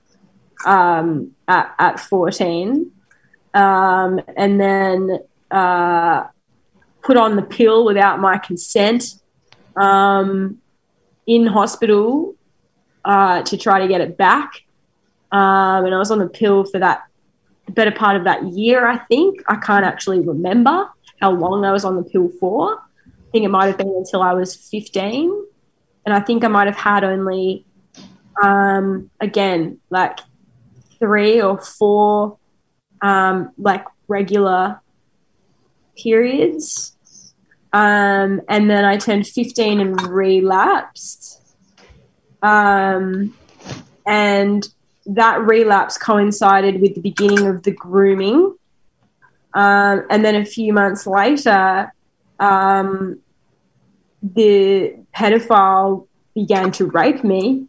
um, 0.67 1.35
at 1.49 1.75
at 1.79 1.99
fourteen, 1.99 2.93
um, 3.55 4.21
and 4.37 4.61
then 4.61 5.19
uh, 5.51 6.25
put 7.03 7.17
on 7.17 7.37
the 7.37 7.43
pill 7.43 7.85
without 7.85 8.21
my 8.21 8.37
consent. 8.37 9.15
Um, 9.77 10.61
in 11.27 11.47
hospital 11.47 12.35
uh, 13.05 13.43
to 13.43 13.57
try 13.57 13.81
to 13.81 13.89
get 13.89 14.01
it 14.01 14.17
back. 14.17 14.53
Um, 15.33 15.85
and 15.85 15.95
I 15.95 15.99
was 15.99 16.11
on 16.11 16.19
the 16.19 16.29
pill 16.29 16.65
for 16.65 16.79
that 16.79 17.05
the 17.67 17.73
better 17.73 17.93
part 17.93 18.17
of 18.17 18.25
that 18.25 18.43
year, 18.49 18.87
I 18.87 18.99
think. 18.99 19.43
I 19.49 19.57
can't 19.57 19.85
actually 19.85 20.21
remember 20.21 20.89
how 21.21 21.31
long 21.31 21.65
I 21.65 21.73
was 21.73 21.85
on 21.85 21.97
the 21.97 22.03
pill 22.03 22.31
for. 22.41 22.75
I 22.75 23.31
think 23.33 23.45
it 23.45 23.49
might 23.49 23.67
have 23.67 23.79
been 23.79 23.95
until 23.97 24.23
I 24.23 24.33
was 24.33 24.57
15. 24.57 25.47
And 26.05 26.15
I 26.15 26.21
think 26.21 26.45
I 26.45 26.49
might 26.49 26.67
have 26.67 26.77
had 26.77 27.05
only, 27.05 27.65
um, 28.43 29.11
again, 29.21 29.79
like 29.91 30.19
three 30.99 31.41
or 31.41 31.61
four, 31.61 32.39
um, 33.03 33.53
like 33.57 33.85
regular 34.09 34.81
periods 35.97 36.97
um, 37.73 38.41
and 38.49 38.69
then 38.69 38.85
I 38.85 38.97
turned 38.97 39.27
15 39.27 39.81
and 39.81 40.01
relapsed. 40.03 41.43
Um, 42.43 43.37
and 44.07 44.67
that 45.07 45.41
relapse 45.41 45.99
coincided 45.99 46.81
with 46.81 46.95
the 46.95 47.01
beginning 47.01 47.47
of 47.47 47.63
the 47.63 47.71
grooming. 47.71 48.57
Um, 49.55 50.05
and 50.11 50.25
then 50.25 50.37
a 50.37 50.45
few 50.45 50.73
months 50.73 51.07
later, 51.07 51.93
um, 52.39 53.21
the 54.23 54.97
pedophile 55.15 56.07
began 56.35 56.73
to 56.73 56.87
rape 56.87 57.25
me. 57.25 57.67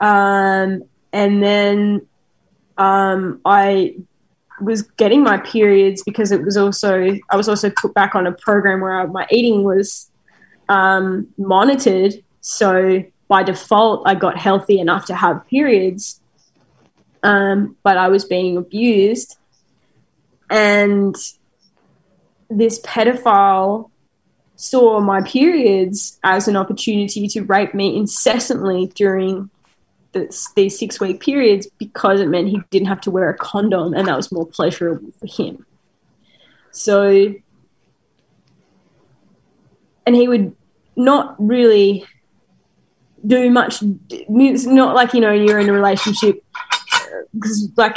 Um, 0.00 0.82
and 1.12 1.42
then 1.42 2.06
um, 2.76 3.40
I 3.44 3.96
was 4.60 4.82
getting 4.82 5.22
my 5.22 5.38
periods 5.38 6.02
because 6.02 6.32
it 6.32 6.42
was 6.42 6.56
also 6.56 7.18
I 7.30 7.36
was 7.36 7.48
also 7.48 7.70
put 7.70 7.94
back 7.94 8.14
on 8.14 8.26
a 8.26 8.32
program 8.32 8.80
where 8.80 9.00
I, 9.00 9.06
my 9.06 9.26
eating 9.30 9.64
was 9.64 10.10
um, 10.68 11.28
monitored. 11.36 12.14
So 12.40 13.04
by 13.28 13.42
default, 13.42 14.06
I 14.06 14.14
got 14.14 14.38
healthy 14.38 14.78
enough 14.78 15.06
to 15.06 15.14
have 15.14 15.46
periods, 15.48 16.20
um, 17.22 17.76
but 17.82 17.98
I 17.98 18.08
was 18.08 18.24
being 18.24 18.56
abused, 18.56 19.36
and 20.48 21.14
this 22.48 22.80
pedophile 22.80 23.90
saw 24.54 25.00
my 25.00 25.20
periods 25.22 26.18
as 26.24 26.48
an 26.48 26.56
opportunity 26.56 27.28
to 27.28 27.42
rape 27.42 27.74
me 27.74 27.96
incessantly 27.96 28.86
during 28.94 29.50
these 30.54 30.78
six 30.78 31.00
week 31.00 31.20
periods 31.20 31.66
because 31.78 32.20
it 32.20 32.28
meant 32.28 32.48
he 32.48 32.60
didn't 32.70 32.88
have 32.88 33.00
to 33.02 33.10
wear 33.10 33.30
a 33.30 33.36
condom 33.36 33.94
and 33.94 34.08
that 34.08 34.16
was 34.16 34.32
more 34.32 34.46
pleasurable 34.46 35.10
for 35.18 35.26
him. 35.26 35.64
So, 36.70 37.34
and 40.06 40.14
he 40.14 40.28
would 40.28 40.54
not 40.94 41.34
really 41.38 42.04
do 43.26 43.50
much. 43.50 43.82
Not 44.28 44.94
like, 44.94 45.14
you 45.14 45.20
know, 45.20 45.32
you're 45.32 45.58
in 45.58 45.68
a 45.68 45.72
relationship 45.72 46.44
because, 47.32 47.70
like, 47.76 47.96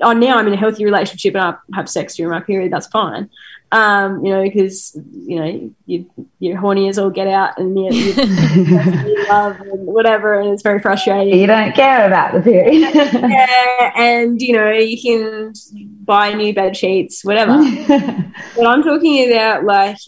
oh, 0.00 0.12
now 0.12 0.38
I'm 0.38 0.46
in 0.46 0.54
a 0.54 0.56
healthy 0.56 0.84
relationship 0.84 1.34
and 1.34 1.42
I 1.42 1.54
have 1.74 1.88
sex 1.88 2.16
during 2.16 2.30
my 2.30 2.40
period, 2.40 2.72
that's 2.72 2.86
fine 2.86 3.28
um, 3.72 4.24
you 4.24 4.32
know, 4.32 4.42
because 4.42 4.98
you 5.12 5.36
know 5.36 5.70
you 5.86 6.10
you're 6.40 6.56
horny 6.56 6.88
as 6.88 6.98
all 6.98 7.10
get 7.10 7.28
out, 7.28 7.56
and 7.58 7.78
you, 7.78 7.90
you, 7.90 8.12
you 8.14 9.28
love 9.28 9.60
and 9.60 9.86
whatever, 9.86 10.40
and 10.40 10.50
it's 10.50 10.62
very 10.62 10.80
frustrating. 10.80 11.38
You 11.38 11.46
don't 11.46 11.72
care 11.74 12.06
about 12.06 12.32
the 12.34 12.40
period, 12.40 12.90
yeah, 12.92 13.92
and 13.94 14.42
you 14.42 14.54
know 14.54 14.70
you 14.72 15.00
can 15.00 15.54
buy 16.04 16.32
new 16.34 16.52
bed 16.52 16.76
sheets, 16.76 17.24
whatever. 17.24 17.58
but 18.56 18.66
I'm 18.66 18.82
talking 18.82 19.30
about 19.30 19.64
like 19.64 19.98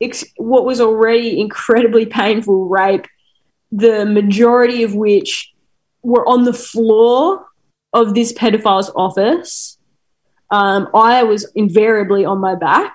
ex- 0.00 0.24
what 0.36 0.64
was 0.64 0.80
already 0.80 1.38
incredibly 1.38 2.06
painful 2.06 2.66
rape, 2.66 3.06
the 3.70 4.06
majority 4.06 4.84
of 4.84 4.94
which 4.94 5.52
were 6.02 6.26
on 6.26 6.44
the 6.44 6.54
floor 6.54 7.46
of 7.92 8.14
this 8.14 8.32
pedophile's 8.32 8.90
office 8.96 9.71
um, 10.52 10.88
I 10.94 11.24
was 11.24 11.50
invariably 11.54 12.24
on 12.26 12.38
my 12.38 12.54
back. 12.54 12.94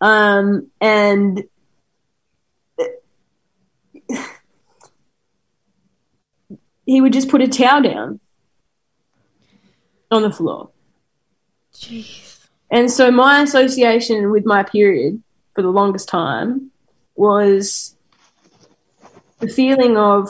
Um, 0.00 0.68
and 0.80 1.44
he 6.84 7.00
would 7.00 7.12
just 7.12 7.28
put 7.28 7.40
a 7.40 7.46
towel 7.46 7.82
down 7.82 8.18
on 10.10 10.22
the 10.22 10.32
floor. 10.32 10.70
Jeez. 11.72 12.48
And 12.68 12.90
so 12.90 13.12
my 13.12 13.42
association 13.42 14.32
with 14.32 14.44
my 14.44 14.64
period 14.64 15.22
for 15.54 15.62
the 15.62 15.68
longest 15.68 16.08
time 16.08 16.72
was 17.14 17.96
the 19.38 19.46
feeling 19.46 19.96
of 19.96 20.28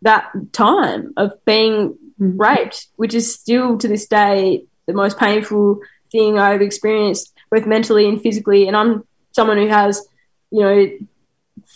that 0.00 0.32
time 0.52 1.12
of 1.18 1.32
being 1.44 1.98
raped, 2.18 2.86
which 2.96 3.12
is 3.12 3.34
still 3.34 3.76
to 3.76 3.88
this 3.88 4.06
day 4.06 4.64
the 4.86 4.92
most 4.92 5.18
painful 5.18 5.80
thing 6.10 6.38
I've 6.38 6.62
experienced, 6.62 7.32
both 7.50 7.66
mentally 7.66 8.08
and 8.08 8.20
physically. 8.20 8.68
And 8.68 8.76
I'm 8.76 9.06
someone 9.32 9.56
who 9.56 9.68
has, 9.68 10.06
you 10.50 10.60
know, 10.60 10.86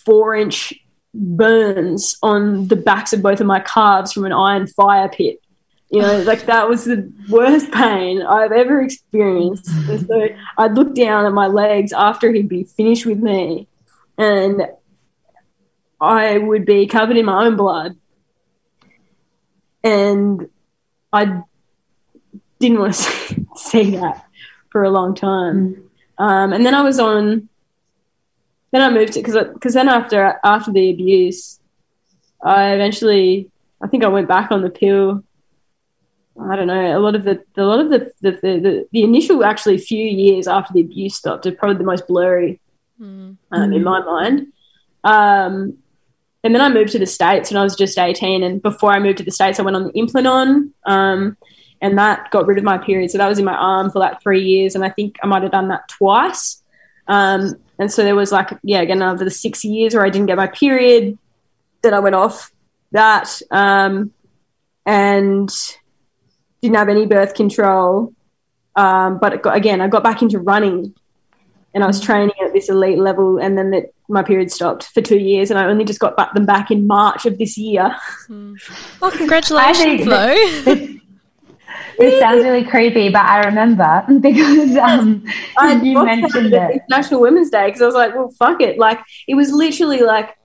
four 0.05 0.35
inch 0.35 0.75
burns 1.15 2.17
on 2.23 2.69
the 2.69 2.77
backs 2.77 3.13
of 3.13 3.23
both 3.23 3.41
of 3.41 3.47
my 3.47 3.61
calves 3.61 4.13
from 4.13 4.25
an 4.25 4.33
iron 4.33 4.67
fire 4.67 5.09
pit. 5.09 5.41
You 5.91 6.03
know, 6.03 6.19
like 6.23 6.47
that 6.47 6.69
was 6.69 6.85
the 6.85 7.13
worst 7.31 7.71
pain 7.71 8.21
I've 8.21 8.51
ever 8.51 8.83
experienced. 8.83 9.69
And 9.89 10.07
so 10.07 10.29
I'd 10.59 10.75
look 10.75 10.95
down 10.95 11.27
at 11.27 11.33
my 11.33 11.47
legs 11.47 11.93
after 11.93 12.33
he'd 12.33 12.49
be 12.49 12.65
finished 12.65 13.07
with 13.07 13.19
me, 13.19 13.69
and 14.19 14.63
I 16.01 16.39
would 16.39 16.67
be 16.67 16.87
covered 16.87 17.17
in 17.17 17.25
my 17.25 17.47
own 17.47 17.57
blood. 17.57 17.97
And 19.85 20.51
I'd 21.13 21.45
didn't 22.59 22.79
want 22.79 22.95
to 22.95 23.47
say 23.57 23.91
that 23.93 24.27
for 24.71 24.85
a 24.85 24.91
long 24.91 25.15
time. 25.15 25.75
Mm. 25.75 25.83
Um, 26.19 26.53
and 26.53 26.65
then 26.65 26.75
I 26.75 26.83
was 26.83 26.99
on. 26.99 27.49
Then 28.73 28.83
I 28.83 28.91
moved 28.91 29.17
it 29.17 29.25
because 29.25 29.53
because 29.55 29.75
then 29.75 29.89
after 29.89 30.39
after 30.43 30.73
the 30.73 30.91
abuse, 30.91 31.61
I 32.43 32.73
eventually 32.73 33.51
I 33.81 33.87
think 33.87 34.05
I 34.05 34.09
went 34.09 34.29
back 34.29 34.51
on 34.51 34.63
the 34.63 34.71
pill. 34.71 35.23
I 36.39 36.57
don't 36.57 36.67
know. 36.67 36.99
A 36.99 37.01
lot 37.01 37.15
of 37.15 37.25
the 37.25 37.43
a 37.57 37.63
lot 37.63 37.81
of 37.81 37.91
the 37.91 38.13
the, 38.21 38.33
the, 38.33 38.61
the, 38.61 38.89
the 38.93 39.03
initial 39.03 39.45
actually 39.45 39.79
few 39.79 40.05
years 40.05 40.47
after 40.47 40.73
the 40.73 40.81
abuse 40.81 41.15
stopped 41.15 41.47
are 41.47 41.53
probably 41.53 41.79
the 41.79 41.85
most 41.85 42.07
blurry 42.07 42.61
mm. 43.01 43.37
um, 43.53 43.73
in 43.73 43.83
my 43.83 44.01
mind. 44.01 44.53
Um, 45.05 45.79
and 46.43 46.55
then 46.55 46.63
I 46.63 46.69
moved 46.69 46.93
to 46.93 46.99
the 46.99 47.07
states 47.07 47.51
when 47.51 47.59
I 47.59 47.65
was 47.65 47.77
just 47.77 47.99
eighteen. 47.99 48.43
And 48.43 48.61
before 48.61 48.93
I 48.93 48.99
moved 48.99 49.19
to 49.19 49.25
the 49.25 49.31
states, 49.31 49.59
I 49.59 49.63
went 49.63 49.77
on 49.77 49.85
the 49.85 49.93
Implanon. 49.93 50.73
Um, 50.85 51.37
and 51.81 51.99
that 51.99 52.31
got 52.31 52.47
rid 52.47 52.59
of 52.59 52.65
my 52.65 52.79
period. 52.79 53.11
So 53.11 53.19
that 53.19 53.29
was 53.29 53.39
in 53.39 53.45
my 53.45 53.55
arm 53.55 53.91
for 53.91 53.99
like 53.99 54.23
three 54.23 54.43
years, 54.43 54.75
and 54.75 54.85
I 54.85 54.91
think 54.91 55.17
I 55.23 55.27
might 55.27 55.43
have 55.43 55.53
done 55.53 55.69
that 55.69 55.89
twice. 55.89 56.63
Um, 57.09 57.57
and 57.79 57.93
so 57.93 58.03
there 58.03 58.17
was 58.17 58.33
like, 58.33 58.51
yeah, 58.63 58.81
again, 58.81 59.03
over 59.03 59.25
the 59.25 59.31
six 59.31 59.65
years 59.65 59.95
where 59.95 60.05
I 60.05 60.11
didn't 60.11 60.27
get 60.27 60.37
my 60.37 60.47
period, 60.47 61.19
then 61.83 61.95
I 61.95 62.01
went 62.01 62.15
off 62.15 62.51
that 62.93 63.41
um, 63.51 64.13
and 64.85 65.51
didn't 66.63 66.77
have 66.77 66.89
any 66.89 67.07
birth 67.07 67.35
control. 67.35 68.13
Um, 68.75 69.19
but 69.19 69.43
got, 69.43 69.57
again, 69.57 69.81
I 69.81 69.89
got 69.89 70.03
back 70.03 70.23
into 70.23 70.39
running, 70.39 70.95
and 71.75 71.85
I 71.85 71.87
was 71.87 72.01
training 72.01 72.35
at 72.45 72.53
this 72.53 72.69
elite 72.69 72.99
level, 72.99 73.39
and 73.39 73.57
then 73.57 73.71
that 73.71 73.93
my 74.09 74.23
period 74.23 74.51
stopped 74.51 74.85
for 74.85 75.01
two 75.01 75.19
years, 75.19 75.51
and 75.51 75.59
I 75.59 75.67
only 75.67 75.85
just 75.85 76.01
got 76.01 76.17
back 76.17 76.33
them 76.35 76.47
back 76.47 76.71
in 76.71 76.87
March 76.87 77.27
of 77.27 77.39
this 77.39 77.59
year. 77.59 77.95
Mm. 78.29 78.59
Well, 79.01 79.11
congratulations, 79.11 80.07
though. 80.07 80.89
This 81.99 82.21
sounds 82.21 82.45
really 82.45 82.65
creepy, 82.65 83.09
but 83.09 83.25
I 83.25 83.45
remember 83.47 84.05
because 84.21 84.77
um, 84.77 85.25
I 85.59 85.75
you 85.83 86.05
mentioned 86.05 86.53
it. 86.53 86.83
National 86.89 87.21
Women's 87.21 87.51
Day 87.51 87.67
because 87.67 87.83
I 87.83 87.87
was 87.87 87.95
like, 87.95 88.15
well, 88.15 88.31
fuck 88.31 88.61
it. 88.61 88.79
Like, 88.79 89.01
it 89.27 89.35
was 89.35 89.53
literally 89.53 90.01
like, 90.01 90.37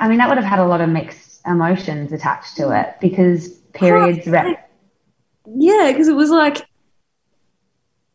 I 0.00 0.08
mean, 0.08 0.18
that 0.18 0.28
would 0.28 0.38
have 0.38 0.46
had 0.46 0.58
a 0.58 0.66
lot 0.66 0.80
of 0.80 0.88
mixed 0.88 1.40
emotions 1.46 2.12
attached 2.12 2.56
to 2.56 2.78
it 2.78 2.96
because 3.00 3.48
periods. 3.72 4.26
Rep- 4.26 4.70
yeah, 5.46 5.90
because 5.92 6.08
it 6.08 6.16
was 6.16 6.30
like, 6.30 6.66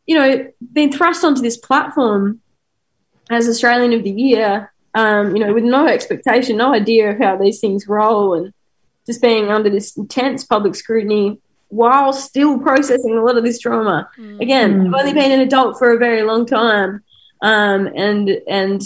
you 0.05 0.17
know, 0.17 0.51
being 0.73 0.91
thrust 0.91 1.23
onto 1.23 1.41
this 1.41 1.57
platform 1.57 2.41
as 3.29 3.47
Australian 3.47 3.93
of 3.93 4.03
the 4.03 4.11
Year, 4.11 4.73
um, 4.93 5.35
you 5.35 5.45
know, 5.45 5.53
with 5.53 5.63
no 5.63 5.87
expectation, 5.87 6.57
no 6.57 6.73
idea 6.73 7.11
of 7.11 7.19
how 7.19 7.37
these 7.37 7.59
things 7.61 7.87
roll, 7.87 8.33
and 8.33 8.53
just 9.05 9.21
being 9.21 9.49
under 9.49 9.69
this 9.69 9.95
intense 9.95 10.43
public 10.43 10.75
scrutiny 10.75 11.39
while 11.72 12.11
still 12.13 12.59
processing 12.59 13.17
a 13.17 13.24
lot 13.24 13.38
of 13.38 13.43
this 13.43 13.59
trauma. 13.59 14.09
Mm. 14.17 14.41
Again, 14.41 14.88
I've 14.88 14.93
only 14.93 15.13
been 15.13 15.32
an 15.32 15.39
adult 15.39 15.80
for 15.80 15.91
a 15.91 15.97
very 15.97 16.22
long 16.22 16.45
time, 16.45 17.01
um, 17.41 17.88
and 17.95 18.30
and 18.47 18.82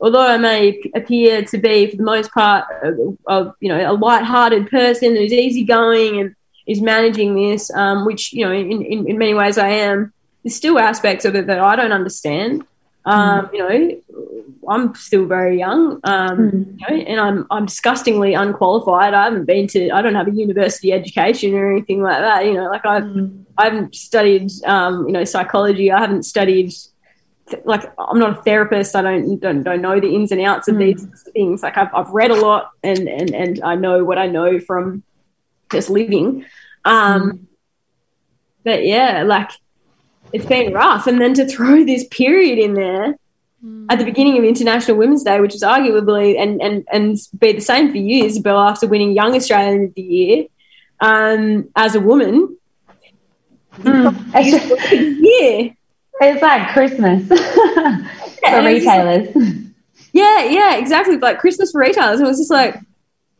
although 0.00 0.26
I 0.26 0.36
may 0.36 0.82
appear 0.94 1.44
to 1.44 1.58
be, 1.58 1.90
for 1.90 1.96
the 1.96 2.02
most 2.02 2.32
part, 2.32 2.66
a, 2.82 2.92
a 3.28 3.54
you 3.60 3.68
know 3.68 3.90
a 3.90 3.94
light-hearted 3.94 4.68
person 4.68 5.16
who's 5.16 5.32
easygoing 5.32 6.20
and 6.20 6.36
is 6.66 6.80
managing 6.80 7.34
this, 7.34 7.70
um, 7.70 8.04
which 8.04 8.32
you 8.32 8.44
know 8.44 8.52
in, 8.52 8.82
in, 8.82 9.08
in 9.08 9.18
many 9.18 9.34
ways 9.34 9.56
I 9.56 9.68
am. 9.68 10.12
There's 10.42 10.56
still 10.56 10.78
aspects 10.78 11.24
of 11.24 11.34
it 11.36 11.46
that 11.46 11.58
I 11.58 11.74
don't 11.74 11.92
understand. 11.92 12.64
Um, 13.06 13.46
mm. 13.46 13.52
You 13.52 13.58
know, 13.58 14.66
I'm 14.68 14.94
still 14.94 15.26
very 15.26 15.58
young, 15.58 16.00
um, 16.04 16.38
mm. 16.38 16.80
you 16.80 16.96
know, 16.96 17.04
and 17.04 17.20
I'm 17.20 17.46
I'm 17.50 17.66
disgustingly 17.66 18.34
unqualified. 18.34 19.12
I 19.12 19.24
haven't 19.24 19.44
been 19.44 19.66
to, 19.68 19.90
I 19.90 20.00
don't 20.00 20.14
have 20.14 20.28
a 20.28 20.32
university 20.32 20.92
education 20.92 21.54
or 21.54 21.70
anything 21.70 22.02
like 22.02 22.18
that. 22.18 22.46
You 22.46 22.54
know, 22.54 22.70
like 22.70 22.86
I've 22.86 23.02
mm. 23.02 23.44
I 23.58 23.64
haven't 23.64 23.94
studied, 23.94 24.50
um, 24.64 25.06
you 25.06 25.12
know, 25.12 25.24
psychology. 25.24 25.92
I 25.92 26.00
haven't 26.00 26.22
studied, 26.24 26.72
like 27.64 27.92
I'm 27.98 28.18
not 28.18 28.38
a 28.38 28.42
therapist. 28.42 28.96
I 28.96 29.02
don't 29.02 29.38
don't, 29.38 29.62
don't 29.62 29.82
know 29.82 30.00
the 30.00 30.14
ins 30.14 30.32
and 30.32 30.40
outs 30.40 30.68
of 30.68 30.78
these 30.78 31.06
things. 31.34 31.62
Like 31.62 31.76
I've 31.76 31.94
I've 31.94 32.10
read 32.10 32.30
a 32.30 32.40
lot, 32.40 32.70
and 32.82 33.06
and 33.06 33.34
and 33.34 33.62
I 33.62 33.74
know 33.74 34.02
what 34.02 34.16
I 34.16 34.28
know 34.28 34.60
from 34.60 35.02
just 35.70 35.90
living. 35.90 36.46
Um, 36.86 37.48
but 38.64 38.86
yeah, 38.86 39.24
like 39.24 39.50
it's 40.34 40.44
been 40.44 40.72
rough. 40.72 41.06
And 41.06 41.20
then 41.20 41.32
to 41.34 41.46
throw 41.46 41.84
this 41.86 42.06
period 42.08 42.58
in 42.58 42.74
there 42.74 43.16
mm. 43.64 43.86
at 43.88 43.98
the 43.98 44.04
beginning 44.04 44.36
of 44.36 44.44
International 44.44 44.96
Women's 44.98 45.22
Day, 45.22 45.40
which 45.40 45.54
is 45.54 45.62
arguably 45.62 46.38
and 46.38 46.60
and 46.60 46.86
and 46.92 47.16
be 47.38 47.52
the 47.52 47.60
same 47.60 47.90
for 47.90 47.98
you, 47.98 48.24
Isabel, 48.24 48.58
after 48.58 48.86
winning 48.86 49.12
Young 49.12 49.34
Australian 49.34 49.84
of 49.84 49.94
the 49.94 50.02
Year 50.02 50.46
um, 51.00 51.68
as 51.76 51.94
a 51.94 52.00
woman. 52.00 52.58
Mm. 53.78 54.14
yeah. 55.22 55.70
It's 56.20 56.42
like 56.42 56.72
Christmas 56.72 57.26
for 57.28 58.64
retailers. 58.64 59.34
Yeah, 60.12 60.44
yeah, 60.44 60.76
exactly. 60.76 61.16
Like 61.16 61.38
Christmas 61.40 61.72
for 61.72 61.80
retailers. 61.80 62.20
It 62.20 62.24
was 62.24 62.38
just 62.38 62.52
like, 62.52 62.78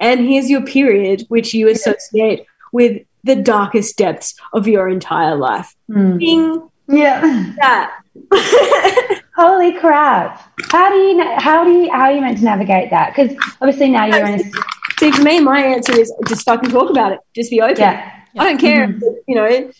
and 0.00 0.20
here's 0.26 0.50
your 0.50 0.62
period, 0.62 1.24
which 1.28 1.54
you 1.54 1.68
associate 1.68 2.46
with 2.72 3.02
the 3.22 3.36
darkest 3.36 3.96
depths 3.96 4.34
of 4.52 4.66
your 4.66 4.88
entire 4.88 5.36
life. 5.36 5.74
Mm. 5.88 6.18
Bing, 6.18 6.68
yeah. 6.88 7.54
Yeah. 7.56 7.90
Holy 9.36 9.72
crap! 9.72 10.54
How 10.70 10.90
do 10.90 10.96
you 10.96 11.22
how 11.38 11.64
do 11.64 11.70
you 11.70 11.90
how 11.90 12.02
are 12.02 12.12
you 12.12 12.20
meant 12.20 12.38
to 12.38 12.44
navigate 12.44 12.90
that? 12.90 13.14
Because 13.14 13.36
obviously 13.60 13.90
now 13.90 14.06
you're 14.06 14.26
in. 14.26 14.40
A... 14.40 14.44
See, 14.98 15.10
for 15.10 15.22
me, 15.22 15.40
my 15.40 15.60
answer 15.60 15.98
is 15.98 16.12
just 16.28 16.44
fucking 16.44 16.70
talk 16.70 16.88
about 16.88 17.10
it. 17.12 17.18
Just 17.34 17.50
be 17.50 17.60
open. 17.60 17.78
Yeah. 17.78 18.12
I 18.38 18.44
don't 18.44 18.58
care. 18.58 18.86
Mm-hmm. 18.86 19.02
If, 19.02 19.14
you 19.26 19.34
know, 19.34 19.72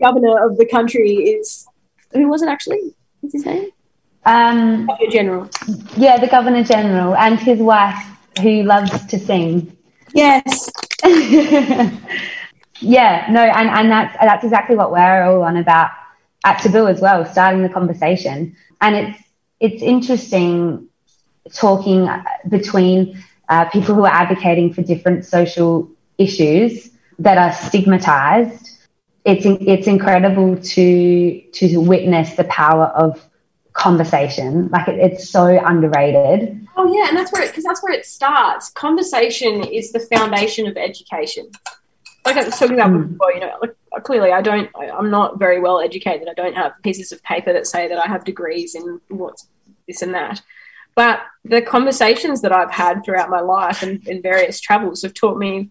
governor 0.00 0.46
of 0.46 0.56
the 0.56 0.66
country 0.66 1.10
is 1.10 1.66
who 2.12 2.28
was 2.28 2.42
it 2.42 2.48
actually? 2.48 2.94
What's 3.20 3.34
his 3.34 3.44
name? 3.44 3.68
Um, 4.24 4.86
governor 4.86 5.10
General. 5.10 5.50
Yeah, 5.96 6.18
the 6.18 6.28
Governor 6.28 6.64
General 6.64 7.14
and 7.16 7.38
his 7.38 7.58
wife, 7.58 8.02
who 8.40 8.62
loves 8.62 9.04
to 9.06 9.18
sing. 9.18 9.76
Yes. 10.14 10.70
yeah. 12.80 13.26
No, 13.30 13.42
and 13.42 13.68
and 13.68 13.90
that's 13.90 14.16
that's 14.20 14.44
exactly 14.44 14.76
what 14.76 14.90
we're 14.90 15.24
all 15.24 15.42
on 15.42 15.58
about 15.58 15.90
at 16.44 16.60
Taboo 16.60 16.86
as 16.86 17.00
well, 17.00 17.24
starting 17.24 17.62
the 17.62 17.68
conversation. 17.68 18.56
And 18.80 18.96
it's 18.96 19.22
it's 19.60 19.82
interesting 19.82 20.88
talking 21.52 22.08
between 22.48 23.22
uh, 23.48 23.66
people 23.66 23.94
who 23.94 24.04
are 24.04 24.12
advocating 24.12 24.72
for 24.72 24.82
different 24.82 25.24
social 25.24 25.90
issues 26.18 26.90
that 27.18 27.38
are 27.38 27.52
stigmatized. 27.52 28.70
It's 29.24 29.46
it's 29.46 29.86
incredible 29.86 30.56
to 30.56 31.40
to 31.40 31.80
witness 31.80 32.34
the 32.34 32.44
power 32.44 32.86
of 32.86 33.24
conversation. 33.72 34.68
Like 34.68 34.88
it, 34.88 34.98
it's 34.98 35.30
so 35.30 35.46
underrated. 35.64 36.66
Oh 36.76 36.92
yeah, 36.92 37.08
and 37.08 37.16
that's 37.16 37.32
where 37.32 37.46
because 37.46 37.64
that's 37.64 37.82
where 37.82 37.92
it 37.92 38.04
starts. 38.04 38.70
Conversation 38.70 39.62
is 39.62 39.92
the 39.92 40.00
foundation 40.00 40.66
of 40.66 40.76
education 40.76 41.50
like 42.24 42.36
I 42.36 42.44
was 42.44 42.58
talking 42.58 42.74
about 42.74 42.90
mm. 42.90 43.12
before, 43.12 43.32
you 43.32 43.40
know, 43.40 43.58
like 43.60 43.74
clearly 44.04 44.32
I 44.32 44.40
don't, 44.42 44.70
I, 44.76 44.86
am 44.86 45.10
not 45.10 45.38
very 45.38 45.60
well 45.60 45.80
educated. 45.80 46.28
I 46.28 46.34
don't 46.34 46.54
have 46.54 46.72
pieces 46.82 47.12
of 47.12 47.22
paper 47.22 47.52
that 47.52 47.66
say 47.66 47.88
that 47.88 47.98
I 47.98 48.06
have 48.06 48.24
degrees 48.24 48.74
in 48.74 49.00
what's 49.08 49.48
this 49.86 50.02
and 50.02 50.14
that. 50.14 50.40
But 50.94 51.20
the 51.44 51.62
conversations 51.62 52.42
that 52.42 52.52
I've 52.52 52.70
had 52.70 53.04
throughout 53.04 53.30
my 53.30 53.40
life 53.40 53.82
and 53.82 54.06
in 54.06 54.22
various 54.22 54.60
travels 54.60 55.02
have 55.02 55.14
taught 55.14 55.38
me 55.38 55.70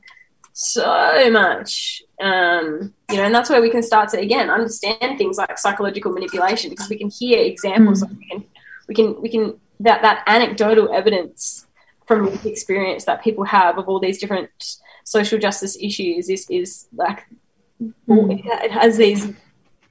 so 0.53 1.29
much. 1.31 2.03
Um, 2.19 2.93
you 3.09 3.17
know, 3.17 3.23
and 3.23 3.33
that's 3.33 3.49
where 3.49 3.61
we 3.61 3.69
can 3.69 3.83
start 3.83 4.09
to 4.09 4.19
again 4.19 4.49
understand 4.49 5.17
things 5.17 5.37
like 5.37 5.57
psychological 5.57 6.11
manipulation 6.11 6.69
because 6.69 6.89
we 6.89 6.97
can 6.97 7.09
hear 7.09 7.39
examples. 7.39 8.03
Mm. 8.03 8.17
we 8.17 8.25
can, 8.25 8.45
we 8.87 8.95
can, 8.95 9.21
we 9.21 9.29
can 9.29 9.59
that 9.79 10.01
that 10.01 10.23
anecdotal 10.27 10.93
evidence 10.93 11.65
from 12.05 12.27
experience 12.43 13.05
that 13.05 13.23
people 13.23 13.43
have 13.43 13.77
of 13.77 13.87
all 13.87 13.99
these 13.99 14.19
different 14.19 14.49
social 15.03 15.39
justice 15.39 15.77
issues 15.81 16.29
is 16.29 16.47
is 16.49 16.87
like 16.93 17.25
mm. 17.81 18.41
it 18.63 18.71
has 18.71 18.97
these 18.97 19.27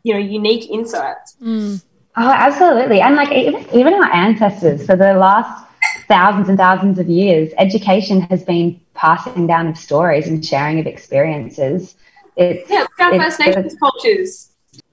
you 0.03 0.15
know 0.15 0.21
unique 0.21 0.71
insights. 0.71 1.37
Mm. 1.43 1.83
Oh, 2.17 2.31
absolutely, 2.31 3.01
and 3.01 3.17
like 3.17 3.33
even 3.33 3.67
even 3.73 3.95
our 3.95 4.13
ancestors 4.13 4.85
for 4.87 4.97
the 4.97 5.15
last 5.15 5.67
thousands 6.09 6.49
and 6.49 6.59
thousands 6.59 6.99
of 6.99 7.09
years, 7.09 7.53
education 7.57 8.21
has 8.23 8.43
been 8.43 8.81
passing 8.95 9.47
down 9.47 9.69
of 9.69 9.79
stories 9.79 10.27
and 10.27 10.45
sharing 10.45 10.81
of 10.81 10.87
experiences. 10.87 11.95
It's, 12.37 12.69
yeah, 12.69 12.87
our 12.99 13.15
First 13.15 13.39
Nations 13.39 13.77
cultures. 13.79 14.51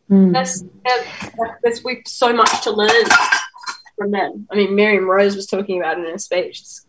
Mm. 0.10 0.32
That's, 0.32 0.64
that's 1.64 1.84
we've 1.84 2.04
so 2.06 2.32
much 2.34 2.64
to 2.64 2.72
learn 2.72 3.06
from 3.98 4.12
them. 4.12 4.48
I 4.52 4.56
mean, 4.56 4.76
Miriam 4.76 5.06
Rose 5.10 5.36
was 5.36 5.48
talking 5.48 5.80
about 5.80 5.98
it 5.98 6.06
in 6.06 6.12
her 6.12 6.18
speech. 6.18 6.62
It's 6.62 6.86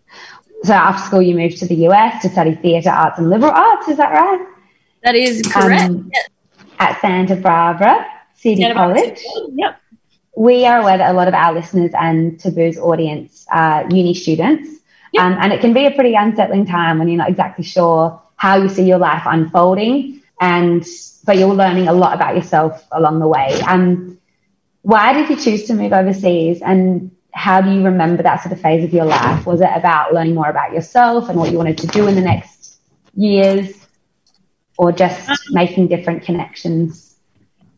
so 0.65 0.73
after 0.73 1.03
school, 1.07 1.23
you 1.23 1.37
moved 1.37 1.59
to 1.59 1.67
the 1.67 1.87
US 1.89 2.23
to 2.23 2.29
study 2.29 2.55
theatre 2.55 2.91
arts 2.91 3.19
and 3.19 3.31
liberal 3.31 3.53
arts. 3.53 3.89
Is 3.89 3.97
that 3.99 4.13
right? 4.13 4.47
That 5.05 5.15
is 5.15 5.43
correct. 5.43 5.91
Um, 5.91 6.11
At 6.79 7.01
Santa 7.01 7.37
Barbara 7.37 8.07
City 8.35 8.63
Santa 8.63 8.75
College. 8.75 9.23
Barbara. 9.35 9.55
Yep. 9.55 9.81
We 10.37 10.67
are 10.67 10.79
aware 10.81 10.99
that 10.99 11.11
a 11.11 11.15
lot 11.15 11.29
of 11.29 11.35
our 11.35 11.53
listeners 11.53 11.91
and 11.99 12.39
Taboo's 12.39 12.79
audience 12.79 13.47
are 13.51 13.89
uni 13.91 14.15
students. 14.15 14.69
Yep. 15.13 15.23
Um, 15.23 15.39
and 15.41 15.53
it 15.53 15.61
can 15.61 15.73
be 15.73 15.87
a 15.87 15.91
pretty 15.91 16.15
unsettling 16.15 16.67
time 16.67 16.99
when 16.99 17.09
you're 17.09 17.19
not 17.19 17.31
exactly 17.31 17.65
sure 17.65 18.21
how 18.37 18.57
you 18.57 18.69
see 18.69 18.85
your 18.85 18.99
life 18.99 19.23
unfolding 19.27 20.23
and 20.41 20.87
but 21.25 21.37
you're 21.37 21.55
learning 21.55 21.89
a 21.89 21.93
lot 21.93 22.15
about 22.15 22.37
yourself 22.37 22.87
along 22.93 23.19
the 23.19 23.29
way. 23.29 23.61
Um, 23.67 24.19
why 24.83 25.13
did 25.13 25.29
you 25.29 25.37
choose 25.37 25.65
to 25.67 25.75
move 25.75 25.93
overseas 25.93 26.63
and 26.63 27.11
how 27.39 27.61
do 27.61 27.71
you 27.71 27.85
remember 27.85 28.21
that 28.25 28.43
sort 28.43 28.53
of 28.53 28.61
phase 28.61 28.83
of 28.83 28.93
your 28.93 29.05
life? 29.05 29.47
Was 29.47 29.61
it 29.61 29.71
about 29.73 30.13
learning 30.13 30.35
more 30.35 30.51
about 30.51 30.73
yourself 30.73 31.29
and 31.29 31.39
what 31.39 31.53
you 31.53 31.57
wanted 31.57 31.79
to 31.79 31.87
do 31.87 32.09
in 32.09 32.17
the 32.17 32.21
next 32.21 32.81
years, 33.15 33.87
or 34.77 34.91
just 34.91 35.31
making 35.51 35.87
different 35.87 36.25
connections? 36.25 37.17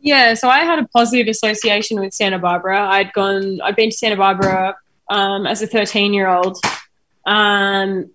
Yeah, 0.01 0.33
so 0.33 0.49
I 0.49 0.61
had 0.61 0.79
a 0.79 0.89
positive 0.89 1.29
association 1.29 2.01
with 2.01 2.15
Santa 2.15 2.39
Barbara. 2.39 2.89
I'd 2.89 3.13
gone, 3.13 3.61
I'd 3.61 3.77
been 3.77 3.91
to 3.91 3.97
Santa 3.97 4.17
Barbara 4.17 4.77
um, 5.11 5.47
as 5.47 5.61
a 5.61 5.67
13 5.67 6.15
year 6.15 6.29
old. 6.29 6.57
Um, 7.27 8.11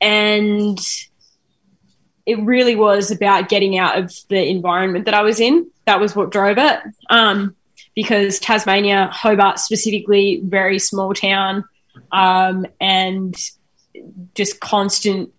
and 0.00 0.78
it 2.24 2.38
really 2.40 2.74
was 2.74 3.10
about 3.10 3.50
getting 3.50 3.76
out 3.76 3.98
of 3.98 4.14
the 4.28 4.48
environment 4.48 5.04
that 5.04 5.14
I 5.14 5.20
was 5.20 5.40
in. 5.40 5.70
That 5.84 6.00
was 6.00 6.16
what 6.16 6.30
drove 6.30 6.56
it. 6.56 6.80
Um, 7.10 7.54
because 8.00 8.38
Tasmania, 8.38 9.10
Hobart 9.12 9.58
specifically, 9.58 10.40
very 10.42 10.78
small 10.78 11.12
town, 11.12 11.64
um, 12.12 12.64
and 12.80 13.36
just 14.34 14.58
constant, 14.58 15.30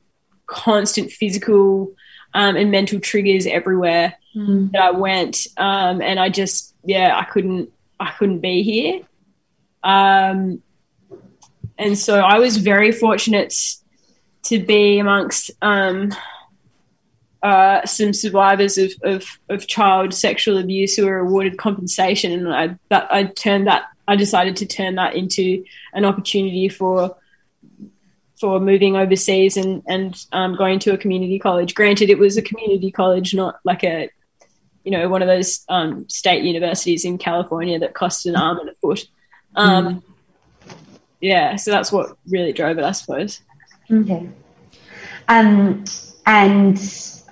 constant 0.45 1.12
physical 1.12 1.91
um, 2.36 2.55
and 2.55 2.70
mental 2.70 2.99
triggers 2.99 3.47
everywhere 3.47 4.14
mm. 4.36 4.72
that 4.74 4.80
I 4.80 4.91
went, 4.91 5.47
um, 5.57 6.03
and 6.03 6.20
I 6.20 6.30
just, 6.30 6.76
yeah, 6.86 7.18
I 7.18 7.24
couldn't, 7.24 7.72
I 7.99 8.12
couldn't 8.12 8.41
be 8.41 8.62
here. 8.62 9.01
Um, 9.84 10.62
and 11.80 11.97
so 11.97 12.20
I 12.20 12.38
was 12.38 12.57
very 12.57 12.91
fortunate 12.91 13.55
to 14.43 14.59
be 14.59 14.99
amongst 14.99 15.49
um, 15.64 16.14
uh, 17.44 17.86
some 17.86 18.14
survivors 18.14 18.78
of, 18.78 18.92
of, 19.04 19.39
of, 19.50 19.66
child 19.68 20.14
sexual 20.14 20.60
abuse 20.60 20.96
who 20.96 21.06
were 21.06 21.18
awarded 21.18 21.58
compensation, 21.58 22.32
and 22.32 22.54
I 22.54 22.78
that 22.89 23.12
I 23.12 23.24
turned 23.24 23.68
that 23.68 23.86
I 24.08 24.16
decided 24.16 24.58
to 24.58 24.66
turn 24.66 24.96
that 24.96 25.16
into 25.16 25.64
an 25.94 26.06
opportunity 26.06 26.70
for 26.70 27.16
for 28.39 28.60
moving 28.60 28.96
overseas 28.96 29.58
and 29.58 29.82
and 29.88 30.24
um, 30.32 30.56
going 30.56 30.80
to 30.80 30.94
a 30.94 30.98
community 30.98 31.39
college. 31.39 31.74
Granted, 31.74 32.10
it 32.10 32.20
was 32.20 32.38
a 32.38 32.42
community 32.42 32.92
college, 32.92 33.34
not 33.34 33.60
like 33.64 33.84
a 33.84 34.10
you 34.84 34.92
know 34.92 35.10
one 35.10 35.22
of 35.22 35.28
those 35.28 35.66
um, 35.68 36.08
state 36.10 36.44
universities 36.44 37.06
in 37.06 37.18
California 37.18 37.80
that 37.80 37.96
cost 37.96 38.26
an 38.26 38.36
arm 38.36 38.60
and 38.60 38.70
a 38.70 38.76
foot. 38.76 39.08
Um, 39.56 40.04
mm. 40.66 40.76
Yeah, 41.22 41.56
so 41.56 41.72
that's 41.72 41.92
what 41.92 42.18
really 42.28 42.52
drove 42.52 42.78
it, 42.78 42.84
I 42.84 42.92
suppose. 42.92 43.42
Okay. 43.92 44.30
Um, 45.28 45.86
and 46.26 46.78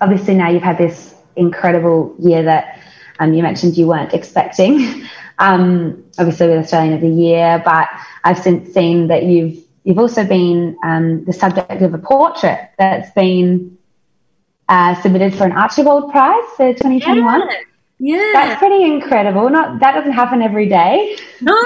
obviously 0.02 0.36
now 0.36 0.50
you've 0.50 0.64
had 0.64 0.78
this 0.78 1.16
incredible 1.36 2.16
year 2.20 2.44
that 2.44 2.80
um, 3.20 3.34
you 3.34 3.44
mentioned 3.44 3.78
you 3.78 3.88
weren't 3.88 4.14
expecting. 4.14 5.06
Um, 5.42 6.04
obviously 6.18 6.50
with 6.50 6.58
Australian 6.58 6.96
of 6.96 7.00
the 7.00 7.08
Year, 7.08 7.62
but 7.64 7.88
I've 8.26 8.38
since 8.38 8.74
seen 8.74 9.08
that 9.08 9.24
you've 9.24 9.58
you've 9.86 9.98
also 9.98 10.26
been 10.26 10.78
um, 10.84 11.24
the 11.24 11.32
subject 11.32 11.82
of 11.82 11.94
a 11.94 11.98
portrait 11.98 12.72
that's 12.78 13.10
been 13.12 13.78
uh, 14.68 15.02
submitted 15.02 15.34
for 15.34 15.46
an 15.46 15.54
Archibald 15.54 16.12
Prize 16.12 16.44
for 16.58 16.74
2021. 16.74 17.42
Yeah. 17.42 17.58
yeah. 18.00 18.32
That's 18.34 18.60
pretty 18.60 18.84
incredible. 18.84 19.50
Not 19.50 19.80
that 19.80 19.94
doesn't 19.94 20.12
happen 20.12 20.42
every 20.42 20.68
day. 20.68 21.18
No. 21.42 21.58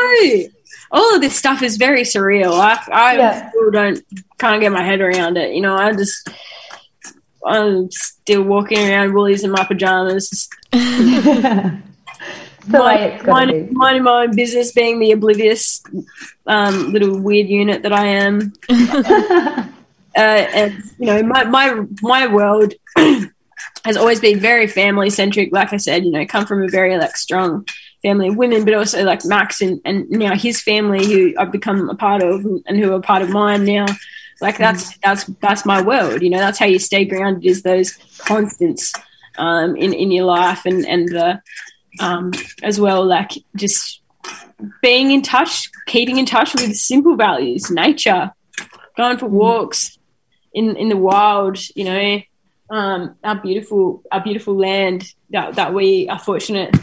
All 0.91 1.15
of 1.15 1.21
this 1.21 1.35
stuff 1.35 1.63
is 1.63 1.77
very 1.77 2.03
surreal. 2.03 2.53
I, 2.53 2.79
I 2.91 3.17
yeah. 3.17 3.49
still 3.49 3.71
don't 3.71 3.99
can't 4.37 4.61
get 4.61 4.71
my 4.71 4.83
head 4.83 5.01
around 5.01 5.37
it. 5.37 5.55
You 5.55 5.61
know, 5.61 5.75
I 5.75 5.93
just 5.93 6.29
I'm 7.45 7.91
still 7.91 8.43
walking 8.43 8.79
around 8.79 9.13
Woolies 9.13 9.43
in 9.43 9.51
my 9.51 9.63
pajamas. 9.65 10.49
mind, 12.67 13.23
mind, 13.23 13.71
minding 13.71 14.03
my 14.03 14.23
own 14.23 14.35
business, 14.35 14.71
being 14.71 14.99
the 14.99 15.11
oblivious 15.11 15.83
um, 16.47 16.91
little 16.91 17.19
weird 17.19 17.47
unit 17.47 17.83
that 17.83 17.93
I 17.93 18.05
am. 18.05 18.53
uh, 18.69 19.69
and 20.17 20.83
you 20.97 21.05
know, 21.05 21.23
my 21.23 21.43
my 21.43 21.85
my 22.01 22.27
world 22.27 22.73
has 23.85 23.97
always 23.97 24.19
been 24.19 24.39
very 24.39 24.67
family 24.67 25.09
centric. 25.09 25.51
Like 25.51 25.73
I 25.73 25.77
said, 25.77 26.05
you 26.05 26.11
know, 26.11 26.25
come 26.25 26.45
from 26.45 26.63
a 26.63 26.67
very 26.67 26.97
like 26.97 27.17
strong 27.17 27.67
family 28.01 28.27
of 28.29 28.37
women, 28.37 28.65
but 28.65 28.73
also 28.73 29.03
like 29.03 29.25
Max 29.25 29.61
and, 29.61 29.81
and 29.85 30.09
now 30.09 30.35
his 30.35 30.61
family, 30.61 31.05
who 31.05 31.33
I've 31.37 31.51
become 31.51 31.89
a 31.89 31.95
part 31.95 32.21
of 32.21 32.45
and 32.65 32.77
who 32.77 32.93
are 32.93 33.01
part 33.01 33.21
of 33.21 33.29
mine 33.29 33.65
now. 33.65 33.85
Like 34.41 34.57
that's 34.57 34.97
that's 34.99 35.25
that's 35.41 35.65
my 35.65 35.81
world. 35.81 36.21
You 36.21 36.29
know, 36.29 36.39
that's 36.39 36.59
how 36.59 36.65
you 36.65 36.79
stay 36.79 37.05
grounded 37.05 37.45
is 37.45 37.61
those 37.61 37.93
constants 38.19 38.93
um, 39.37 39.75
in 39.75 39.93
in 39.93 40.11
your 40.11 40.25
life 40.25 40.65
and 40.65 40.85
and 40.85 41.07
the 41.07 41.41
um, 41.99 42.31
as 42.61 42.79
well, 42.79 43.05
like 43.05 43.31
just 43.55 44.01
being 44.81 45.11
in 45.11 45.21
touch, 45.21 45.69
keeping 45.85 46.17
in 46.17 46.25
touch 46.25 46.53
with 46.53 46.75
simple 46.75 47.15
values, 47.15 47.69
nature, 47.69 48.31
going 48.97 49.17
for 49.17 49.27
walks 49.27 49.97
in 50.53 50.75
in 50.75 50.89
the 50.89 50.97
wild. 50.97 51.57
You 51.75 51.83
know, 51.85 52.21
um, 52.69 53.15
our 53.23 53.35
beautiful 53.35 54.03
our 54.11 54.23
beautiful 54.23 54.57
land 54.57 55.05
that 55.29 55.55
that 55.55 55.73
we 55.73 56.09
are 56.09 56.19
fortunate 56.19 56.73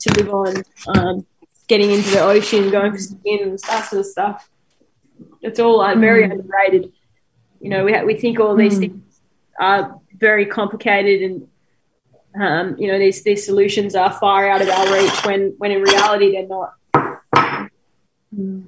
to 0.00 0.14
live 0.14 0.30
on. 0.30 0.62
Um, 0.88 1.26
getting 1.66 1.90
into 1.90 2.10
the 2.10 2.20
ocean, 2.20 2.70
going 2.70 2.92
for 2.92 2.98
spins, 2.98 3.62
that 3.62 3.88
sort 3.88 4.00
of 4.00 4.06
stuff. 4.06 4.50
It's 5.40 5.60
all 5.60 5.80
uh, 5.80 5.94
very 5.94 6.26
mm. 6.26 6.32
underrated. 6.32 6.92
You 7.60 7.70
know, 7.70 7.84
we 7.84 7.92
ha- 7.92 8.04
we 8.04 8.14
think 8.14 8.40
all 8.40 8.56
these 8.56 8.76
mm. 8.76 8.80
things 8.80 9.20
are 9.60 10.00
very 10.18 10.46
complicated 10.46 11.22
and 11.22 11.48
um, 12.40 12.76
you 12.78 12.88
know, 12.88 12.98
these 12.98 13.22
these 13.22 13.44
solutions 13.44 13.94
are 13.94 14.12
far 14.12 14.48
out 14.48 14.60
of 14.60 14.68
our 14.68 14.92
reach 14.92 15.24
when 15.24 15.54
when 15.58 15.70
in 15.70 15.82
reality 15.82 16.32
they're 16.32 16.46
not. 16.46 16.74
Mm. 18.34 18.64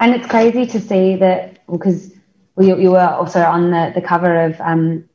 And 0.00 0.14
it's 0.14 0.26
crazy 0.26 0.66
to 0.66 0.80
see 0.80 1.16
that 1.16 1.64
because 1.70 2.12
well, 2.56 2.66
you, 2.66 2.78
you, 2.78 2.90
were 2.90 3.08
also 3.08 3.40
on 3.40 3.70
the, 3.70 3.92
the 3.94 4.02
cover 4.02 4.44
of 4.44 4.60
um, 4.60 5.08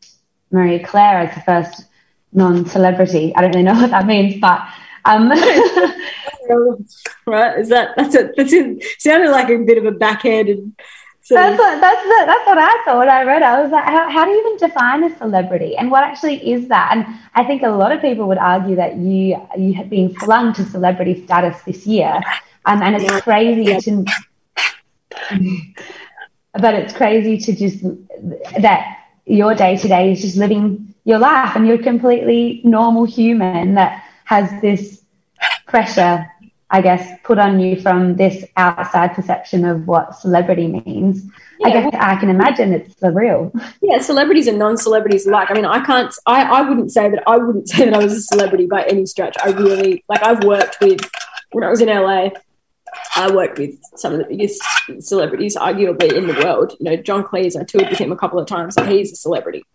Marie 0.51 0.79
Claire 0.79 1.19
as 1.19 1.35
the 1.35 1.41
first 1.41 1.85
non-celebrity. 2.33 3.33
I 3.35 3.41
don't 3.41 3.51
really 3.51 3.63
know 3.63 3.73
what 3.81 3.91
that 3.91 4.07
means, 4.07 4.41
but 4.41 4.61
um, 5.05 5.29
right? 7.25 7.59
Is 7.59 7.69
that 7.69 7.95
that's 7.95 8.15
a 8.15 8.31
that's 8.35 8.53
a, 8.53 8.79
sounded 8.97 9.31
like 9.31 9.49
a 9.49 9.57
bit 9.57 9.77
of 9.77 9.85
a 9.85 9.91
backhanded 9.91 10.73
so 11.29 11.35
that's 11.35 11.59
what 11.59 11.79
that's 11.79 12.01
the, 12.01 12.23
that's 12.25 12.47
what 12.47 12.57
I 12.57 12.83
thought. 12.85 13.07
I 13.07 13.23
read. 13.23 13.43
I 13.43 13.61
was 13.61 13.71
like, 13.71 13.83
how, 13.83 14.09
how 14.09 14.25
do 14.25 14.31
you 14.31 14.39
even 14.39 14.57
define 14.57 15.03
a 15.03 15.15
celebrity, 15.15 15.77
and 15.77 15.91
what 15.91 16.03
actually 16.03 16.37
is 16.51 16.69
that? 16.69 16.89
And 16.91 17.05
I 17.35 17.43
think 17.43 17.61
a 17.61 17.69
lot 17.69 17.91
of 17.91 18.01
people 18.01 18.27
would 18.29 18.39
argue 18.39 18.75
that 18.77 18.95
you 18.95 19.39
you 19.55 19.73
have 19.75 19.91
been 19.91 20.15
flung 20.15 20.53
to 20.53 20.65
celebrity 20.65 21.23
status 21.25 21.61
this 21.67 21.85
year, 21.85 22.19
um, 22.65 22.81
and 22.81 22.95
it's 22.95 23.21
crazy 23.21 23.79
to. 23.79 24.05
But 26.53 26.73
it's 26.73 26.93
crazy 26.93 27.37
to 27.37 27.55
just 27.55 27.83
that 28.59 28.97
your 29.27 29.53
day 29.53 29.77
to 29.77 29.87
day 29.87 30.13
is 30.13 30.21
just 30.21 30.35
living 30.35 30.95
your 31.03 31.19
life, 31.19 31.55
and 31.55 31.67
you're 31.67 31.79
a 31.79 31.83
completely 31.83 32.61
normal 32.63 33.05
human 33.05 33.75
that 33.75 34.03
has 34.25 34.49
this 34.61 35.03
pressure 35.67 36.25
I 36.71 36.81
guess, 36.81 37.19
put 37.23 37.39
on 37.39 37.59
you 37.59 37.81
from 37.81 38.15
this 38.15 38.45
outside 38.55 39.15
perception 39.15 39.65
of 39.65 39.87
what 39.87 40.15
celebrity 40.15 40.67
means. 40.67 41.23
Yeah. 41.59 41.67
I 41.67 41.71
guess 41.71 41.95
I 41.99 42.15
can 42.17 42.29
imagine 42.29 42.73
it's 42.73 42.93
surreal. 42.95 43.51
Yeah, 43.81 43.99
celebrities 43.99 44.47
and 44.47 44.59
non-celebrities 44.59 45.25
alike. 45.25 45.49
I 45.49 45.55
mean, 45.55 45.65
I 45.65 45.83
can't. 45.83 46.13
I, 46.27 46.43
I 46.43 46.61
wouldn't 46.61 46.91
say 46.91 47.09
that. 47.09 47.23
I 47.27 47.37
wouldn't 47.37 47.67
say 47.69 47.85
that 47.85 47.93
I 47.95 48.03
was 48.03 48.13
a 48.13 48.21
celebrity 48.21 48.67
by 48.67 48.83
any 48.83 49.05
stretch. 49.07 49.35
I 49.43 49.49
really 49.49 50.03
like. 50.07 50.21
I've 50.21 50.43
worked 50.43 50.77
with 50.79 51.01
when 51.51 51.63
I 51.63 51.69
was 51.69 51.81
in 51.81 51.87
LA. 51.87 52.29
I 53.15 53.31
worked 53.31 53.57
with 53.57 53.79
some 53.95 54.13
of 54.13 54.19
the 54.19 54.25
biggest 54.25 54.61
celebrities, 54.99 55.55
arguably 55.55 56.13
in 56.13 56.27
the 56.27 56.33
world. 56.33 56.75
You 56.79 56.91
know, 56.91 56.95
John 56.97 57.23
Cleese. 57.23 57.59
I 57.59 57.63
toured 57.63 57.89
with 57.89 57.99
him 57.99 58.11
a 58.11 58.17
couple 58.17 58.39
of 58.39 58.47
times, 58.47 58.77
and 58.77 58.87
he's 58.87 59.11
a 59.11 59.15
celebrity. 59.15 59.65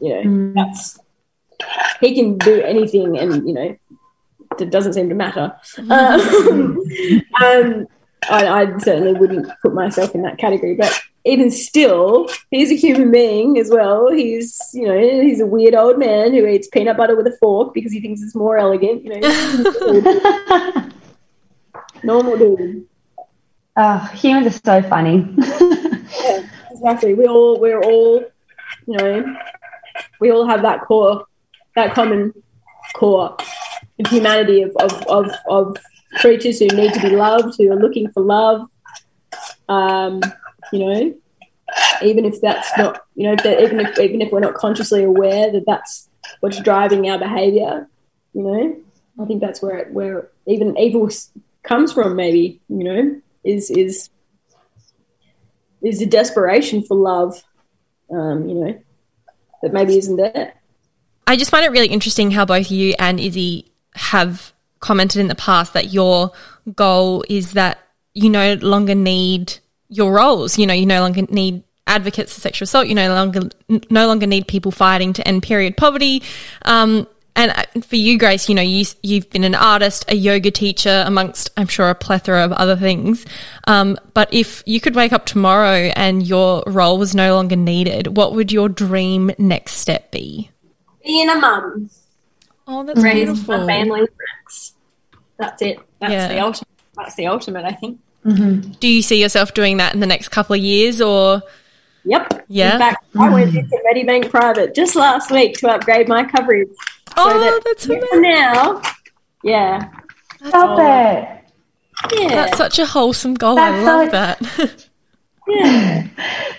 You 0.00 0.08
know, 0.10 0.22
mm. 0.22 0.54
that's 0.54 0.98
he 2.00 2.14
can 2.14 2.38
do 2.38 2.60
anything, 2.60 3.18
and 3.18 3.48
you 3.48 3.54
know, 3.54 3.76
it 4.60 4.70
doesn't 4.70 4.94
seem 4.94 5.08
to 5.08 5.14
matter. 5.14 5.54
Um, 5.78 6.78
um, 7.42 7.86
I, 8.30 8.46
I, 8.46 8.78
certainly 8.78 9.12
wouldn't 9.12 9.48
put 9.62 9.74
myself 9.74 10.14
in 10.14 10.22
that 10.22 10.38
category, 10.38 10.74
but 10.74 10.98
even 11.24 11.50
still, 11.50 12.28
he's 12.50 12.70
a 12.70 12.76
human 12.76 13.10
being 13.10 13.58
as 13.58 13.70
well. 13.70 14.10
He's, 14.10 14.58
you 14.72 14.86
know, 14.86 14.98
he's 14.98 15.40
a 15.40 15.46
weird 15.46 15.74
old 15.74 15.98
man 15.98 16.32
who 16.32 16.46
eats 16.46 16.68
peanut 16.68 16.96
butter 16.96 17.16
with 17.16 17.26
a 17.26 17.36
fork 17.38 17.74
because 17.74 17.92
he 17.92 18.00
thinks 18.00 18.22
it's 18.22 18.34
more 18.34 18.56
elegant. 18.56 19.04
You 19.04 19.20
know, 19.20 20.90
normal 22.02 22.38
dude. 22.38 22.86
Oh, 23.76 23.98
humans 24.14 24.46
are 24.46 24.82
so 24.82 24.88
funny. 24.88 25.34
yeah, 25.36 26.46
exactly. 26.70 27.14
We 27.14 27.26
all, 27.26 27.58
we're 27.58 27.82
all, 27.82 28.24
you 28.86 28.96
know, 28.96 29.36
we 30.20 30.30
all 30.30 30.46
have 30.46 30.62
that 30.62 30.82
core, 30.82 31.26
that 31.74 31.94
common 31.94 32.32
core 32.94 33.36
humanity 34.08 34.62
of, 34.62 34.74
of, 34.76 35.06
of, 35.06 35.30
of, 35.48 35.76
creatures 36.16 36.60
who 36.60 36.68
need 36.68 36.94
to 36.94 37.00
be 37.00 37.10
loved, 37.10 37.56
who 37.58 37.70
are 37.72 37.76
looking 37.76 38.08
for 38.12 38.22
love. 38.22 38.68
Um, 39.68 40.20
you 40.72 40.78
know, 40.78 41.14
even 42.02 42.24
if 42.24 42.40
that's 42.40 42.70
not, 42.78 43.04
you 43.16 43.24
know, 43.24 43.36
even 43.44 43.80
if 43.80 43.98
even 43.98 44.22
if 44.22 44.30
we're 44.30 44.40
not 44.40 44.54
consciously 44.54 45.02
aware 45.02 45.50
that 45.50 45.64
that's 45.66 46.08
what's 46.40 46.60
driving 46.60 47.08
our 47.10 47.18
behaviour, 47.18 47.88
you 48.32 48.42
know, 48.42 48.76
I 49.20 49.24
think 49.26 49.40
that's 49.40 49.60
where 49.60 49.86
where 49.86 50.30
even 50.46 50.78
evil 50.78 51.10
comes 51.62 51.92
from. 51.92 52.16
Maybe 52.16 52.60
you 52.68 52.84
know, 52.84 53.20
is 53.42 53.70
is 53.70 54.10
is 55.82 56.00
a 56.00 56.06
desperation 56.06 56.82
for 56.82 56.96
love. 56.96 57.42
Um, 58.10 58.48
you 58.48 58.54
know, 58.54 58.82
that 59.62 59.72
maybe 59.72 59.96
isn't 59.98 60.16
there. 60.16 60.54
I 61.26 61.36
just 61.36 61.50
find 61.50 61.64
it 61.64 61.70
really 61.70 61.88
interesting 61.88 62.30
how 62.30 62.44
both 62.44 62.70
you 62.70 62.94
and 62.98 63.18
Izzy 63.18 63.72
have 63.94 64.52
commented 64.80 65.20
in 65.20 65.28
the 65.28 65.34
past 65.34 65.72
that 65.72 65.92
your 65.92 66.32
goal 66.74 67.24
is 67.28 67.52
that 67.52 67.78
you 68.12 68.30
no 68.30 68.54
longer 68.54 68.94
need 68.94 69.58
your 69.88 70.12
roles. 70.12 70.58
You 70.58 70.66
know, 70.66 70.74
you 70.74 70.86
no 70.86 71.00
longer 71.00 71.22
need 71.22 71.62
advocates 71.86 72.34
for 72.34 72.40
sexual 72.40 72.64
assault. 72.64 72.86
You 72.86 72.94
no 72.94 73.08
longer 73.08 73.48
no 73.90 74.06
longer 74.06 74.26
need 74.26 74.48
people 74.48 74.70
fighting 74.70 75.12
to 75.14 75.26
end 75.26 75.42
period 75.42 75.76
poverty. 75.76 76.22
Um, 76.64 77.06
and 77.36 77.50
uh, 77.50 77.80
for 77.80 77.96
you, 77.96 78.18
Grace, 78.18 78.48
you 78.48 78.54
know, 78.54 78.62
you, 78.62 78.84
you've 79.02 79.28
been 79.30 79.44
an 79.44 79.56
artist, 79.56 80.04
a 80.08 80.14
yoga 80.14 80.50
teacher, 80.50 81.02
amongst, 81.04 81.50
I'm 81.56 81.66
sure, 81.66 81.90
a 81.90 81.94
plethora 81.94 82.44
of 82.44 82.52
other 82.52 82.76
things. 82.76 83.26
Um, 83.66 83.98
but 84.14 84.32
if 84.32 84.62
you 84.66 84.80
could 84.80 84.94
wake 84.94 85.12
up 85.12 85.26
tomorrow 85.26 85.90
and 85.96 86.24
your 86.24 86.62
role 86.66 86.96
was 86.96 87.14
no 87.14 87.34
longer 87.34 87.56
needed, 87.56 88.16
what 88.16 88.34
would 88.34 88.52
your 88.52 88.68
dream 88.68 89.32
next 89.36 89.72
step 89.72 90.12
be? 90.12 90.50
Being 91.04 91.28
a 91.28 91.34
mum. 91.34 91.90
Oh, 92.66 92.82
that's 92.84 93.00
Raise 93.02 93.24
beautiful. 93.26 93.66
family 93.66 94.06
friends. 94.16 94.74
That's 95.38 95.62
it. 95.62 95.78
That's 96.00 96.12
yeah. 96.12 96.28
the 96.28 96.38
ultimate. 96.40 96.68
That's 96.96 97.14
the 97.16 97.26
ultimate. 97.26 97.64
I 97.64 97.72
think. 97.72 97.98
Mm-hmm. 98.24 98.70
Do 98.80 98.88
you 98.88 99.02
see 99.02 99.20
yourself 99.20 99.52
doing 99.54 99.76
that 99.78 99.92
in 99.94 100.00
the 100.00 100.06
next 100.06 100.28
couple 100.28 100.54
of 100.56 100.62
years 100.62 101.00
or? 101.00 101.42
Yep. 102.06 102.46
Yeah. 102.48 102.72
In 102.74 102.78
fact, 102.78 103.04
I 103.18 103.28
went 103.32 103.54
into 103.54 103.78
Medibank 103.92 104.30
Private 104.30 104.74
just 104.74 104.94
last 104.96 105.30
week 105.30 105.56
to 105.58 105.68
upgrade 105.70 106.08
my 106.08 106.24
coverage. 106.24 106.68
Oh, 107.16 107.38
that- 107.38 107.62
that's 107.64 107.86
Yeah, 107.86 107.96
amazing. 107.96 108.22
now, 108.22 108.82
yeah, 109.42 109.88
Stop 110.46 110.78
it. 110.78 112.18
yeah, 112.20 112.28
That's 112.28 112.58
such 112.58 112.78
a 112.78 112.84
wholesome 112.86 113.34
goal. 113.34 113.54
That's 113.56 113.74
I 113.74 113.82
love 113.84 114.06
so- 114.06 114.10
that. 114.66 114.88
yeah. 115.48 116.06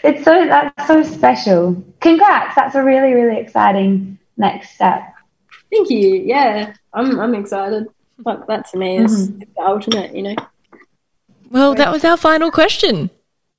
It's 0.04 0.24
so 0.24 0.46
that's 0.46 0.88
so 0.88 1.04
special. 1.04 1.84
Congrats. 2.00 2.56
That's 2.56 2.76
a 2.76 2.84
really, 2.84 3.14
really 3.14 3.40
exciting 3.40 4.18
next 4.38 4.72
step. 4.76 5.04
Thank 5.76 5.90
you. 5.90 6.16
Yeah, 6.16 6.74
I'm 6.94 7.20
I'm 7.20 7.36
excited. 7.36 7.88
Like 8.26 8.48
that 8.48 8.70
to 8.72 8.78
me 8.78 8.98
is 8.98 9.30
Mm-hmm. 9.30 9.40
the 9.40 9.62
ultimate. 9.62 10.16
You 10.16 10.24
know. 10.24 10.36
well, 11.50 11.76
that 11.76 11.92
was 11.92 12.04
our 12.06 12.18
final 12.18 12.52
question. 12.52 13.10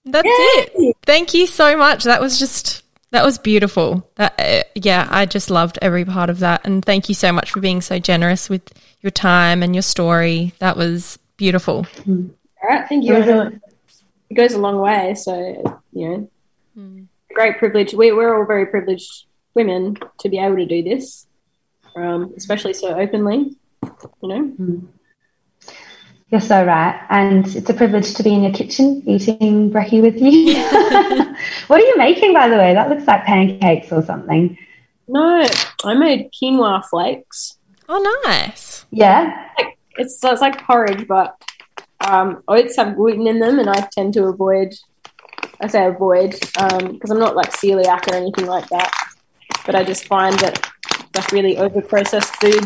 That's 0.04 0.28
it. 0.28 0.96
Thank 1.02 1.34
you 1.34 1.46
so 1.46 1.76
much. 1.76 2.04
That 2.04 2.20
was 2.20 2.38
just 2.38 2.82
that 3.10 3.24
was 3.24 3.38
beautiful. 3.38 4.08
That 4.16 4.34
uh, 4.38 4.62
yeah, 4.74 5.06
I 5.10 5.26
just 5.26 5.50
loved 5.50 5.78
every 5.82 6.04
part 6.04 6.30
of 6.30 6.38
that, 6.40 6.62
and 6.64 6.84
thank 6.84 7.08
you 7.08 7.14
so 7.14 7.32
much 7.32 7.50
for 7.50 7.60
being 7.60 7.80
so 7.80 7.98
generous 7.98 8.48
with 8.48 8.62
your 9.00 9.10
time 9.10 9.62
and 9.62 9.74
your 9.74 9.82
story. 9.82 10.52
That 10.60 10.76
was 10.76 11.18
beautiful. 11.36 11.86
All 12.08 12.24
right. 12.68 12.88
Thank 12.88 13.04
you. 13.04 13.14
A- 13.16 13.52
It 14.30 14.34
goes 14.34 14.54
a 14.54 14.58
long 14.58 14.78
way. 14.78 15.14
So 15.14 15.34
you 15.92 16.08
know, 16.08 16.30
Hmm. 16.74 17.02
great 17.34 17.58
privilege. 17.58 17.92
We 17.94 18.12
we're 18.12 18.34
all 18.38 18.46
very 18.46 18.66
privileged 18.66 19.24
women 19.54 19.96
to 20.20 20.28
be 20.28 20.38
able 20.38 20.56
to 20.56 20.66
do 20.66 20.82
this, 20.82 21.26
um, 21.96 22.32
especially 22.36 22.74
so 22.74 22.94
openly. 22.94 23.56
You 24.22 24.28
know. 24.28 24.82
You're 26.28 26.40
so 26.40 26.64
right. 26.64 27.06
And 27.08 27.46
it's 27.54 27.70
a 27.70 27.74
privilege 27.74 28.14
to 28.14 28.22
be 28.22 28.34
in 28.34 28.42
your 28.42 28.52
kitchen 28.52 29.02
eating 29.06 29.70
brekkie 29.70 30.02
with 30.02 30.16
you. 30.20 30.54
what 31.68 31.80
are 31.80 31.84
you 31.84 31.96
making, 31.96 32.32
by 32.32 32.48
the 32.48 32.56
way? 32.56 32.74
That 32.74 32.88
looks 32.88 33.06
like 33.06 33.24
pancakes 33.24 33.92
or 33.92 34.02
something. 34.02 34.58
No, 35.08 35.46
I 35.84 35.94
made 35.94 36.30
quinoa 36.32 36.84
flakes. 36.84 37.58
Oh, 37.88 38.22
nice. 38.24 38.86
Yeah. 38.90 39.48
It's 39.98 40.20
so 40.20 40.32
it's 40.32 40.40
like 40.40 40.62
porridge, 40.64 41.06
but 41.06 41.40
um, 42.00 42.42
oats 42.48 42.76
have 42.76 42.96
gluten 42.96 43.26
in 43.26 43.38
them, 43.38 43.58
and 43.58 43.70
I 43.70 43.88
tend 43.92 44.14
to 44.14 44.24
avoid. 44.24 44.74
I 45.60 45.68
say 45.68 45.86
avoid 45.86 46.32
because 46.32 47.10
I'm 47.10 47.20
not 47.20 47.36
like 47.36 47.52
celiac 47.52 48.08
or 48.08 48.16
anything 48.16 48.46
like 48.46 48.68
that. 48.68 48.92
But 49.64 49.74
I 49.74 49.84
just 49.84 50.06
find 50.06 50.38
that 50.40 50.70
like 51.16 51.32
really 51.32 51.58
over 51.58 51.80
processed 51.80 52.34
food 52.36 52.64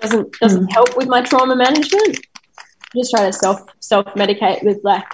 doesn't 0.00 0.32
doesn't 0.40 0.68
help 0.72 0.96
with 0.96 1.08
my 1.08 1.22
trauma 1.22 1.56
management. 1.56 2.20
I 2.58 2.98
just 2.98 3.10
try 3.10 3.26
to 3.26 3.32
self 3.32 3.60
self 3.80 4.06
medicate 4.14 4.62
with 4.62 4.78
like 4.82 5.04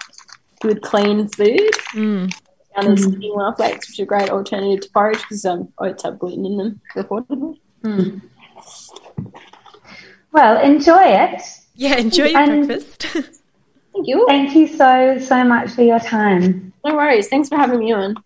good 0.60 0.82
clean 0.82 1.28
food. 1.28 1.70
Mm. 1.92 2.32
And 2.78 2.88
there's 2.88 3.06
quinoa 3.06 3.56
flakes, 3.56 3.88
which 3.88 4.00
are 4.00 4.02
a 4.02 4.06
great 4.06 4.28
alternative 4.28 4.82
to 4.84 4.90
porridge 4.92 5.20
because 5.22 5.46
um, 5.46 5.72
oats 5.78 6.02
have 6.02 6.18
gluten 6.18 6.44
in 6.44 6.56
them, 6.58 6.80
reportedly. 6.94 7.58
Well, 10.32 10.60
enjoy 10.62 11.02
it. 11.02 11.40
Yeah, 11.74 11.96
enjoy 11.96 12.26
your 12.26 12.40
And- 12.40 12.66
breakfast. 12.66 13.02
Thank 13.94 14.08
you. 14.08 14.26
Thank 14.28 14.54
you 14.54 14.66
so, 14.66 15.16
so 15.18 15.42
much 15.42 15.70
for 15.70 15.80
your 15.82 15.98
time. 15.98 16.74
No 16.84 16.94
worries. 16.94 17.28
Thanks 17.28 17.48
for 17.48 17.56
having 17.56 17.78
me 17.78 17.92
on. 17.92 18.16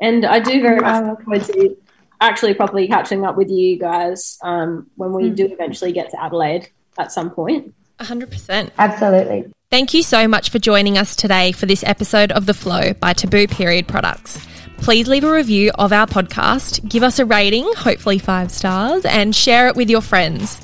And 0.00 0.24
I 0.24 0.38
do 0.38 0.62
very 0.62 0.78
much 0.78 1.04
look 1.04 1.22
forward 1.24 1.44
to 1.46 1.76
actually 2.20 2.54
properly 2.54 2.88
catching 2.88 3.24
up 3.24 3.36
with 3.36 3.48
you 3.50 3.78
guys 3.78 4.38
um, 4.42 4.86
when 4.96 5.10
Hmm. 5.10 5.16
we 5.16 5.30
do 5.30 5.46
eventually 5.46 5.92
get 5.92 6.10
to 6.10 6.22
Adelaide 6.22 6.68
at 6.98 7.12
some 7.12 7.30
point. 7.30 7.72
100%. 8.00 8.70
Absolutely. 8.78 9.44
Thank 9.70 9.92
you 9.92 10.02
so 10.02 10.26
much 10.28 10.50
for 10.50 10.58
joining 10.58 10.96
us 10.96 11.14
today 11.14 11.52
for 11.52 11.66
this 11.66 11.84
episode 11.84 12.32
of 12.32 12.46
The 12.46 12.54
Flow 12.54 12.92
by 12.94 13.12
Taboo 13.12 13.46
Period 13.46 13.86
Products. 13.86 14.44
Please 14.78 15.08
leave 15.08 15.24
a 15.24 15.32
review 15.32 15.72
of 15.78 15.92
our 15.92 16.06
podcast, 16.06 16.88
give 16.88 17.02
us 17.02 17.18
a 17.18 17.26
rating, 17.26 17.68
hopefully 17.76 18.18
five 18.18 18.50
stars, 18.52 19.04
and 19.04 19.34
share 19.34 19.66
it 19.68 19.74
with 19.76 19.90
your 19.90 20.00
friends. 20.00 20.60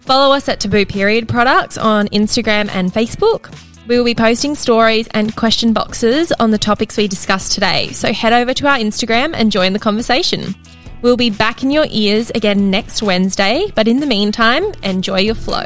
Follow 0.00 0.34
us 0.34 0.48
at 0.48 0.58
Taboo 0.58 0.84
Period 0.84 1.28
Products 1.28 1.78
on 1.78 2.08
Instagram 2.08 2.68
and 2.74 2.92
Facebook. 2.92 3.54
We 3.86 3.96
will 3.96 4.04
be 4.04 4.14
posting 4.16 4.54
stories 4.56 5.06
and 5.12 5.34
question 5.36 5.72
boxes 5.72 6.32
on 6.32 6.50
the 6.50 6.58
topics 6.58 6.96
we 6.96 7.06
discussed 7.08 7.52
today, 7.52 7.88
so 7.92 8.12
head 8.12 8.32
over 8.32 8.52
to 8.54 8.66
our 8.66 8.78
Instagram 8.78 9.32
and 9.34 9.50
join 9.52 9.72
the 9.72 9.78
conversation. 9.78 10.54
We'll 11.02 11.16
be 11.16 11.30
back 11.30 11.64
in 11.64 11.72
your 11.72 11.86
ears 11.90 12.30
again 12.30 12.70
next 12.70 13.02
Wednesday, 13.02 13.72
but 13.74 13.88
in 13.88 13.98
the 13.98 14.06
meantime, 14.06 14.72
enjoy 14.84 15.18
your 15.18 15.34
flow. 15.34 15.64